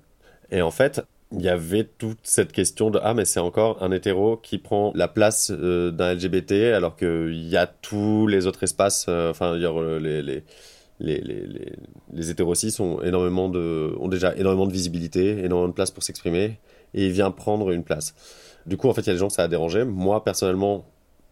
Et 0.50 0.60
en 0.60 0.72
fait, 0.72 1.02
il 1.32 1.42
y 1.42 1.48
avait 1.48 1.84
toute 1.84 2.20
cette 2.22 2.52
question 2.52 2.90
de 2.90 2.98
ah 3.02 3.12
mais 3.12 3.24
c'est 3.24 3.40
encore 3.40 3.82
un 3.82 3.92
hétéro 3.92 4.38
qui 4.38 4.58
prend 4.58 4.92
la 4.94 5.08
place 5.08 5.52
euh, 5.54 5.90
d'un 5.90 6.14
LGBT 6.14 6.72
alors 6.74 6.96
qu'il 6.96 7.48
y 7.48 7.56
a 7.56 7.66
tous 7.66 8.26
les 8.26 8.46
autres 8.46 8.62
espaces 8.62 9.06
euh, 9.08 9.30
enfin 9.30 9.54
les 9.56 10.22
les 10.22 10.44
les, 11.00 11.20
les, 11.20 11.46
les, 12.12 12.80
ont 12.80 13.00
énormément 13.02 13.48
de 13.48 13.94
ont 14.00 14.08
déjà 14.08 14.34
énormément 14.36 14.66
de 14.66 14.72
visibilité 14.72 15.44
énormément 15.44 15.68
de 15.68 15.74
place 15.74 15.90
pour 15.90 16.02
s'exprimer 16.02 16.58
et 16.94 17.06
il 17.06 17.12
vient 17.12 17.30
prendre 17.30 17.70
une 17.70 17.84
place. 17.84 18.14
Du 18.66 18.76
coup 18.76 18.88
en 18.88 18.94
fait 18.94 19.02
il 19.02 19.06
y 19.08 19.10
a 19.10 19.12
des 19.12 19.18
gens 19.18 19.28
que 19.28 19.34
ça 19.34 19.44
a 19.44 19.48
dérangé. 19.48 19.84
Moi 19.84 20.24
personnellement 20.24 20.86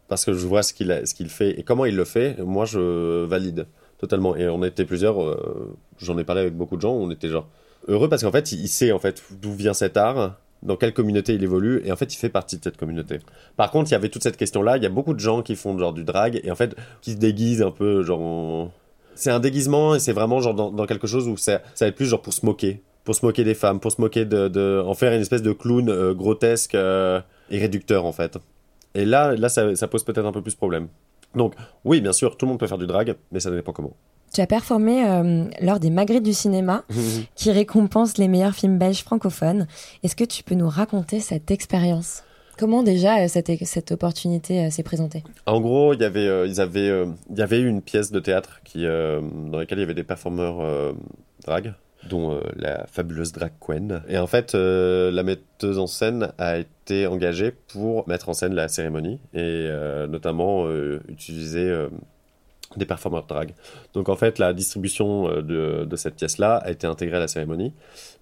parce 0.09 0.25
que 0.25 0.33
je 0.33 0.47
vois 0.47 0.63
ce 0.63 0.73
qu'il 0.73 1.03
ce 1.05 1.15
qu'il 1.15 1.29
fait 1.29 1.59
et 1.59 1.63
comment 1.65 1.85
il 1.85 1.97
le 1.97 2.05
fait 2.05 2.39
moi 2.39 2.65
je 2.65 3.25
valide 3.25 3.67
totalement. 3.99 4.37
Et 4.37 4.49
on 4.49 4.63
était 4.63 4.85
plusieurs 4.85 5.23
euh, 5.23 5.77
j'en 5.99 6.17
ai 6.19 6.25
parlé 6.25 6.43
avec 6.43 6.55
beaucoup 6.55 6.77
de 6.77 6.83
gens 6.83 6.93
on 6.93 7.11
était 7.11 7.29
genre 7.29 7.49
heureux 7.89 8.09
parce 8.09 8.23
qu'en 8.23 8.33
fait, 8.33 8.53
il 8.53 8.69
sait 8.69 8.93
en 8.93 8.99
fait 8.99 9.23
d'où 9.41 9.53
vient 9.53 9.75
cet 9.75 9.97
art, 9.97 10.39
dans 10.63 10.77
quelle 10.77 10.93
communauté 10.93 11.35
il 11.35 11.43
évolue, 11.43 11.83
et 11.85 11.93
en 11.93 11.97
fait, 11.97 12.13
il 12.13 12.17
fait 12.17 12.29
partie 12.29 12.59
de 12.59 12.65
cette 12.65 12.77
communauté. 12.77 13.19
Par 13.57 13.71
contre, 13.71 13.91
il 13.91 13.93
y 13.93 13.95
avait 13.95 14.09
toute 14.09 14.23
cette 14.23 14.37
question-là. 14.37 14.77
Il 14.77 14.83
y 14.83 14.87
a 14.87 14.91
beaucoup 14.91 15.15
de 15.15 15.21
gens 15.21 15.43
qui 15.43 15.55
font 15.55 15.79
genre 15.79 15.93
du 15.93 16.05
drag 16.05 16.41
et 16.43 16.51
en 16.51 16.57
fait 16.57 16.75
qui 17.01 17.13
se 17.13 17.17
déguisent 17.17 17.63
un 17.63 17.71
peu 17.71 18.03
genre. 18.03 18.71
C'est 19.15 19.31
un 19.31 19.41
déguisement 19.41 19.95
et 19.95 19.99
c'est 19.99 20.13
vraiment 20.13 20.41
genre 20.41 20.55
dans, 20.55 20.87
quelque 20.87 21.07
chose 21.07 21.27
où 21.27 21.37
ça, 21.37 21.63
ça 21.75 21.87
va 21.87 21.89
être 21.89 21.97
plus 21.97 22.07
genre 22.07 22.21
pour 22.21 22.35
se 22.35 22.45
moquer, 22.45 22.83
pour 23.05 23.15
se 23.15 23.25
moquer 23.25 23.45
des 23.45 23.55
femmes, 23.55 23.81
pour 23.81 23.91
se 23.91 24.01
moquer 24.01 24.27
de, 24.27 24.83
en 24.85 24.93
faire 24.93 25.13
une 25.13 25.23
espèce 25.23 25.41
de 25.41 25.53
clown 25.53 25.89
euh, 25.89 26.13
grotesque 26.13 26.75
euh, 26.75 27.21
et 27.51 27.59
réducteur 27.59 28.05
en 28.05 28.13
fait. 28.13 28.39
Et 28.95 29.05
là, 29.05 29.35
là, 29.35 29.49
ça, 29.49 29.89
pose 29.89 30.05
peut-être 30.05 30.27
un 30.27 30.33
peu 30.33 30.43
plus 30.43 30.55
problème. 30.55 30.89
Donc, 31.35 31.55
oui, 31.85 32.01
bien 32.01 32.13
sûr, 32.13 32.37
tout 32.37 32.47
le 32.47 32.51
monde 32.51 32.59
peut 32.59 32.67
faire 32.67 32.79
du 32.79 32.87
drag, 32.87 33.15
mais 33.31 33.41
ça 33.41 33.51
dépend 33.51 33.73
comment. 33.73 33.95
Tu 34.37 34.43
as 34.43 34.47
performé 34.47 35.03
euh, 35.03 35.45
lors 35.63 35.81
des 35.81 35.89
Magritte 35.89 36.23
du 36.23 36.35
cinéma, 36.35 36.85
qui 37.37 37.51
récompensent 37.51 38.19
les 38.19 38.29
meilleurs 38.29 38.55
films 38.55 38.77
belges 38.77 39.03
francophones. 39.03 39.67
Est-ce 40.03 40.15
que 40.15 40.25
tu 40.25 40.43
peux 40.43 40.55
nous 40.55 40.69
raconter 40.69 41.21
cette 41.21 41.51
expérience? 41.51 42.23
Comment 42.59 42.83
déjà 42.83 43.21
euh, 43.21 43.29
cette, 43.29 43.65
cette 43.65 43.93
opportunité 43.93 44.67
euh, 44.67 44.69
s'est 44.69 44.83
présentée? 44.83 45.25
En 45.47 45.59
gros, 45.63 45.95
il 45.95 46.03
y 46.03 46.05
avait, 46.05 46.47
ils 46.47 46.61
avaient, 46.61 47.07
il 47.31 47.39
y 47.39 47.41
avait 47.41 47.63
une 47.63 47.81
pièce 47.81 48.13
de 48.13 48.21
théâtre 48.21 48.61
qui, 48.63 48.85
dans 48.85 49.57
laquelle 49.59 49.79
il 49.79 49.81
y 49.81 49.85
avait 49.85 49.95
des 49.95 50.05
performeurs 50.05 50.93
drag, 51.47 51.73
dont 52.07 52.39
la 52.57 52.87
fabuleuse 52.89 53.33
drag 53.33 53.53
queen. 53.59 54.03
Et 54.07 54.19
en 54.19 54.27
fait, 54.27 54.53
la 54.55 55.23
metteuse 55.23 55.79
en 55.79 55.87
scène 55.87 56.35
a 56.37 56.59
été 56.59 57.07
engagée 57.07 57.53
pour 57.73 58.07
mettre 58.07 58.29
en 58.29 58.35
scène 58.35 58.55
la 58.55 58.69
cérémonie 58.69 59.19
et 59.33 59.71
notamment 60.11 60.71
utiliser 61.09 61.75
des 62.77 62.87
performeurs 62.87 63.27
drag. 63.27 63.55
Donc 63.95 64.09
en 64.09 64.17
fait, 64.17 64.39
la 64.39 64.53
distribution 64.53 65.29
de, 65.43 65.85
de 65.85 65.97
cette 65.97 66.17
pièce-là 66.17 66.57
a 66.57 66.71
été 66.71 66.87
intégrée 66.87 67.17
à 67.17 67.21
la 67.21 67.29
cérémonie, 67.29 67.73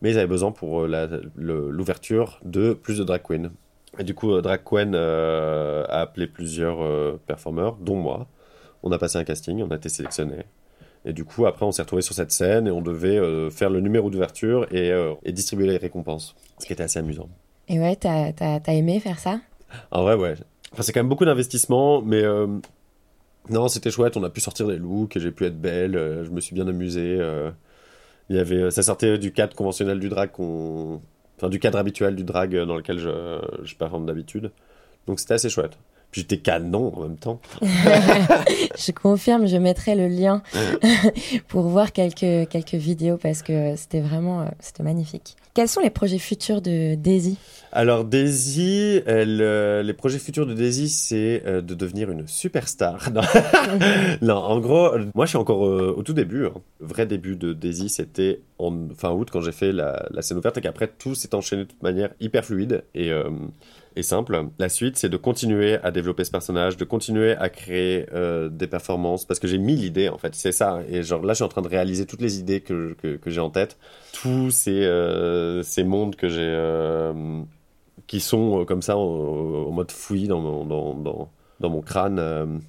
mais 0.02 0.10
ils 0.10 0.18
avaient 0.18 0.26
besoin 0.26 0.52
pour 0.52 0.86
l'ouverture 0.86 2.40
de 2.44 2.72
plus 2.72 2.98
de 2.98 3.04
drag 3.04 3.22
queens. 3.22 3.50
Et 3.98 4.04
du 4.04 4.14
coup, 4.14 4.40
drag 4.40 4.62
queen 4.64 4.92
euh, 4.94 5.84
a 5.88 6.00
appelé 6.00 6.26
plusieurs 6.26 6.82
euh, 6.82 7.20
performeurs, 7.26 7.76
dont 7.76 7.96
moi. 7.96 8.26
On 8.82 8.92
a 8.92 8.98
passé 8.98 9.18
un 9.18 9.24
casting, 9.24 9.62
on 9.62 9.70
a 9.70 9.76
été 9.76 9.88
sélectionné. 9.88 10.44
Et 11.04 11.12
du 11.12 11.24
coup, 11.24 11.46
après, 11.46 11.64
on 11.64 11.72
s'est 11.72 11.82
retrouvé 11.82 12.02
sur 12.02 12.14
cette 12.14 12.32
scène 12.32 12.66
et 12.66 12.70
on 12.70 12.80
devait 12.80 13.18
euh, 13.18 13.50
faire 13.50 13.70
le 13.70 13.80
numéro 13.80 14.10
d'ouverture 14.10 14.66
et, 14.72 14.90
et, 15.24 15.32
distribuer 15.32 15.66
les 15.66 15.76
récompenses, 15.76 16.34
ce 16.58 16.66
qui 16.66 16.72
était 16.72 16.82
assez 16.82 16.98
amusant. 16.98 17.28
Et 17.68 17.78
ouais, 17.78 17.96
t'as 17.96 18.32
as, 18.40 18.74
aimé 18.74 19.00
faire 19.00 19.18
ça? 19.18 19.40
En 19.90 20.02
vrai, 20.02 20.14
ouais. 20.14 20.34
Enfin, 20.72 20.82
c'est 20.82 20.92
quand 20.92 21.00
même 21.00 21.08
beaucoup 21.08 21.24
d'investissement, 21.24 22.02
mais 22.02 22.22
non, 23.50 23.68
c'était 23.68 23.90
chouette. 23.90 24.16
On 24.16 24.22
a 24.24 24.30
pu 24.30 24.40
sortir 24.40 24.68
des 24.68 24.76
looks, 24.76 25.18
j'ai 25.18 25.30
pu 25.30 25.44
être 25.44 25.61
belle, 25.61 25.92
je 26.24 26.30
me 26.30 26.40
suis 26.40 26.54
bien 26.54 26.66
amusé. 26.66 27.18
Il 28.30 28.37
y 28.37 28.38
avait, 28.38 28.70
ça 28.70 28.83
sortait 28.83 29.18
du 29.18 29.33
cadre 29.33 29.54
conventionnel 29.54 30.00
du 30.00 30.09
drag 30.09 30.30
enfin, 30.38 31.48
du 31.50 31.59
cadre 31.59 31.78
habituel 31.78 32.16
du 32.16 32.24
drag 32.24 32.57
dans 32.64 32.76
lequel 32.76 32.98
je, 32.98 33.38
je 33.62 33.74
performe 33.74 34.07
d'habitude. 34.07 34.50
Donc 35.07 35.20
c'était 35.20 35.35
assez 35.35 35.50
chouette. 35.50 35.76
J'étais 36.14 36.37
canon 36.37 36.92
en 36.96 37.03
même 37.03 37.16
temps. 37.16 37.40
je 37.61 38.92
confirme, 38.92 39.48
je 39.48 39.57
mettrai 39.57 39.96
le 39.96 40.07
lien 40.07 40.42
pour 41.48 41.62
voir 41.62 41.92
quelques, 41.92 42.48
quelques 42.48 42.74
vidéos 42.74 43.16
parce 43.16 43.42
que 43.42 43.74
c'était 43.74 44.00
vraiment 44.00 44.42
euh, 44.42 44.46
c'était 44.61 44.85
magnifique. 44.85 45.35
Quels 45.55 45.66
sont 45.66 45.81
les 45.81 45.90
projets 45.90 46.18
futurs 46.18 46.62
de 46.62 46.94
Daisy? 46.94 47.37
Alors 47.72 48.05
Daisy, 48.05 49.03
elle, 49.07 49.40
euh, 49.40 49.83
les 49.83 49.92
projets 49.92 50.20
futurs 50.20 50.46
de 50.46 50.55
Daisy, 50.55 50.88
c'est 50.88 51.42
euh, 51.46 51.61
de 51.61 51.74
devenir 51.74 52.12
une 52.12 52.29
superstar. 52.29 53.11
Non. 53.14 53.22
non, 54.22 54.37
en 54.37 54.61
gros, 54.61 54.90
moi 55.14 55.24
je 55.27 55.31
suis 55.31 55.38
encore 55.38 55.62
au 55.62 56.03
tout 56.03 56.12
début. 56.12 56.46
Hein. 56.46 56.55
Le 56.81 56.87
vrai 56.87 57.07
début 57.07 57.35
de 57.35 57.53
Daisy, 57.53 57.88
c'était 57.88 58.40
en 58.59 58.72
fin 58.96 59.11
août 59.11 59.29
quand 59.33 59.40
j'ai 59.40 59.53
fait 59.53 59.72
la, 59.72 60.07
la, 60.11 60.22
scène 60.22 60.38
ouverte 60.38 60.59
et 60.59 60.61
qu'après 60.61 60.87
tout 60.87 61.14
s'est 61.14 61.35
enchaîné 61.35 61.64
de 61.64 61.68
toute 61.68 61.83
manière 61.83 62.11
hyper 62.20 62.44
fluide 62.44 62.85
et 62.94 63.11
et 63.96 64.02
simple. 64.02 64.48
La 64.59 64.68
suite, 64.68 64.96
c'est 64.96 65.09
de 65.09 65.16
continuer 65.16 65.78
à 65.83 65.90
développer 65.90 66.24
ce 66.24 66.30
personnage, 66.30 66.76
de 66.76 66.85
continuer 66.85 67.37
à 67.37 67.48
créer 67.48 68.07
euh, 68.12 68.48
des 68.48 68.66
performances, 68.66 69.24
parce 69.24 69.38
que 69.40 69.46
j'ai 69.46 69.59
mis 69.59 69.76
l'idée, 69.76 70.09
en 70.09 70.18
fait, 70.18 70.35
c'est 70.35 70.52
ça. 70.52 70.80
Et 70.88 71.02
genre 71.02 71.22
là, 71.22 71.33
je 71.33 71.37
suis 71.37 71.44
en 71.44 71.48
train 71.48 71.62
de 71.62 71.68
réaliser 71.68 72.07
toutes 72.07 72.20
les 72.20 72.38
idées 72.38 72.61
que, 72.61 72.94
que, 72.94 73.30
j'ai 73.30 73.40
en 73.40 73.50
tête, 73.50 73.76
tous 74.12 74.50
ces, 74.50 74.85
euh, 74.85 75.62
ces 75.62 75.85
mondes 75.85 76.16
que 76.16 76.28
j'ai, 76.28 76.40
euh, 76.40 77.42
qui 78.07 78.20
sont 78.20 78.64
comme 78.64 78.83
ça 78.83 78.96
en, 78.96 79.70
mode 79.70 79.90
fouillis 79.90 80.28
dans 80.28 80.40
mon, 80.40 80.64
dans, 80.64 80.94
dans, 80.94 81.30
dans 81.61 81.70
mon 81.70 81.80
crâne. 81.80 82.62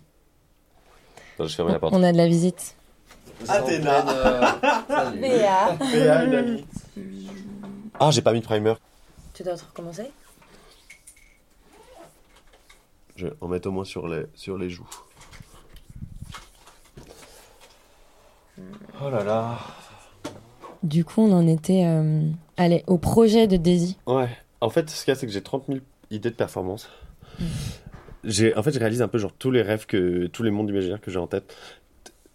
je 1.39 1.61
la 1.63 1.79
porte. 1.79 1.93
On 1.93 2.03
a 2.03 2.11
de 2.11 2.17
la 2.17 2.27
visite. 2.27 2.75
Athéna 3.49 4.01
Béa 5.19 5.75
Béa, 5.91 6.23
une 6.23 6.35
amie. 6.35 6.65
Ah, 7.99 8.11
j'ai 8.11 8.21
pas 8.21 8.31
mis 8.31 8.39
de 8.39 8.45
primer. 8.45 8.73
Tu 9.33 9.43
dois 9.43 9.55
recommencer 9.55 10.09
je 13.15 13.27
vais 13.27 13.33
en 13.41 13.47
mettre 13.47 13.67
au 13.67 13.71
moins 13.71 13.85
sur 13.85 14.07
les, 14.07 14.25
sur 14.33 14.57
les 14.57 14.69
joues. 14.69 14.87
Oh 19.01 19.09
là 19.09 19.23
là. 19.23 19.59
Du 20.83 21.03
coup, 21.03 21.21
on 21.21 21.31
en 21.31 21.47
était 21.47 21.85
euh, 21.85 22.21
allez, 22.57 22.83
au 22.87 22.97
projet 22.97 23.47
de 23.47 23.57
Daisy. 23.57 23.97
Ouais. 24.05 24.29
En 24.61 24.69
fait, 24.69 24.89
ce 24.89 25.03
qu'il 25.03 25.11
y 25.11 25.17
a, 25.17 25.19
c'est 25.19 25.27
que 25.27 25.33
j'ai 25.33 25.41
30 25.41 25.65
000 25.67 25.79
idées 26.11 26.29
de 26.29 26.35
performance. 26.35 26.89
Mm. 27.39 27.45
J'ai, 28.23 28.55
en 28.55 28.63
fait, 28.63 28.71
je 28.71 28.79
réalise 28.79 29.01
un 29.01 29.07
peu 29.07 29.17
genre 29.17 29.33
tous 29.33 29.51
les 29.51 29.61
rêves 29.61 29.85
que, 29.85 30.27
tous 30.27 30.43
les 30.43 30.51
mondes 30.51 30.69
imaginaires 30.69 31.01
que 31.01 31.11
j'ai 31.11 31.19
en 31.19 31.27
tête. 31.27 31.55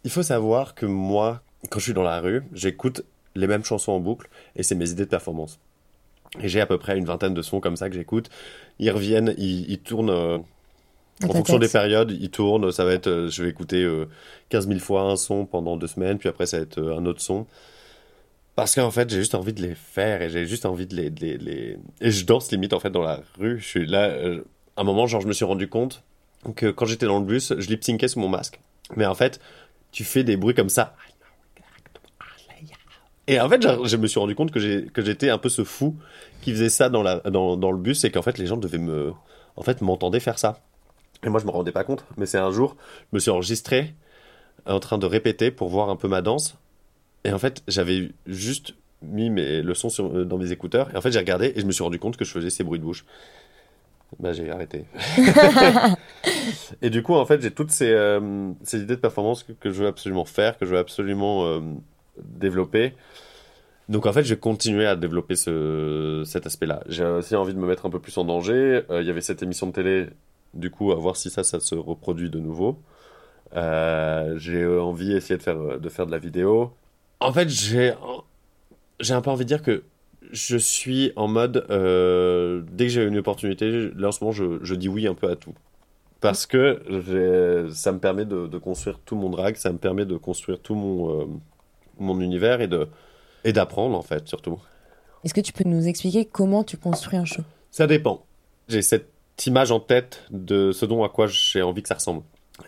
Il 0.04 0.10
faut 0.10 0.22
savoir 0.22 0.74
que 0.74 0.86
moi, 0.86 1.42
quand 1.70 1.78
je 1.78 1.84
suis 1.84 1.94
dans 1.94 2.02
la 2.02 2.20
rue, 2.20 2.42
j'écoute 2.52 3.04
les 3.34 3.46
mêmes 3.46 3.64
chansons 3.64 3.92
en 3.92 4.00
boucle 4.00 4.28
et 4.56 4.62
c'est 4.62 4.74
mes 4.74 4.90
idées 4.90 5.04
de 5.04 5.10
performance. 5.10 5.58
Et 6.40 6.48
j'ai 6.48 6.60
à 6.60 6.66
peu 6.66 6.78
près 6.78 6.96
une 6.96 7.04
vingtaine 7.04 7.34
de 7.34 7.42
sons 7.42 7.60
comme 7.60 7.76
ça 7.76 7.88
que 7.88 7.96
j'écoute. 7.96 8.30
Ils 8.78 8.90
reviennent, 8.90 9.34
ils, 9.36 9.78
tournent. 9.80 10.10
Euh, 10.10 10.38
en 11.22 11.32
fonction 11.32 11.58
des 11.58 11.68
périodes, 11.68 12.10
il 12.18 12.30
tourne. 12.30 12.70
Ça 12.72 12.84
va 12.84 12.92
être, 12.92 13.08
euh, 13.08 13.28
je 13.28 13.42
vais 13.42 13.50
écouter 13.50 13.88
15 14.48 14.66
euh, 14.66 14.68
000 14.68 14.80
fois 14.80 15.02
un 15.02 15.16
son 15.16 15.44
pendant 15.46 15.76
deux 15.76 15.86
semaines, 15.86 16.18
puis 16.18 16.28
après 16.28 16.46
ça 16.46 16.58
va 16.58 16.62
être 16.62 16.78
euh, 16.78 16.98
un 16.98 17.06
autre 17.06 17.20
son. 17.20 17.46
Parce 18.56 18.74
qu'en 18.74 18.90
fait, 18.90 19.08
j'ai 19.10 19.18
juste 19.18 19.34
envie 19.34 19.52
de 19.52 19.62
les 19.62 19.74
faire 19.74 20.22
et 20.22 20.30
j'ai 20.30 20.46
juste 20.46 20.66
envie 20.66 20.86
de 20.86 20.96
les, 20.96 21.10
les, 21.10 21.78
Et 22.00 22.10
je 22.10 22.26
danse 22.26 22.50
limite 22.52 22.72
en 22.72 22.80
fait 22.80 22.90
dans 22.90 23.02
la 23.02 23.20
rue. 23.38 23.58
Je 23.58 23.64
suis 23.64 23.86
là. 23.86 24.12
à 24.76 24.80
un 24.80 24.84
moment, 24.84 25.06
genre, 25.06 25.20
je 25.20 25.28
me 25.28 25.32
suis 25.32 25.44
rendu 25.44 25.68
compte 25.68 26.02
que 26.56 26.70
quand 26.70 26.84
j'étais 26.84 27.06
dans 27.06 27.18
le 27.18 27.24
bus, 27.24 27.54
je 27.56 27.68
lip 27.68 27.84
syncais 27.84 28.08
sous 28.08 28.18
mon 28.18 28.28
masque. 28.28 28.60
Mais 28.96 29.06
en 29.06 29.14
fait, 29.14 29.40
tu 29.92 30.04
fais 30.04 30.24
des 30.24 30.36
bruits 30.36 30.54
comme 30.54 30.68
ça. 30.68 30.94
Et 33.28 33.40
en 33.40 33.48
fait, 33.48 33.62
je 33.62 33.96
me 33.96 34.06
suis 34.08 34.18
rendu 34.18 34.34
compte 34.34 34.50
que 34.50 34.58
j'étais 34.58 35.30
un 35.30 35.38
peu 35.38 35.48
ce 35.48 35.62
fou 35.62 35.96
qui 36.42 36.50
faisait 36.50 36.68
ça 36.68 36.88
dans, 36.88 37.02
la, 37.02 37.20
dans, 37.20 37.56
dans 37.56 37.70
le 37.70 37.78
bus 37.78 38.02
et 38.04 38.10
qu'en 38.10 38.22
fait, 38.22 38.36
les 38.36 38.46
gens 38.46 38.56
devaient 38.56 38.78
me. 38.78 39.12
En 39.56 39.62
fait, 39.62 39.80
m'entendre 39.80 40.18
faire 40.18 40.38
ça. 40.38 40.60
Et 41.24 41.28
moi, 41.28 41.40
je 41.40 41.46
me 41.46 41.50
rendais 41.50 41.72
pas 41.72 41.84
compte, 41.84 42.04
mais 42.16 42.26
c'est 42.26 42.38
un 42.38 42.50
jour, 42.50 42.76
je 43.10 43.16
me 43.16 43.18
suis 43.20 43.30
enregistré 43.30 43.94
en 44.66 44.80
train 44.80 44.98
de 44.98 45.06
répéter 45.06 45.50
pour 45.50 45.68
voir 45.68 45.90
un 45.90 45.96
peu 45.96 46.08
ma 46.08 46.22
danse. 46.22 46.56
Et 47.24 47.32
en 47.32 47.38
fait, 47.38 47.62
j'avais 47.68 48.10
juste 48.26 48.74
mis 49.02 49.30
mes, 49.30 49.62
le 49.62 49.74
son 49.74 49.88
sur, 49.88 50.06
euh, 50.06 50.24
dans 50.24 50.38
mes 50.38 50.52
écouteurs. 50.52 50.92
Et 50.94 50.96
en 50.96 51.00
fait, 51.00 51.10
j'ai 51.10 51.18
regardé 51.18 51.52
et 51.54 51.60
je 51.60 51.66
me 51.66 51.72
suis 51.72 51.82
rendu 51.82 51.98
compte 51.98 52.16
que 52.16 52.24
je 52.24 52.32
faisais 52.32 52.50
ces 52.50 52.64
bruits 52.64 52.78
de 52.78 52.84
bouche. 52.84 53.04
Bah, 54.18 54.32
j'ai 54.32 54.50
arrêté. 54.50 54.86
et 56.82 56.90
du 56.90 57.02
coup, 57.02 57.14
en 57.14 57.24
fait, 57.24 57.40
j'ai 57.40 57.50
toutes 57.50 57.70
ces, 57.70 57.90
euh, 57.90 58.50
ces, 58.62 58.80
idées 58.80 58.96
de 58.96 59.00
performance 59.00 59.44
que, 59.44 59.70
je 59.70 59.82
veux 59.82 59.86
absolument 59.86 60.24
faire, 60.24 60.58
que 60.58 60.66
je 60.66 60.72
veux 60.72 60.78
absolument 60.78 61.46
euh, 61.46 61.60
développer. 62.18 62.94
Donc 63.88 64.06
en 64.06 64.12
fait, 64.12 64.24
je 64.24 64.34
vais 64.34 64.40
continuer 64.40 64.86
à 64.86 64.96
développer 64.96 65.36
ce, 65.36 66.22
cet 66.24 66.46
aspect-là. 66.46 66.82
J'ai 66.88 67.04
aussi 67.04 67.34
envie 67.34 67.54
de 67.54 67.58
me 67.58 67.66
mettre 67.66 67.86
un 67.86 67.90
peu 67.90 67.98
plus 67.98 68.16
en 68.18 68.24
danger. 68.24 68.82
Il 68.90 69.04
y 69.04 69.10
avait 69.10 69.20
cette 69.20 69.42
émission 69.42 69.66
de 69.66 69.72
télé 69.72 70.06
du 70.54 70.70
coup, 70.70 70.92
à 70.92 70.96
voir 70.96 71.16
si 71.16 71.30
ça, 71.30 71.44
ça 71.44 71.60
se 71.60 71.74
reproduit 71.74 72.30
de 72.30 72.38
nouveau. 72.38 72.78
Euh, 73.54 74.38
j'ai 74.38 74.66
envie 74.66 75.08
d'essayer 75.08 75.36
de 75.36 75.42
faire, 75.42 75.78
de 75.78 75.88
faire 75.88 76.06
de 76.06 76.12
la 76.12 76.18
vidéo. 76.18 76.72
En 77.20 77.32
fait, 77.32 77.48
j'ai, 77.48 77.94
j'ai 79.00 79.14
un 79.14 79.20
peu 79.20 79.30
envie 79.30 79.44
de 79.44 79.48
dire 79.48 79.62
que 79.62 79.82
je 80.32 80.56
suis 80.56 81.12
en 81.16 81.28
mode, 81.28 81.66
euh, 81.70 82.62
dès 82.72 82.86
que 82.86 82.92
j'ai 82.92 83.04
une 83.04 83.18
opportunité, 83.18 83.90
là 83.96 84.08
en 84.08 84.12
ce 84.12 84.22
moment, 84.22 84.32
je, 84.32 84.58
je, 84.62 84.74
dis 84.74 84.88
oui 84.88 85.06
un 85.06 85.14
peu 85.14 85.28
à 85.30 85.36
tout. 85.36 85.54
Parce 86.20 86.46
que 86.46 87.68
ça 87.72 87.92
me 87.92 87.98
permet 87.98 88.24
de, 88.26 88.46
de, 88.46 88.58
construire 88.58 88.98
tout 89.04 89.16
mon 89.16 89.30
drag, 89.30 89.56
ça 89.56 89.72
me 89.72 89.78
permet 89.78 90.04
de 90.04 90.16
construire 90.16 90.60
tout 90.60 90.74
mon, 90.74 91.22
euh, 91.22 91.24
mon 91.98 92.20
univers 92.20 92.60
et, 92.60 92.68
de, 92.68 92.88
et 93.44 93.52
d'apprendre 93.52 93.96
en 93.96 94.02
fait, 94.02 94.28
surtout. 94.28 94.58
Est-ce 95.24 95.34
que 95.34 95.40
tu 95.40 95.52
peux 95.52 95.68
nous 95.68 95.86
expliquer 95.86 96.24
comment 96.26 96.62
tu 96.62 96.76
construis 96.76 97.18
un 97.18 97.24
show? 97.24 97.42
Ça 97.70 97.86
dépend. 97.86 98.24
J'ai 98.68 98.82
cette 98.82 99.09
image 99.46 99.70
en 99.70 99.80
tête 99.80 100.24
de 100.30 100.72
ce 100.72 100.86
dont 100.86 101.04
à 101.04 101.08
quoi 101.08 101.26
j'ai 101.26 101.62
envie 101.62 101.82
que 101.82 101.88
ça 101.88 101.94
ressemble. 101.94 102.22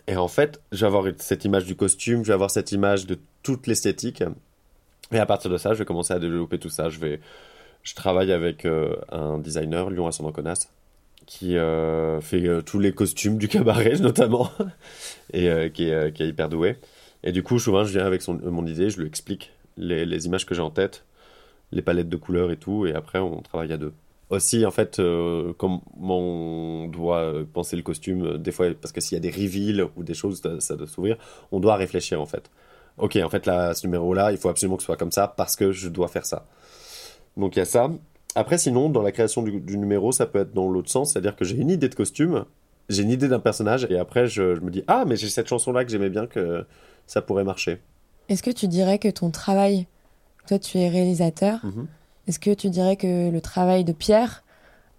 Et 0.07 0.15
en 0.15 0.27
fait, 0.27 0.61
je 0.71 0.81
vais 0.81 0.87
avoir 0.87 1.05
cette 1.17 1.45
image 1.45 1.65
du 1.65 1.75
costume, 1.75 2.23
je 2.23 2.29
vais 2.29 2.33
avoir 2.33 2.51
cette 2.51 2.71
image 2.71 3.05
de 3.05 3.17
toute 3.43 3.67
l'esthétique. 3.67 4.23
Et 5.11 5.19
à 5.19 5.25
partir 5.25 5.51
de 5.51 5.57
ça, 5.57 5.73
je 5.73 5.79
vais 5.79 5.85
commencer 5.85 6.13
à 6.13 6.19
développer 6.19 6.57
tout 6.57 6.69
ça. 6.69 6.89
Je 6.89 6.99
vais, 6.99 7.19
je 7.83 7.93
travaille 7.93 8.31
avec 8.31 8.65
euh, 8.65 8.95
un 9.11 9.37
designer, 9.37 9.89
Lyon 9.89 10.07
Ascendant-Conas, 10.07 10.67
qui 11.25 11.57
euh, 11.57 12.21
fait 12.21 12.47
euh, 12.47 12.61
tous 12.61 12.79
les 12.79 12.93
costumes 12.93 13.37
du 13.37 13.47
cabaret 13.47 13.95
notamment, 13.99 14.49
et 15.31 15.71
qui 15.73 15.89
est, 15.89 16.13
qui, 16.13 16.23
est, 16.23 16.27
hyper 16.27 16.49
doué. 16.49 16.77
Et 17.23 17.31
du 17.31 17.43
coup, 17.43 17.59
souvent, 17.59 17.83
je 17.83 17.91
viens 17.91 18.05
avec 18.05 18.21
son, 18.21 18.33
mon 18.33 18.65
idée, 18.65 18.89
je 18.89 18.99
lui 18.99 19.07
explique 19.07 19.51
les 19.77 20.25
images 20.25 20.45
que 20.45 20.55
j'ai 20.55 20.61
en 20.61 20.69
tête, 20.69 21.05
les 21.71 21.81
palettes 21.81 22.09
de 22.09 22.17
couleurs 22.17 22.51
et 22.51 22.57
tout, 22.57 22.85
et 22.85 22.93
après, 22.93 23.19
on 23.19 23.41
travaille 23.41 23.71
à 23.73 23.77
deux 23.77 23.93
aussi 24.35 24.65
en 24.65 24.71
fait 24.71 24.99
euh, 24.99 25.53
comment 25.57 25.81
on 25.99 26.87
doit 26.87 27.33
penser 27.53 27.75
le 27.75 27.81
costume 27.81 28.25
euh, 28.25 28.37
des 28.37 28.51
fois 28.51 28.67
parce 28.79 28.91
que 28.91 29.01
s'il 29.01 29.15
y 29.15 29.17
a 29.17 29.21
des 29.21 29.29
reveals 29.29 29.87
ou 29.95 30.03
des 30.03 30.13
choses 30.13 30.41
ça 30.59 30.75
doit 30.75 30.87
s'ouvrir 30.87 31.17
on 31.51 31.59
doit 31.59 31.75
réfléchir 31.75 32.21
en 32.21 32.25
fait. 32.25 32.49
Ok 32.97 33.17
en 33.17 33.29
fait 33.29 33.45
là 33.45 33.73
ce 33.73 33.85
numéro 33.87 34.13
là 34.13 34.31
il 34.31 34.37
faut 34.37 34.49
absolument 34.49 34.77
que 34.77 34.83
ce 34.83 34.87
soit 34.87 34.97
comme 34.97 35.11
ça 35.11 35.27
parce 35.27 35.55
que 35.55 35.71
je 35.71 35.89
dois 35.89 36.07
faire 36.07 36.25
ça. 36.25 36.45
Donc 37.37 37.55
il 37.55 37.59
y 37.59 37.61
a 37.61 37.65
ça. 37.65 37.89
Après 38.35 38.57
sinon 38.57 38.89
dans 38.89 39.01
la 39.01 39.11
création 39.11 39.41
du, 39.41 39.77
numéro 39.77 40.11
ça 40.11 40.25
peut 40.25 40.39
être 40.39 40.53
dans 40.53 40.69
l'autre 40.69 40.89
sens 40.89 41.13
c'est 41.13 41.19
à 41.19 41.21
dire 41.21 41.35
que 41.35 41.45
j'ai 41.45 41.55
une 41.55 41.69
idée 41.69 41.89
de 41.89 41.95
costume 41.95 42.45
j'ai 42.89 43.03
une 43.03 43.11
idée 43.11 43.27
d'un 43.27 43.39
personnage 43.39 43.87
et 43.89 43.97
après 43.97 44.27
je, 44.27 44.59
me 44.59 44.69
dis 44.69 44.83
ah 44.87 45.05
mais 45.07 45.15
j'ai 45.15 45.29
cette 45.29 45.47
chanson 45.47 45.71
là 45.71 45.85
que 45.85 45.91
j'aimais 45.91 46.09
bien 46.09 46.27
que 46.27 46.65
ça 47.07 47.21
pourrait 47.21 47.43
marcher. 47.43 47.79
Est-ce 48.29 48.43
que 48.43 48.51
tu 48.51 48.67
dirais 48.67 48.99
que 48.99 49.09
ton 49.09 49.31
travail 49.31 49.87
toi 50.47 50.59
tu 50.59 50.77
es 50.77 50.89
réalisateur 50.89 51.59
mm-hmm. 51.63 51.85
Est-ce 52.27 52.39
que 52.39 52.53
tu 52.53 52.69
dirais 52.69 52.95
que 52.95 53.29
le 53.29 53.41
travail 53.41 53.83
de 53.83 53.91
Pierre 53.91 54.43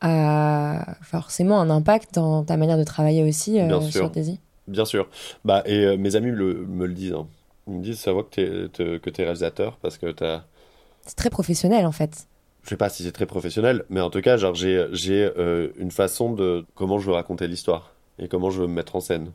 a 0.01 0.97
forcément 1.03 1.61
un 1.61 1.71
impact 1.71 2.15
dans 2.15 2.45
ta 2.45 2.57
manière 2.57 2.77
de 2.77 2.85
travailler 2.85 3.25
aussi 3.25 3.59
euh, 3.59 3.81
sur 3.91 4.11
Daisy? 4.11 4.41
Bien 4.69 4.85
sûr. 4.85 5.09
Bah, 5.45 5.63
et 5.67 5.85
euh, 5.85 5.97
mes 5.97 6.17
amis 6.17 6.31
me 6.31 6.87
le 6.87 6.95
disent. 6.95 7.15
Hein. 7.15 7.27
Ils 7.67 7.75
me 7.75 7.83
disent, 7.83 7.99
ça 7.99 8.13
voit 8.13 8.25
que 8.25 8.67
tu 8.67 8.83
es, 8.83 8.97
es, 8.97 9.23
réalisateur 9.23 9.79
parce 9.81 9.97
que 9.97 10.11
tu 10.11 10.25
as... 10.25 10.45
C'est 11.07 11.17
très 11.17 11.31
professionnel 11.31 11.87
en 11.87 11.93
fait. 11.93 12.27
Je 12.63 12.71
sais 12.71 12.77
pas 12.77 12.89
si 12.89 13.03
c'est 13.03 13.13
très 13.13 13.27
professionnel, 13.27 13.85
mais 13.91 14.01
en 14.01 14.11
tout 14.11 14.23
cas, 14.23 14.37
genre, 14.37 14.55
j'ai, 14.55 14.77
euh, 14.79 15.69
une 15.77 15.91
façon 15.91 16.33
de 16.33 16.65
comment 16.75 16.99
je 16.99 17.07
veux 17.07 17.13
raconter 17.13 17.47
l'histoire 17.47 17.95
et 18.19 18.29
comment 18.29 18.51
je 18.51 18.63
veux 18.63 18.67
me 18.67 18.73
mettre 18.73 18.97
en 18.97 19.01
scène. 19.01 19.33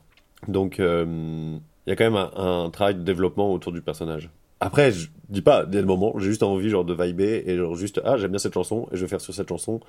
Donc, 0.47 0.77
il 0.79 1.59
y 1.87 1.91
a 1.91 1.95
quand 1.95 2.05
même 2.05 2.15
un, 2.15 2.65
un, 2.65 2.69
travail 2.71 2.95
de 2.95 3.01
développement 3.01 3.51
autour 3.51 3.71
du 3.71 3.81
personnage. 3.81 4.29
Après, 4.59 4.91
je 4.91 5.09
dis 5.29 5.41
pas 5.41 5.65
dès 5.65 5.79
le 5.79 5.87
moment, 5.87 6.13
j'ai 6.17 6.25
juste 6.27 6.43
envie 6.43 6.69
genre 6.69 6.85
de 6.85 6.93
vibrer 6.93 7.43
et 7.45 7.55
genre 7.55 7.75
juste 7.75 8.01
ah 8.03 8.17
j'aime 8.17 8.31
bien 8.31 8.39
cette 8.39 8.53
chanson 8.53 8.87
et 8.91 8.97
je 8.97 9.01
vais 9.01 9.07
faire 9.07 9.21
sur 9.21 9.33
cette 9.33 9.47
chanson 9.47 9.79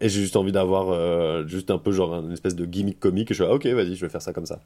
et 0.00 0.08
j'ai 0.08 0.20
juste 0.20 0.36
envie 0.36 0.52
d'avoir 0.52 0.88
euh, 0.90 1.46
juste 1.46 1.70
un 1.70 1.78
peu 1.78 1.92
genre 1.92 2.14
une 2.14 2.32
espèce 2.32 2.54
de 2.54 2.64
gimmick 2.64 2.98
comique 2.98 3.30
et 3.30 3.34
je 3.34 3.44
fais 3.44 3.50
ah, 3.50 3.54
ok 3.54 3.66
vas-y 3.66 3.96
je 3.96 4.06
vais 4.06 4.10
faire 4.10 4.22
ça 4.22 4.32
comme 4.32 4.46
ça. 4.46 4.60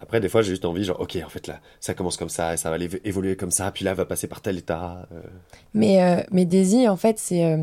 Après 0.00 0.20
des 0.20 0.28
fois 0.28 0.42
j'ai 0.42 0.50
juste 0.50 0.64
envie 0.64 0.84
genre 0.84 1.00
ok 1.00 1.18
en 1.24 1.28
fait 1.28 1.46
là 1.46 1.60
ça 1.80 1.94
commence 1.94 2.16
comme 2.16 2.28
ça 2.28 2.54
et 2.54 2.56
ça 2.56 2.70
va 2.70 2.76
aller 2.76 2.88
évoluer 3.04 3.36
comme 3.36 3.50
ça 3.50 3.70
puis 3.70 3.84
là 3.84 3.94
va 3.94 4.04
passer 4.04 4.26
par 4.26 4.40
tel 4.40 4.58
état. 4.58 5.06
Euh. 5.12 5.20
Mais 5.74 6.02
euh, 6.02 6.22
mais 6.32 6.44
Daisy 6.44 6.88
en 6.88 6.96
fait 6.96 7.18
c'est 7.18 7.58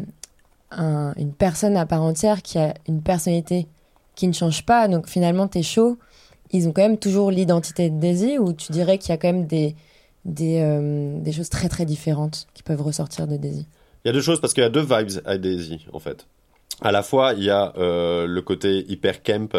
un, 0.71 1.13
une 1.17 1.33
personne 1.33 1.75
à 1.75 1.85
part 1.85 2.03
entière 2.03 2.43
qui 2.43 2.59
a 2.59 2.73
une 2.87 3.01
personnalité 3.01 3.67
qui 4.15 4.27
ne 4.27 4.33
change 4.33 4.65
pas 4.65 4.87
donc 4.87 5.07
finalement 5.07 5.47
tes 5.47 5.63
shows 5.63 5.97
ils 6.51 6.67
ont 6.67 6.71
quand 6.71 6.83
même 6.83 6.97
toujours 6.97 7.31
l'identité 7.31 7.89
de 7.89 7.99
Daisy 7.99 8.37
ou 8.37 8.53
tu 8.53 8.71
dirais 8.71 8.97
qu'il 8.97 9.09
y 9.09 9.13
a 9.13 9.17
quand 9.17 9.33
même 9.33 9.47
des 9.47 9.75
des, 10.25 10.59
euh, 10.59 11.19
des 11.19 11.31
choses 11.31 11.49
très 11.49 11.69
très 11.69 11.85
différentes 11.85 12.47
qui 12.53 12.63
peuvent 12.63 12.81
ressortir 12.81 13.27
de 13.27 13.37
Daisy 13.37 13.67
Il 14.03 14.07
y 14.07 14.09
a 14.09 14.13
deux 14.13 14.21
choses 14.21 14.41
parce 14.41 14.53
qu'il 14.53 14.63
y 14.63 14.65
a 14.65 14.69
deux 14.69 14.81
vibes 14.81 15.21
à 15.25 15.37
Daisy 15.37 15.85
en 15.93 15.99
fait. 15.99 16.27
À 16.81 16.91
la 16.91 17.03
fois, 17.03 17.33
il 17.33 17.43
y 17.43 17.49
a 17.49 17.73
euh, 17.77 18.27
le 18.27 18.41
côté 18.41 18.85
hyper 18.91 19.23
camp 19.23 19.55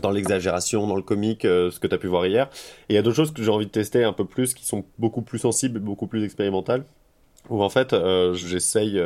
dans 0.00 0.10
l'exagération, 0.10 0.86
dans 0.86 0.94
le 0.94 1.02
comique, 1.02 1.44
euh, 1.44 1.70
ce 1.70 1.80
que 1.80 1.86
tu 1.86 1.94
as 1.94 1.98
pu 1.98 2.06
voir 2.06 2.26
hier. 2.26 2.48
Et 2.88 2.92
il 2.92 2.94
y 2.94 2.98
a 2.98 3.02
d'autres 3.02 3.16
choses 3.16 3.32
que 3.32 3.42
j'ai 3.42 3.50
envie 3.50 3.66
de 3.66 3.70
tester 3.70 4.04
un 4.04 4.12
peu 4.12 4.24
plus, 4.24 4.54
qui 4.54 4.64
sont 4.64 4.84
beaucoup 4.98 5.22
plus 5.22 5.38
sensibles, 5.38 5.80
beaucoup 5.80 6.06
plus 6.06 6.22
expérimentales. 6.22 6.84
Où 7.48 7.62
en 7.62 7.70
fait, 7.70 7.96
j'essaye. 8.34 9.02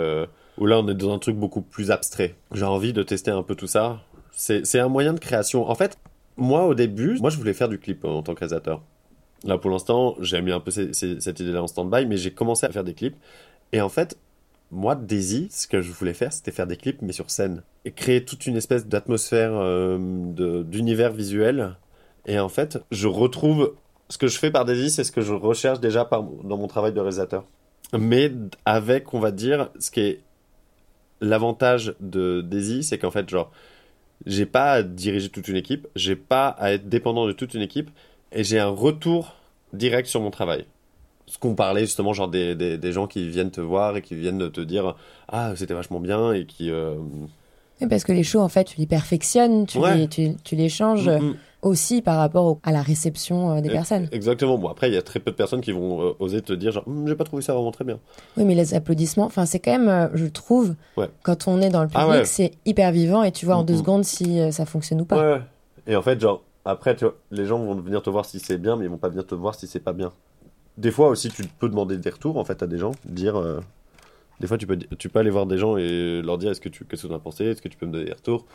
Où 0.59 0.67
là, 0.67 0.81
on 0.81 0.89
est 0.89 0.95
dans 0.95 1.15
un 1.15 1.19
truc 1.19 1.37
beaucoup 1.37 1.63
plus 1.63 1.93
abstrait. 1.93 2.35
J'ai 2.53 2.65
envie 2.65 2.93
de 2.93 3.05
tester 3.05 3.31
un 3.31 3.45
peu 3.45 3.55
tout 3.55 3.69
ça. 3.69 4.01
C'est 4.33 4.81
un 4.81 4.89
moyen 4.89 5.15
de 5.15 5.21
création. 5.21 5.71
En 5.71 5.75
fait, 5.77 5.97
moi, 6.37 6.67
au 6.67 6.75
début, 6.75 7.19
moi, 7.21 7.31
je 7.31 7.37
voulais 7.37 7.55
faire 7.55 7.69
du 7.69 7.79
clip 7.79 8.05
en 8.05 8.23
tant 8.23 8.35
que 8.35 8.41
réalisateur. 8.41 8.83
Là, 9.45 9.59
pour 9.59 9.71
l'instant, 9.71 10.15
j'ai 10.21 10.41
mis 10.41 10.53
un 10.53 10.61
peu 10.61 10.71
cette 10.71 11.41
idée-là 11.41 11.63
en 11.63 11.67
stand-by, 11.67 12.07
mais 12.07 12.17
j'ai 12.17 12.33
commencé 12.33 12.67
à 12.67 12.71
faire 12.71 12.85
des 12.85 12.95
clips. 12.95 13.17
Et 13.73 13.81
en 13.81 13.89
fait, 13.89 14.17
moi, 14.71 14.95
Daisy, 14.95 15.49
ce 15.51 15.67
que 15.67 15.83
je 15.83 15.91
voulais 15.93 16.15
faire, 16.15 16.33
c'était 16.33 16.53
faire 16.53 16.67
des 16.67 16.77
clips, 16.77 17.03
mais 17.03 17.13
sur 17.13 17.31
scène. 17.31 17.63
Et 17.85 17.93
créer 17.93 18.25
toute 18.25 18.47
une 18.47 18.57
espèce 18.57 18.87
d'atmosphère, 18.87 19.53
euh, 19.55 20.63
d'univers 20.63 21.13
visuel. 21.13 21.77
Et 22.27 22.39
en 22.39 22.49
fait, 22.49 22.79
je 22.91 23.09
retrouve 23.09 23.75
ce 24.09 24.19
que 24.19 24.29
je 24.29 24.39
fais 24.39 24.51
par 24.51 24.65
Daisy, 24.65 24.91
c'est 24.91 25.05
ce 25.05 25.13
que 25.13 25.23
je 25.23 25.33
recherche 25.33 25.81
déjà 25.81 26.09
dans 26.11 26.57
mon 26.57 26.67
travail 26.69 26.93
de 26.93 27.01
réalisateur. 27.01 27.45
Mais 27.99 28.31
avec, 28.65 29.13
on 29.15 29.21
va 29.21 29.31
dire, 29.31 29.71
ce 29.79 29.91
qui 29.91 30.01
est 30.01 30.21
l'avantage 31.21 31.95
de 32.01 32.43
Daisy, 32.43 32.83
c'est 32.83 32.99
qu'en 32.99 33.11
fait, 33.11 33.29
genre, 33.29 33.51
j'ai 34.27 34.47
pas 34.47 34.73
à 34.73 34.83
diriger 34.83 35.29
toute 35.29 35.49
une 35.49 35.57
équipe, 35.57 35.89
j'ai 35.97 36.17
pas 36.17 36.49
à 36.49 36.73
être 36.73 36.89
dépendant 36.89 37.27
de 37.27 37.33
toute 37.33 37.55
une 37.55 37.63
équipe, 37.63 37.91
et 38.35 38.45
j'ai 38.45 38.59
un 38.59 38.69
retour 38.69 39.35
direct 39.73 40.09
sur 40.09 40.21
mon 40.21 40.31
travail 40.31 40.67
ce 41.33 41.39
qu'on 41.39 41.55
parlait 41.55 41.83
justement, 41.83 42.13
genre 42.13 42.29
des, 42.29 42.55
des, 42.55 42.93
gens 42.93 43.07
qui 43.07 43.27
viennent 43.29 43.51
te 43.51 43.61
voir 43.63 43.97
et 43.97 44.03
qui 44.03 44.15
viennent 44.15 44.51
te 44.51 44.61
dire 44.61 44.95
Ah, 45.29 45.53
c'était 45.57 45.73
vachement 45.73 45.99
bien 45.99 46.33
et 46.33 46.45
qui. 46.45 46.71
Euh, 46.71 46.97
parce 47.89 48.05
que 48.05 48.13
les 48.13 48.23
shows, 48.23 48.41
en 48.41 48.51
fait, 48.51 48.65
tu 48.65 48.79
les 48.79 48.87
perfectionnes, 48.87 49.67
tu, 49.67 49.79
les, 49.79 50.07
tu, 50.09 50.55
les 50.55 50.69
changes 50.69 51.09
mm, 51.09 51.25
mm. 51.25 51.37
aussi 51.63 52.03
par 52.03 52.19
rapport 52.19 52.59
à 52.63 52.71
la 52.71 52.83
réception 52.83 53.57
euh, 53.57 53.61
des 53.63 53.71
personnes. 53.71 54.09
Exactement. 54.13 54.59
Bon, 54.59 54.69
après, 54.69 54.89
il 54.89 54.95
y 54.95 54.99
a 54.99 55.03
très 55.03 55.21
peu 55.21 55.31
de 55.31 55.37
personnes 55.37 55.63
qui 55.63 55.73
vont 55.73 56.03
euh, 56.03 56.13
oser 56.19 56.43
te 56.43 56.53
dire 56.53 56.71
genre, 56.71 56.87
hum, 56.87 57.09
j'ai 57.09 57.17
pas 57.17 57.25
trouvé 57.25 57.43
ça 57.43 57.55
vraiment 57.55 57.73
très 57.73 57.85
bien. 57.85 57.99
Oui, 58.37 58.45
mais 58.45 58.55
les 58.55 58.75
applaudissements, 58.75 59.25
enfin, 59.25 59.47
c'est 59.47 59.59
quand 59.59 59.77
même, 59.77 60.11
je 60.13 60.27
trouve, 60.27 60.75
quand 61.23 61.49
on 61.49 61.63
est 61.63 61.71
dans 61.71 61.83
le 61.83 61.89
ah 61.95 62.05
public, 62.05 62.27
c'est 62.27 62.53
hyper 62.67 62.93
vivant 62.93 63.23
et 63.23 63.33
tu 63.33 63.47
vois 63.47 63.57
en 63.57 63.65
deux 63.65 63.75
mm, 63.75 63.79
secondes 63.79 64.05
si 64.05 64.53
ça 64.53 64.67
fonctionne 64.67 65.01
ou 65.01 65.07
pas. 65.07 65.37
Ouais, 65.37 65.41
Et 65.87 65.97
en 65.97 66.03
fait, 66.03 66.21
genre, 66.21 66.43
après, 66.65 66.97
les 67.31 67.47
gens 67.47 67.59
vont 67.59 67.75
venir 67.77 68.03
te 68.03 68.11
voir 68.11 68.25
si 68.25 68.39
c'est 68.39 68.59
bien, 68.59 68.77
mais 68.77 68.85
ils 68.85 68.91
vont 68.91 68.99
pas 68.99 69.09
venir 69.09 69.27
te 69.27 69.35
voir 69.35 69.55
si 69.55 69.67
c'est 69.67 69.81
pas 69.81 69.93
bien 69.93 70.13
des 70.77 70.91
fois 70.91 71.09
aussi, 71.09 71.29
tu 71.29 71.43
peux 71.45 71.69
demander 71.69 71.97
des 71.99 72.11
retours 72.11 72.39
en 72.39 72.45
fait 72.45 72.63
à 72.63 72.67
des 72.67 72.79
gens, 72.79 72.93
dire. 73.05 73.37
Euh, 73.37 73.61
des 74.41 74.47
fois, 74.47 74.59
tu 74.59 74.67
peux, 74.67 74.77
tu 74.77 75.09
peux 75.09 75.19
aller 75.21 75.31
voir 75.31 75.47
des 75.47 75.59
gens 75.59 75.77
et 75.77 76.23
leur 76.23 76.39
dire 76.39 76.51
est-ce 76.51 76.61
que 76.61 76.69
tu 76.69 76.85
qu'est-ce 76.85 77.03
que 77.03 77.09
tu 77.09 77.15
as 77.15 77.19
pensé, 77.19 77.45
est-ce 77.45 77.63
que 77.63 77.69
tu 77.69 77.77
peux 77.77 77.87
me 77.87 77.93
donner 77.93 78.07
des 78.07 78.13
retours? 78.13 78.47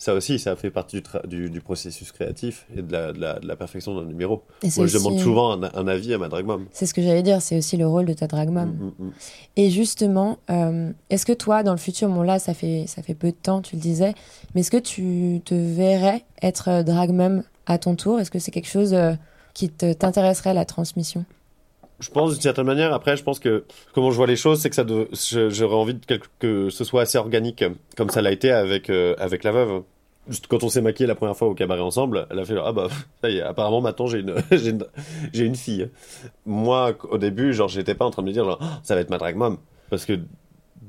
Ça 0.00 0.14
aussi, 0.14 0.38
ça 0.38 0.54
fait 0.54 0.70
partie 0.70 1.02
du, 1.26 1.50
du, 1.50 1.60
processus 1.60 2.12
créatif 2.12 2.66
et 2.76 2.82
de 2.82 2.92
la, 2.92 3.12
de 3.12 3.46
la, 3.48 3.56
perfection 3.56 3.96
d'un 3.96 4.06
numéro. 4.06 4.44
Moi, 4.76 4.86
je 4.86 4.96
demande 4.96 5.18
souvent 5.18 5.60
un, 5.60 5.88
avis 5.88 6.14
à 6.14 6.18
ma 6.18 6.28
drag 6.28 6.46
mom. 6.46 6.66
C'est 6.70 6.86
ce 6.86 6.94
que 6.94 7.02
j'allais 7.02 7.24
dire, 7.24 7.42
c'est 7.42 7.58
aussi 7.58 7.76
le 7.76 7.86
rôle 7.88 8.06
de 8.06 8.12
ta 8.12 8.28
drag 8.28 8.48
mom. 8.48 8.68
Mm, 8.68 8.84
mm, 8.84 9.06
mm. 9.06 9.12
Et 9.56 9.70
justement, 9.70 10.38
euh, 10.50 10.92
est-ce 11.10 11.26
que 11.26 11.32
toi, 11.32 11.64
dans 11.64 11.72
le 11.72 11.78
futur, 11.78 12.08
bon 12.08 12.22
là, 12.22 12.38
ça 12.38 12.54
fait, 12.54 12.84
ça 12.86 13.02
fait 13.02 13.14
peu 13.14 13.32
de 13.32 13.36
temps, 13.36 13.60
tu 13.60 13.74
le 13.74 13.80
disais, 13.80 14.14
mais 14.54 14.60
est-ce 14.60 14.70
que 14.70 14.76
tu 14.76 15.40
te 15.44 15.54
verrais 15.54 16.24
être 16.42 16.84
drag 16.84 17.10
mom 17.10 17.42
à 17.66 17.78
ton 17.78 17.96
tour? 17.96 18.20
Est-ce 18.20 18.30
que 18.30 18.38
c'est 18.38 18.52
quelque 18.52 18.70
chose 18.70 18.94
euh, 18.94 19.14
qui 19.52 19.68
t'intéresserait, 19.68 20.54
la 20.54 20.64
transmission? 20.64 21.24
Je 22.00 22.10
pense 22.10 22.32
d'une 22.32 22.40
certaine 22.40 22.66
manière. 22.66 22.92
Après, 22.92 23.16
je 23.16 23.22
pense 23.22 23.38
que 23.38 23.64
comment 23.92 24.10
je 24.10 24.16
vois 24.16 24.26
les 24.26 24.36
choses, 24.36 24.60
c'est 24.60 24.70
que 24.70 24.76
ça, 24.76 24.84
j'aurais 25.50 25.74
envie 25.74 25.94
de 25.94 26.20
que 26.38 26.70
ce 26.70 26.84
soit 26.84 27.02
assez 27.02 27.18
organique, 27.18 27.64
comme 27.96 28.10
ça 28.10 28.22
l'a 28.22 28.30
été 28.30 28.50
avec 28.50 28.90
euh, 28.90 29.14
avec 29.18 29.44
la 29.44 29.52
veuve. 29.52 29.82
Juste 30.28 30.46
quand 30.46 30.62
on 30.62 30.68
s'est 30.68 30.82
maquillé 30.82 31.06
la 31.06 31.14
première 31.14 31.36
fois 31.36 31.48
au 31.48 31.54
cabaret 31.54 31.80
ensemble, 31.80 32.26
elle 32.30 32.38
a 32.38 32.44
fait 32.44 32.54
ah 32.62 32.72
bah 32.72 32.88
ça 33.22 33.30
y 33.30 33.38
est, 33.38 33.42
apparemment 33.42 33.80
maintenant 33.80 34.06
j'ai 34.06 34.18
une 34.18 34.34
j'ai 34.52 34.70
une, 34.70 34.84
une, 35.34 35.54
fille. 35.54 35.88
Moi, 36.44 36.94
au 37.10 37.18
début, 37.18 37.54
genre 37.54 37.68
j'étais 37.68 37.94
pas 37.94 38.04
en 38.04 38.10
train 38.10 38.22
de 38.22 38.28
me 38.28 38.32
dire 38.32 38.44
genre 38.44 38.60
ça 38.82 38.94
va 38.94 39.00
être 39.00 39.10
ma 39.10 39.18
drag 39.18 39.36
mom 39.36 39.58
parce 39.90 40.04
que 40.04 40.18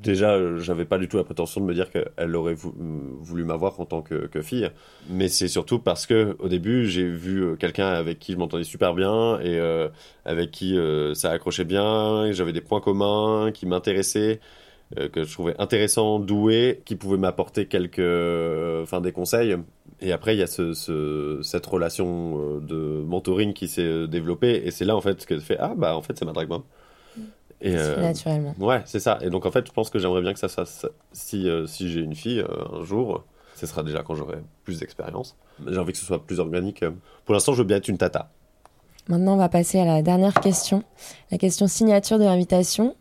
déjà, 0.01 0.33
euh, 0.33 0.59
j'avais 0.59 0.85
pas 0.85 0.97
du 0.97 1.07
tout 1.07 1.17
la 1.17 1.23
prétention 1.23 1.61
de 1.61 1.65
me 1.65 1.73
dire 1.73 1.89
qu'elle 1.91 2.35
aurait 2.35 2.55
voulu 2.55 3.43
m'avoir 3.43 3.79
en 3.79 3.85
tant 3.85 4.01
que, 4.01 4.41
fille. 4.41 4.69
Mais 5.09 5.27
c'est 5.27 5.47
surtout 5.47 5.79
parce 5.79 6.05
que 6.05 6.35
au 6.39 6.47
début, 6.47 6.85
j'ai 6.85 7.07
vu 7.07 7.43
euh, 7.43 7.55
quelqu'un 7.55 7.87
avec 7.87 8.19
qui 8.19 8.33
je 8.33 8.37
m'entendais 8.37 8.63
super 8.63 8.93
bien 8.93 9.39
et 9.39 9.57
euh, 9.59 9.89
avec 10.25 10.51
qui 10.51 10.77
ça 11.13 11.31
accrochait 11.31 11.65
bien, 11.65 12.31
j'avais 12.31 12.53
des 12.53 12.61
points 12.61 12.81
communs 12.81 13.51
qui 13.51 13.65
m'intéressaient, 13.65 14.39
que 15.11 15.23
je 15.23 15.31
trouvais 15.31 15.55
intéressant, 15.59 16.19
doué, 16.19 16.81
qui 16.85 16.95
pouvait 16.95 17.17
m'apporter 17.17 17.65
quelques, 17.67 17.99
enfin 18.83 19.01
des 19.01 19.11
conseils. 19.11 19.55
Et 20.01 20.11
après, 20.11 20.35
il 20.35 20.39
y 20.39 20.43
a 20.43 20.47
ce, 20.47 21.39
cette 21.43 21.65
relation 21.65 22.59
de 22.59 23.03
mentoring 23.05 23.53
qui 23.53 23.67
s'est 23.67 24.07
développée 24.07 24.61
et 24.65 24.71
c'est 24.71 24.85
là 24.85 24.95
en 24.95 25.01
fait 25.01 25.25
que 25.25 25.39
fait 25.39 25.57
ah 25.59 25.73
bah 25.75 25.95
en 25.95 26.01
fait 26.01 26.17
c'est 26.17 26.25
ma 26.25 26.33
drag. 26.33 26.49
Et, 27.61 27.75
euh, 27.75 28.01
naturellement. 28.01 28.55
Ouais, 28.59 28.81
c'est 28.85 28.99
ça. 28.99 29.17
Et 29.21 29.29
donc 29.29 29.45
en 29.45 29.51
fait, 29.51 29.67
je 29.67 29.71
pense 29.71 29.89
que 29.89 29.99
j'aimerais 29.99 30.21
bien 30.21 30.33
que 30.33 30.39
ça 30.39 30.47
soit 30.47 30.91
si 31.11 31.49
euh, 31.49 31.65
si 31.67 31.91
j'ai 31.91 31.99
une 31.99 32.15
fille 32.15 32.39
euh, 32.39 32.79
un 32.79 32.83
jour, 32.83 33.25
ce 33.55 33.65
sera 33.65 33.83
déjà 33.83 34.01
quand 34.01 34.15
j'aurai 34.15 34.37
plus 34.63 34.79
d'expérience. 34.79 35.35
J'ai 35.67 35.77
envie 35.77 35.91
que 35.91 35.97
ce 35.97 36.05
soit 36.05 36.25
plus 36.25 36.39
organique. 36.39 36.85
Pour 37.25 37.33
l'instant, 37.33 37.53
je 37.53 37.59
veux 37.59 37.67
bien 37.67 37.77
être 37.77 37.89
une 37.89 37.97
tata. 37.97 38.31
Maintenant, 39.09 39.33
on 39.33 39.37
va 39.37 39.49
passer 39.49 39.79
à 39.79 39.85
la 39.85 40.01
dernière 40.01 40.35
question, 40.35 40.83
la 41.31 41.37
question 41.37 41.67
signature 41.67 42.19
de 42.19 42.23
l'invitation. 42.23 42.95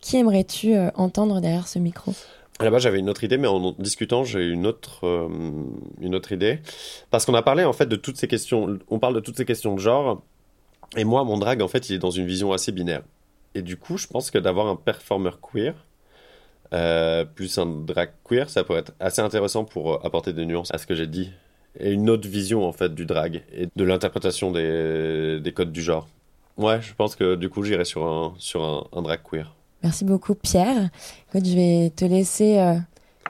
Qui 0.00 0.18
aimerais-tu 0.18 0.76
entendre 0.96 1.40
derrière 1.40 1.66
ce 1.66 1.78
micro? 1.78 2.12
Là-bas, 2.60 2.78
j'avais 2.78 2.98
une 2.98 3.08
autre 3.08 3.24
idée, 3.24 3.38
mais 3.38 3.48
en 3.48 3.72
discutant, 3.78 4.22
j'ai 4.22 4.46
une 4.46 4.66
autre, 4.66 5.28
une 5.98 6.14
autre 6.14 6.32
idée. 6.32 6.60
Parce 7.10 7.24
qu'on 7.24 7.32
a 7.32 7.40
parlé, 7.40 7.64
en 7.64 7.72
fait, 7.72 7.86
de 7.86 7.96
toutes 7.96 8.18
ces 8.18 8.28
questions. 8.28 8.78
On 8.90 8.98
parle 8.98 9.14
de 9.14 9.20
toutes 9.20 9.38
ces 9.38 9.46
questions 9.46 9.74
de 9.74 9.80
genre. 9.80 10.22
Et 10.98 11.04
moi, 11.04 11.24
mon 11.24 11.38
drag, 11.38 11.62
en 11.62 11.68
fait, 11.68 11.88
il 11.88 11.96
est 11.96 11.98
dans 11.98 12.10
une 12.10 12.26
vision 12.26 12.52
assez 12.52 12.70
binaire. 12.70 13.02
Et 13.54 13.62
du 13.62 13.76
coup, 13.76 13.96
je 13.96 14.06
pense 14.06 14.30
que 14.30 14.38
d'avoir 14.38 14.66
un 14.66 14.76
performeur 14.76 15.40
queer, 15.40 15.74
euh, 16.72 17.24
plus 17.24 17.58
un 17.58 17.66
drag 17.66 18.10
queer, 18.24 18.50
ça 18.50 18.64
pourrait 18.64 18.80
être 18.80 18.92
assez 18.98 19.20
intéressant 19.20 19.64
pour 19.64 19.94
euh, 19.94 19.98
apporter 20.02 20.32
des 20.32 20.44
nuances 20.44 20.74
à 20.74 20.78
ce 20.78 20.86
que 20.86 20.94
j'ai 20.94 21.06
dit. 21.06 21.30
Et 21.78 21.92
une 21.92 22.10
autre 22.10 22.28
vision, 22.28 22.66
en 22.66 22.72
fait, 22.72 22.94
du 22.94 23.06
drag 23.06 23.42
et 23.52 23.68
de 23.74 23.84
l'interprétation 23.84 24.50
des, 24.50 25.40
des, 25.40 25.52
codes 25.52 25.72
du 25.72 25.82
genre. 25.82 26.08
Ouais, 26.56 26.80
je 26.82 26.94
pense 26.94 27.16
que 27.16 27.34
du 27.34 27.48
coup, 27.48 27.62
j'irai 27.62 27.84
sur 27.84 28.06
un, 28.06 28.34
sur 28.38 28.88
un, 28.92 29.02
drag 29.02 29.20
queer. 29.28 29.54
Merci 29.82 30.04
beaucoup, 30.04 30.34
Pierre. 30.34 30.90
Écoute, 31.28 31.46
je 31.46 31.54
vais 31.54 31.90
te 31.94 32.04
laisser 32.04 32.58
euh, 32.58 32.74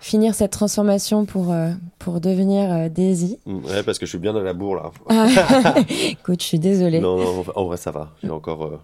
finir 0.00 0.34
cette 0.34 0.52
transformation 0.52 1.24
pour, 1.24 1.54
pour 1.98 2.20
devenir 2.20 2.90
Daisy. 2.90 3.38
Mm, 3.46 3.64
ouais, 3.64 3.82
parce 3.82 3.98
que 3.98 4.06
je 4.06 4.10
suis 4.10 4.18
bien 4.18 4.32
dans 4.32 4.42
la 4.42 4.52
bourre, 4.52 4.76
là. 4.76 4.92
Écoute, 6.10 6.40
je 6.40 6.46
suis 6.46 6.58
désolée. 6.58 7.00
Non, 7.00 7.18
non, 7.18 7.44
en 7.54 7.64
vrai, 7.64 7.78
ça 7.78 7.90
va. 7.90 8.12
J'ai 8.22 8.30
encore 8.30 8.80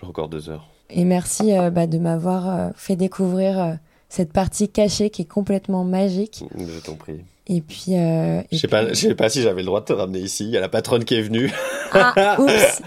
j'ai 0.00 0.06
encore 0.06 0.28
deux 0.28 0.50
heures. 0.50 0.66
Et 0.90 1.04
merci 1.04 1.56
euh, 1.56 1.70
bah, 1.70 1.86
de 1.86 1.98
m'avoir 1.98 2.48
euh, 2.48 2.68
fait 2.76 2.96
découvrir 2.96 3.60
euh, 3.60 3.72
cette 4.08 4.32
partie 4.32 4.68
cachée 4.68 5.10
qui 5.10 5.22
est 5.22 5.26
complètement 5.26 5.84
magique. 5.84 6.44
Je 6.56 6.80
t'en 6.80 6.94
prie. 6.94 7.24
Et 7.48 7.60
puis. 7.60 7.92
je 7.92 8.56
sais 8.56 8.66
pas, 8.66 8.88
je 8.88 8.94
sais 8.94 9.14
pas 9.14 9.28
si 9.28 9.40
j'avais 9.40 9.60
le 9.60 9.66
droit 9.66 9.80
de 9.80 9.84
te 9.84 9.92
ramener 9.92 10.18
ici. 10.18 10.44
Il 10.44 10.50
y 10.50 10.56
a 10.56 10.60
la 10.60 10.68
patronne 10.68 11.04
qui 11.04 11.14
est 11.14 11.22
venue. 11.22 11.52
Ah, 11.92 12.36
oups. 12.40 12.82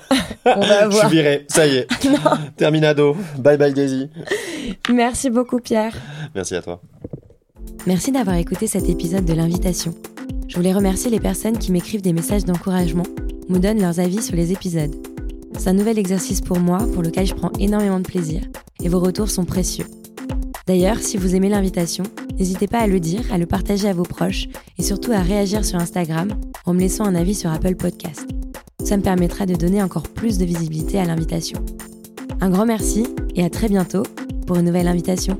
On 0.45 0.59
va 0.59 0.87
voir. 0.87 0.91
Je 0.91 0.97
suis 0.97 1.07
viré. 1.07 1.45
Ça 1.47 1.65
y 1.65 1.77
est. 1.77 1.87
Terminado. 2.57 3.15
Bye 3.37 3.57
bye 3.57 3.73
Daisy. 3.73 4.09
Merci 4.91 5.29
beaucoup 5.29 5.59
Pierre. 5.59 5.95
Merci 6.35 6.55
à 6.55 6.61
toi. 6.61 6.81
Merci 7.87 8.11
d'avoir 8.11 8.35
écouté 8.35 8.67
cet 8.67 8.89
épisode 8.89 9.23
de 9.23 9.33
l'invitation. 9.33 9.93
Je 10.49 10.55
voulais 10.57 10.73
remercier 10.73 11.09
les 11.09 11.21
personnes 11.21 11.57
qui 11.57 11.71
m'écrivent 11.71 12.01
des 12.01 12.11
messages 12.11 12.43
d'encouragement, 12.43 13.05
me 13.47 13.59
donnent 13.59 13.81
leurs 13.81 13.99
avis 14.01 14.21
sur 14.21 14.35
les 14.35 14.51
épisodes. 14.51 14.95
C'est 15.59 15.69
un 15.69 15.73
nouvel 15.73 15.99
exercice 15.99 16.39
pour 16.39 16.57
moi, 16.57 16.79
pour 16.93 17.03
lequel 17.03 17.27
je 17.27 17.35
prends 17.35 17.51
énormément 17.59 17.99
de 17.99 18.07
plaisir, 18.07 18.41
et 18.81 18.87
vos 18.87 19.01
retours 19.01 19.29
sont 19.29 19.43
précieux. 19.43 19.85
D'ailleurs, 20.65 20.99
si 20.99 21.17
vous 21.17 21.35
aimez 21.35 21.49
l'invitation, 21.49 22.05
n'hésitez 22.37 22.67
pas 22.67 22.79
à 22.79 22.87
le 22.87 23.01
dire, 23.01 23.21
à 23.33 23.37
le 23.37 23.45
partager 23.45 23.89
à 23.89 23.93
vos 23.93 24.03
proches, 24.03 24.47
et 24.77 24.83
surtout 24.83 25.11
à 25.11 25.19
réagir 25.19 25.65
sur 25.65 25.77
Instagram 25.77 26.29
en 26.65 26.73
me 26.73 26.79
laissant 26.79 27.03
un 27.03 27.13
avis 27.13 27.35
sur 27.35 27.51
Apple 27.51 27.75
Podcast. 27.75 28.25
Ça 28.85 28.95
me 28.95 29.03
permettra 29.03 29.45
de 29.45 29.55
donner 29.55 29.83
encore 29.83 30.07
plus 30.07 30.37
de 30.37 30.45
visibilité 30.45 30.97
à 30.97 31.03
l'invitation. 31.03 31.59
Un 32.39 32.49
grand 32.49 32.65
merci 32.65 33.05
et 33.35 33.43
à 33.43 33.49
très 33.49 33.67
bientôt 33.67 34.03
pour 34.47 34.55
une 34.55 34.65
nouvelle 34.65 34.87
invitation. 34.87 35.37